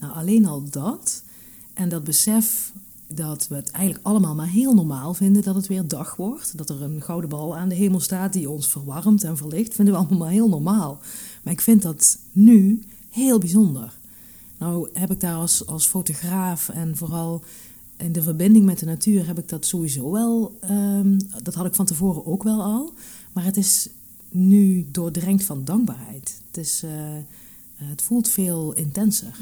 Nou, 0.00 0.14
alleen 0.14 0.46
al 0.46 0.62
dat. 0.70 1.22
En 1.74 1.88
dat 1.88 2.04
besef 2.04 2.72
dat 3.06 3.48
we 3.48 3.54
het 3.54 3.70
eigenlijk 3.70 4.06
allemaal 4.06 4.34
maar 4.34 4.48
heel 4.48 4.74
normaal 4.74 5.14
vinden 5.14 5.42
dat 5.42 5.54
het 5.54 5.66
weer 5.66 5.88
dag 5.88 6.16
wordt. 6.16 6.58
Dat 6.58 6.70
er 6.70 6.82
een 6.82 7.02
gouden 7.02 7.30
bal 7.30 7.56
aan 7.56 7.68
de 7.68 7.74
hemel 7.74 8.00
staat 8.00 8.32
die 8.32 8.50
ons 8.50 8.68
verwarmt 8.68 9.24
en 9.24 9.36
verlicht. 9.36 9.74
Vinden 9.74 9.94
we 9.94 10.00
allemaal 10.00 10.18
maar 10.18 10.30
heel 10.30 10.48
normaal. 10.48 10.98
Maar 11.42 11.52
ik 11.52 11.60
vind 11.60 11.82
dat 11.82 12.18
nu 12.32 12.82
heel 13.10 13.38
bijzonder. 13.38 14.02
Nou 14.64 14.88
heb 14.92 15.10
ik 15.10 15.20
daar 15.20 15.34
als, 15.34 15.66
als 15.66 15.86
fotograaf 15.86 16.68
en 16.68 16.96
vooral 16.96 17.42
in 17.96 18.12
de 18.12 18.22
verbinding 18.22 18.64
met 18.64 18.78
de 18.78 18.86
natuur 18.86 19.26
heb 19.26 19.38
ik 19.38 19.48
dat 19.48 19.66
sowieso 19.66 20.10
wel. 20.10 20.58
Um, 20.70 21.16
dat 21.42 21.54
had 21.54 21.66
ik 21.66 21.74
van 21.74 21.86
tevoren 21.86 22.26
ook 22.26 22.42
wel 22.42 22.62
al. 22.62 22.92
Maar 23.32 23.44
het 23.44 23.56
is 23.56 23.88
nu 24.28 24.86
doordrenkt 24.90 25.44
van 25.44 25.64
dankbaarheid. 25.64 26.40
Het, 26.46 26.56
is, 26.56 26.82
uh, 26.84 26.90
het 27.76 28.02
voelt 28.02 28.28
veel 28.28 28.72
intenser. 28.72 29.36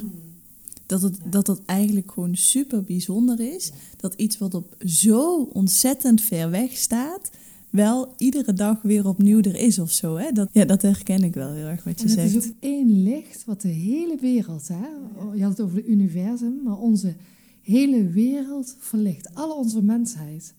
Dat 0.87 1.03
het, 1.03 1.19
dat 1.25 1.47
dat 1.47 1.61
eigenlijk 1.65 2.13
gewoon 2.13 2.37
super 2.37 2.83
bijzonder 2.83 3.41
is. 3.55 3.73
Dat 3.97 4.15
iets 4.15 4.39
wat 4.39 4.55
op 4.55 4.77
zo 4.87 5.49
ontzettend 5.53 6.21
ver 6.21 6.51
weg 6.51 6.77
staat, 6.77 7.31
wel 7.73 8.15
iedere 8.17 8.53
dag 8.53 8.83
weer 8.83 9.07
opnieuw 9.07 9.41
er 9.41 9.57
is 9.57 9.79
of 9.79 9.91
zo. 9.91 10.17
Hè? 10.17 10.33
Dat, 10.33 10.49
ja, 10.53 10.65
dat 10.65 10.83
herken 10.83 11.23
ik 11.23 11.35
wel 11.35 11.53
heel 11.53 11.67
erg 11.67 11.85
wat 11.85 12.01
je 12.01 12.07
en 12.07 12.13
zegt. 12.13 12.35
Het 12.35 12.45
is 12.45 12.51
ook 12.51 12.57
één 12.61 13.03
licht 13.03 13.45
wat 13.45 13.61
de 13.61 13.69
hele 13.69 14.17
wereld, 14.21 14.69
hè? 14.69 14.87
je 15.35 15.43
had 15.43 15.51
het 15.51 15.61
over 15.61 15.77
het 15.77 15.87
universum, 15.87 16.61
maar 16.65 16.79
onze 16.79 17.15
hele 17.63 18.09
wereld 18.09 18.77
verlicht. 18.79 19.35
Alle 19.35 19.55
onze 19.55 19.83
mensheid. 19.83 20.53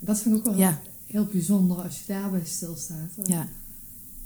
Dat 0.00 0.20
vind 0.20 0.34
ik 0.34 0.40
ook 0.40 0.46
wel 0.54 0.56
Ja. 0.62 0.80
heel 1.06 1.24
bijzonder 1.24 1.76
als 1.76 1.98
je 1.98 2.04
daarbij 2.06 2.44
stilstaat. 2.44 3.10
Ja. 3.24 3.48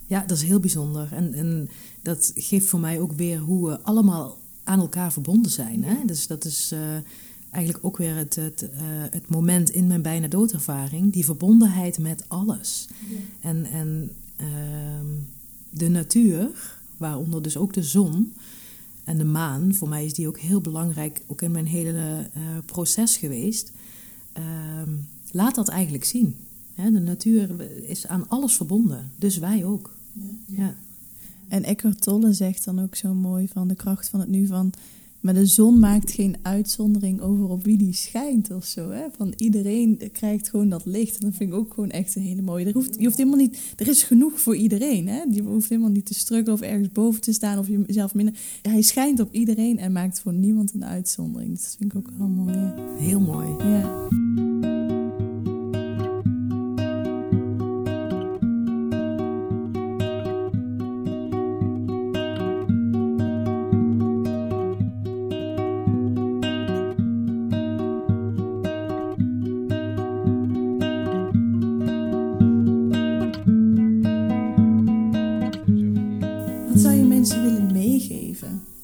ja, 0.07 0.21
dat 0.27 0.37
is 0.37 0.43
heel 0.43 0.61
bijzonder. 0.61 1.13
En, 1.13 1.35
en 1.35 1.69
dat 2.03 2.33
geeft 2.35 2.67
voor 2.69 2.81
mij 2.81 3.01
ook 3.01 3.13
weer 3.13 3.39
hoe 3.39 3.69
we 3.69 3.81
allemaal 3.81 4.37
aan 4.65 4.81
elkaar 4.81 5.13
verbonden 5.13 5.51
zijn. 5.51 5.85
Hè? 5.85 5.97
Dus 6.07 6.27
dat 6.27 6.45
is 6.45 6.71
eh, 6.73 6.81
eigenlijk 7.53 7.84
ook 7.84 7.96
weer 7.96 8.14
het, 8.14 8.36
het, 8.36 8.70
eh, 8.70 8.80
het 9.11 9.28
moment 9.28 9.70
in 9.70 9.86
mijn 9.86 10.03
bijna 10.03 10.26
doodervaring. 10.26 11.12
Die 11.12 11.24
verbondenheid 11.24 11.98
met 11.98 12.24
alles. 12.28 12.88
En, 13.40 13.64
en 13.64 14.11
ehm, 14.36 15.07
de 15.70 15.88
natuur, 15.88 16.50
waaronder 16.96 17.42
dus 17.42 17.57
ook 17.57 17.72
de 17.72 17.82
zon 17.82 18.34
en 19.05 19.18
de 19.18 19.24
maan. 19.24 19.74
Voor 19.74 19.88
mij 19.88 20.05
is 20.05 20.14
die 20.14 20.28
ook 20.28 20.38
heel 20.38 20.61
belangrijk, 20.61 21.22
ook 21.26 21.42
in 21.42 21.50
mijn 21.50 21.66
hele 21.66 22.28
eh, 22.32 22.42
proces 22.64 23.16
geweest. 23.16 23.72
Ehm, 24.32 24.90
laat 25.30 25.55
dat 25.55 25.68
eigenlijk 25.68 26.05
zien. 26.05 26.36
Hè? 26.74 26.92
De 26.92 27.00
natuur 27.00 27.70
is 27.88 28.07
aan 28.07 28.28
alles 28.28 28.55
verbonden, 28.55 29.11
dus 29.16 29.38
wij 29.38 29.64
ook. 29.64 29.94
Ja. 30.46 30.74
En 31.48 31.64
Eckhart 31.64 32.03
Tolle 32.03 32.32
zegt 32.32 32.64
dan 32.64 32.80
ook 32.80 32.94
zo 32.94 33.14
mooi 33.14 33.48
van 33.48 33.68
de 33.68 33.74
kracht 33.74 34.09
van 34.09 34.20
het 34.20 34.28
nu 34.28 34.46
van... 34.46 34.72
Maar 35.23 35.35
de 35.35 35.47
zon 35.47 35.79
maakt 35.79 36.12
geen 36.12 36.37
uitzondering 36.43 37.20
over 37.20 37.49
op 37.49 37.64
wie 37.64 37.77
die 37.79 37.93
schijnt 37.95 38.51
of 38.51 38.64
zo. 38.64 38.91
Hè? 38.91 39.03
Van 39.16 39.33
iedereen 39.37 40.01
krijgt 40.12 40.49
gewoon 40.49 40.68
dat 40.68 40.85
licht. 40.85 41.18
En 41.18 41.27
dat 41.27 41.37
vind 41.37 41.53
ik 41.53 41.57
ook 41.59 41.75
gewoon 41.75 41.91
echt 41.91 42.16
een 42.16 42.23
hele 42.23 42.43
mooie. 42.43 42.66
Er, 42.66 42.73
hoeft, 42.73 42.95
je 42.99 43.05
hoeft 43.05 43.16
helemaal 43.16 43.39
niet, 43.39 43.59
er 43.77 43.89
is 43.89 44.03
genoeg 44.03 44.41
voor 44.41 44.57
iedereen. 44.57 45.09
Hè? 45.09 45.23
Je 45.31 45.43
hoeft 45.43 45.68
helemaal 45.68 45.91
niet 45.91 46.07
te 46.07 46.14
struggelen 46.14 46.55
of 46.55 46.61
ergens 46.61 46.93
boven 46.93 47.20
te 47.20 47.33
staan 47.33 47.59
of 47.59 47.68
jezelf 47.68 48.14
minder. 48.14 48.35
Hij 48.62 48.83
schijnt 48.83 49.20
op 49.20 49.33
iedereen 49.33 49.79
en 49.79 49.93
maakt 49.93 50.20
voor 50.20 50.33
niemand 50.33 50.75
een 50.75 50.85
uitzondering. 50.85 51.51
Dat 51.51 51.77
vind 51.79 51.93
ik 51.93 51.99
ook 51.99 52.11
wel 52.18 52.29
mooi. 52.29 52.57
hè. 52.57 52.73
Heel 52.99 53.20
mooi. 53.20 53.49
Ja. 53.59 54.09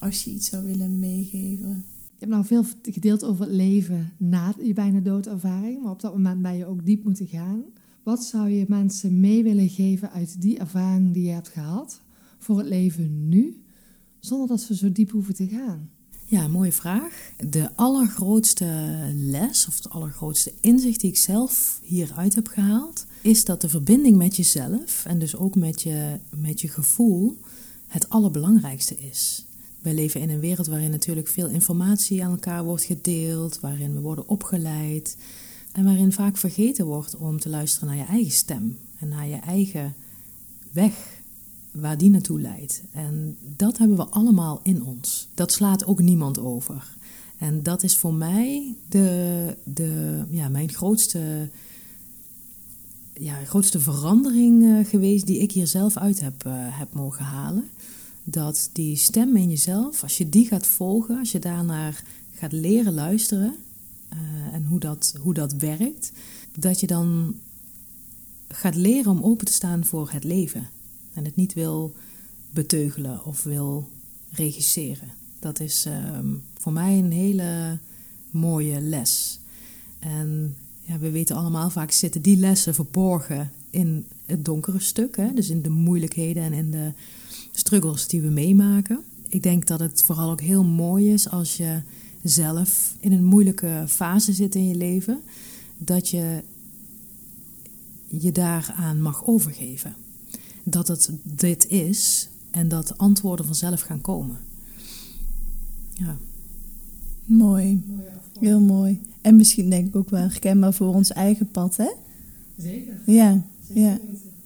Als 0.08 0.24
je 0.24 0.30
iets 0.30 0.48
zou 0.48 0.64
willen 0.64 0.98
meegeven? 0.98 1.84
Je 1.96 2.24
hebt 2.24 2.30
nou 2.30 2.44
veel 2.44 2.64
gedeeld 2.82 3.24
over 3.24 3.44
het 3.44 3.54
leven 3.54 4.12
na 4.16 4.54
je 4.62 4.72
bijna 4.72 5.00
doodervaring, 5.00 5.82
maar 5.82 5.92
op 5.92 6.00
dat 6.00 6.12
moment 6.12 6.42
ben 6.42 6.56
je 6.56 6.66
ook 6.66 6.86
diep 6.86 7.04
moeten 7.04 7.26
gaan. 7.26 7.62
Wat 8.02 8.24
zou 8.24 8.48
je 8.48 8.64
mensen 8.68 9.20
mee 9.20 9.42
willen 9.42 9.68
geven 9.68 10.10
uit 10.10 10.40
die 10.40 10.58
ervaring 10.58 11.12
die 11.12 11.24
je 11.24 11.30
hebt 11.30 11.48
gehad 11.48 12.00
voor 12.38 12.58
het 12.58 12.66
leven 12.66 13.28
nu, 13.28 13.62
zonder 14.20 14.48
dat 14.48 14.60
ze 14.60 14.76
zo 14.76 14.92
diep 14.92 15.10
hoeven 15.10 15.34
te 15.34 15.46
gaan? 15.46 15.90
Ja, 16.24 16.48
mooie 16.48 16.72
vraag. 16.72 17.32
De 17.46 17.76
allergrootste 17.76 18.96
les 19.14 19.66
of 19.66 19.76
het 19.76 19.90
allergrootste 19.90 20.52
inzicht 20.60 21.00
die 21.00 21.10
ik 21.10 21.16
zelf 21.16 21.80
hieruit 21.82 22.34
heb 22.34 22.46
gehaald, 22.46 23.06
is 23.22 23.44
dat 23.44 23.60
de 23.60 23.68
verbinding 23.68 24.16
met 24.16 24.36
jezelf 24.36 25.04
en 25.06 25.18
dus 25.18 25.36
ook 25.36 25.54
met 25.54 25.82
je, 25.82 26.18
met 26.36 26.60
je 26.60 26.68
gevoel 26.68 27.38
het 27.86 28.08
allerbelangrijkste 28.08 28.98
is. 28.98 29.47
Wij 29.80 29.94
leven 29.94 30.20
in 30.20 30.30
een 30.30 30.40
wereld 30.40 30.66
waarin 30.66 30.90
natuurlijk 30.90 31.28
veel 31.28 31.48
informatie 31.48 32.24
aan 32.24 32.30
elkaar 32.30 32.64
wordt 32.64 32.84
gedeeld, 32.84 33.60
waarin 33.60 33.94
we 33.94 34.00
worden 34.00 34.28
opgeleid 34.28 35.16
en 35.72 35.84
waarin 35.84 36.12
vaak 36.12 36.36
vergeten 36.36 36.86
wordt 36.86 37.16
om 37.16 37.40
te 37.40 37.48
luisteren 37.48 37.88
naar 37.88 37.98
je 37.98 38.04
eigen 38.04 38.32
stem 38.32 38.78
en 38.98 39.08
naar 39.08 39.26
je 39.26 39.36
eigen 39.36 39.94
weg 40.72 41.20
waar 41.70 41.98
die 41.98 42.10
naartoe 42.10 42.40
leidt. 42.40 42.82
En 42.92 43.36
dat 43.56 43.78
hebben 43.78 43.96
we 43.96 44.06
allemaal 44.06 44.60
in 44.62 44.84
ons. 44.84 45.28
Dat 45.34 45.52
slaat 45.52 45.84
ook 45.84 46.00
niemand 46.00 46.38
over. 46.38 46.96
En 47.38 47.62
dat 47.62 47.82
is 47.82 47.96
voor 47.96 48.14
mij 48.14 48.74
de, 48.88 49.56
de, 49.64 50.22
ja, 50.30 50.48
mijn 50.48 50.72
grootste, 50.72 51.48
ja, 53.12 53.44
grootste 53.44 53.80
verandering 53.80 54.64
eh, 54.64 54.86
geweest 54.86 55.26
die 55.26 55.38
ik 55.38 55.52
hier 55.52 55.66
zelf 55.66 55.96
uit 55.96 56.20
heb, 56.20 56.44
eh, 56.44 56.52
heb 56.54 56.92
mogen 56.92 57.24
halen. 57.24 57.68
Dat 58.30 58.70
die 58.72 58.96
stem 58.96 59.36
in 59.36 59.48
jezelf, 59.48 60.02
als 60.02 60.18
je 60.18 60.28
die 60.28 60.46
gaat 60.46 60.66
volgen, 60.66 61.18
als 61.18 61.32
je 61.32 61.38
daarnaar 61.38 62.04
gaat 62.34 62.52
leren 62.52 62.94
luisteren 62.94 63.54
eh, 64.08 64.18
en 64.52 64.64
hoe 64.64 64.80
dat, 64.80 65.14
hoe 65.20 65.34
dat 65.34 65.52
werkt, 65.52 66.12
dat 66.58 66.80
je 66.80 66.86
dan 66.86 67.34
gaat 68.48 68.74
leren 68.74 69.10
om 69.10 69.22
open 69.22 69.46
te 69.46 69.52
staan 69.52 69.84
voor 69.84 70.10
het 70.10 70.24
leven. 70.24 70.68
En 71.14 71.24
het 71.24 71.36
niet 71.36 71.54
wil 71.54 71.94
beteugelen 72.50 73.24
of 73.24 73.42
wil 73.42 73.88
regisseren. 74.30 75.08
Dat 75.38 75.60
is 75.60 75.84
ehm, 75.86 76.26
voor 76.58 76.72
mij 76.72 76.98
een 76.98 77.12
hele 77.12 77.78
mooie 78.30 78.80
les. 78.80 79.38
En 79.98 80.56
ja, 80.82 80.98
we 80.98 81.10
weten 81.10 81.36
allemaal, 81.36 81.70
vaak 81.70 81.90
zitten 81.90 82.22
die 82.22 82.36
lessen 82.36 82.74
verborgen 82.74 83.50
in 83.70 84.06
het 84.26 84.44
donkere 84.44 84.80
stuk. 84.80 85.16
Hè? 85.16 85.34
Dus 85.34 85.50
in 85.50 85.62
de 85.62 85.70
moeilijkheden 85.70 86.42
en 86.42 86.52
in 86.52 86.70
de 86.70 86.92
struggles 87.58 88.06
die 88.06 88.20
we 88.20 88.28
meemaken. 88.28 89.00
Ik 89.28 89.42
denk 89.42 89.66
dat 89.66 89.80
het 89.80 90.02
vooral 90.02 90.30
ook 90.30 90.40
heel 90.40 90.64
mooi 90.64 91.12
is 91.12 91.30
als 91.30 91.56
je 91.56 91.80
zelf 92.22 92.94
in 93.00 93.12
een 93.12 93.24
moeilijke 93.24 93.84
fase 93.86 94.32
zit 94.32 94.54
in 94.54 94.68
je 94.68 94.74
leven. 94.74 95.20
Dat 95.78 96.08
je 96.08 96.42
je 98.06 98.32
daaraan 98.32 99.00
mag 99.00 99.26
overgeven 99.26 99.94
dat 100.62 100.88
het 100.88 101.10
dit 101.22 101.68
is 101.68 102.28
en 102.50 102.68
dat 102.68 102.98
antwoorden 102.98 103.46
vanzelf 103.46 103.80
gaan 103.80 104.00
komen. 104.00 104.38
Ja. 105.92 106.16
Mooi. 107.24 107.84
Heel 108.40 108.60
mooi. 108.60 109.00
En 109.20 109.36
misschien 109.36 109.70
denk 109.70 109.86
ik 109.86 109.96
ook 109.96 110.10
wel 110.10 110.20
herkenbaar 110.20 110.74
voor 110.74 110.94
ons 110.94 111.12
eigen 111.12 111.50
pad, 111.50 111.76
hè? 111.76 111.90
Zeker. 112.56 113.00
Ja, 113.06 113.42
ja. 113.72 113.98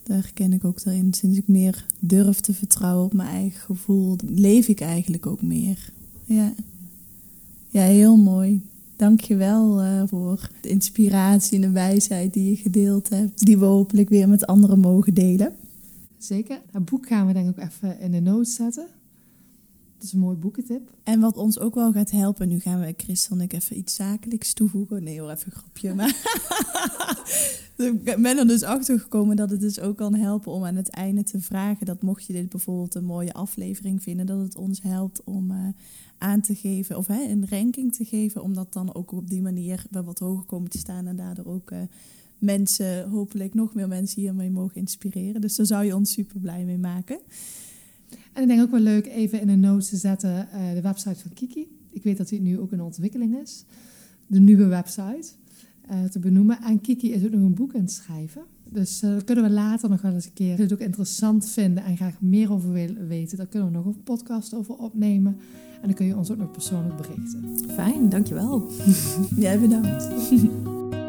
Daar 0.02 0.30
ken 0.34 0.52
ik 0.52 0.64
ook 0.64 0.80
in. 0.80 1.14
Sinds 1.14 1.38
ik 1.38 1.48
meer 1.48 1.86
durf 1.98 2.40
te 2.40 2.54
vertrouwen 2.54 3.04
op 3.04 3.12
mijn 3.12 3.28
eigen 3.28 3.60
gevoel, 3.60 4.16
leef 4.26 4.68
ik 4.68 4.80
eigenlijk 4.80 5.26
ook 5.26 5.42
meer. 5.42 5.92
Ja, 6.24 6.54
ja 7.68 7.82
heel 7.82 8.16
mooi. 8.16 8.62
Dank 8.96 9.20
je 9.20 9.36
wel 9.36 9.84
uh, 9.84 10.02
voor 10.06 10.50
de 10.60 10.68
inspiratie 10.68 11.54
en 11.54 11.60
de 11.60 11.70
wijsheid 11.70 12.32
die 12.32 12.50
je 12.50 12.56
gedeeld 12.56 13.08
hebt. 13.08 13.44
Die 13.46 13.58
we 13.58 13.64
hopelijk 13.64 14.08
weer 14.08 14.28
met 14.28 14.46
anderen 14.46 14.78
mogen 14.78 15.14
delen. 15.14 15.56
Zeker. 16.18 16.60
Het 16.70 16.84
boek 16.84 17.06
gaan 17.06 17.26
we 17.26 17.32
denk 17.32 17.48
ik 17.48 17.58
ook 17.58 17.68
even 17.68 18.00
in 18.00 18.10
de 18.10 18.20
notes 18.20 18.54
zetten. 18.54 18.86
Dat 19.96 20.10
is 20.10 20.12
een 20.12 20.18
mooi 20.18 20.36
boekentip. 20.36 20.90
En 21.02 21.20
wat 21.20 21.36
ons 21.36 21.58
ook 21.58 21.74
wel 21.74 21.92
gaat 21.92 22.10
helpen, 22.10 22.48
nu 22.48 22.60
gaan 22.60 22.80
we 22.80 22.94
Christel 22.96 23.36
en 23.36 23.42
ik 23.42 23.52
even 23.52 23.78
iets 23.78 23.94
zakelijks 23.94 24.52
toevoegen. 24.52 25.02
Nee 25.02 25.20
hoor, 25.20 25.30
even 25.30 25.52
een 25.52 25.58
grapje. 25.58 25.94
Maar 25.94 26.08
ik 27.82 28.04
ben 28.04 28.38
er 28.38 28.46
dus 28.46 28.62
achter 28.62 29.00
gekomen 29.00 29.36
dat 29.36 29.50
het 29.50 29.60
dus 29.60 29.80
ook 29.80 29.96
kan 29.96 30.14
helpen 30.14 30.52
om 30.52 30.64
aan 30.64 30.76
het 30.76 30.88
einde 30.88 31.22
te 31.22 31.40
vragen. 31.40 31.86
Dat 31.86 32.02
mocht 32.02 32.26
je 32.26 32.32
dit 32.32 32.48
bijvoorbeeld 32.48 32.94
een 32.94 33.04
mooie 33.04 33.32
aflevering 33.32 34.02
vinden, 34.02 34.26
dat 34.26 34.40
het 34.40 34.56
ons 34.56 34.82
helpt 34.82 35.24
om 35.24 35.50
uh, 35.50 35.56
aan 36.18 36.40
te 36.40 36.54
geven 36.54 36.96
of 36.96 37.08
een 37.08 37.46
ranking 37.48 37.94
te 37.94 38.04
geven. 38.04 38.42
Omdat 38.42 38.72
dan 38.72 38.94
ook 38.94 39.12
op 39.12 39.30
die 39.30 39.42
manier 39.42 39.84
we 39.90 40.02
wat 40.02 40.18
hoger 40.18 40.44
komen 40.44 40.70
te 40.70 40.78
staan 40.78 41.06
en 41.06 41.16
daardoor 41.16 41.46
ook 41.46 41.70
uh, 41.70 41.78
mensen, 42.38 43.08
hopelijk 43.08 43.54
nog 43.54 43.74
meer 43.74 43.88
mensen 43.88 44.20
hiermee 44.20 44.50
mogen 44.50 44.76
inspireren. 44.76 45.40
Dus 45.40 45.56
daar 45.56 45.66
zou 45.66 45.84
je 45.84 45.96
ons 45.96 46.12
super 46.12 46.40
blij 46.40 46.64
mee 46.64 46.78
maken. 46.78 47.18
En 48.32 48.42
ik 48.42 48.48
denk 48.48 48.62
ook 48.62 48.70
wel 48.70 48.80
leuk 48.80 49.06
even 49.06 49.40
in 49.40 49.48
een 49.48 49.60
notes 49.60 49.88
te 49.88 49.96
zetten 49.96 50.48
uh, 50.54 50.72
de 50.72 50.80
website 50.80 51.20
van 51.20 51.32
Kiki. 51.32 51.68
Ik 51.90 52.02
weet 52.02 52.16
dat 52.16 52.28
die 52.28 52.40
nu 52.40 52.58
ook 52.58 52.72
in 52.72 52.80
ontwikkeling 52.80 53.40
is. 53.42 53.64
De 54.26 54.40
nieuwe 54.40 54.66
website 54.66 55.28
uh, 55.92 56.04
te 56.04 56.18
benoemen. 56.18 56.58
En 56.62 56.80
Kiki 56.80 57.12
is 57.12 57.24
ook 57.24 57.30
nog 57.30 57.40
een 57.40 57.54
boek 57.54 57.74
aan 57.74 57.80
het 57.80 57.92
schrijven. 57.92 58.42
Dus 58.70 59.02
uh, 59.02 59.10
dat 59.10 59.24
kunnen 59.24 59.44
we 59.44 59.50
later 59.50 59.90
nog 59.90 60.02
wel 60.02 60.12
eens 60.12 60.26
een 60.26 60.32
keer. 60.32 60.48
Als 60.48 60.56
je 60.56 60.62
het 60.62 60.72
ook 60.72 60.78
interessant 60.78 61.48
vinden 61.48 61.84
en 61.84 61.96
graag 61.96 62.20
meer 62.20 62.52
over 62.52 62.72
willen 62.72 63.08
weten, 63.08 63.36
dan 63.36 63.48
kunnen 63.48 63.68
we 63.68 63.74
nog 63.76 63.86
een 63.86 64.02
podcast 64.02 64.54
over 64.54 64.74
opnemen. 64.74 65.36
En 65.80 65.88
dan 65.88 65.94
kun 65.94 66.06
je 66.06 66.16
ons 66.16 66.30
ook 66.30 66.38
nog 66.38 66.50
persoonlijk 66.50 66.96
berichten. 66.96 67.58
Fijn, 67.70 68.08
dankjewel. 68.08 68.70
Jij 69.36 69.60
bedankt. 69.60 70.08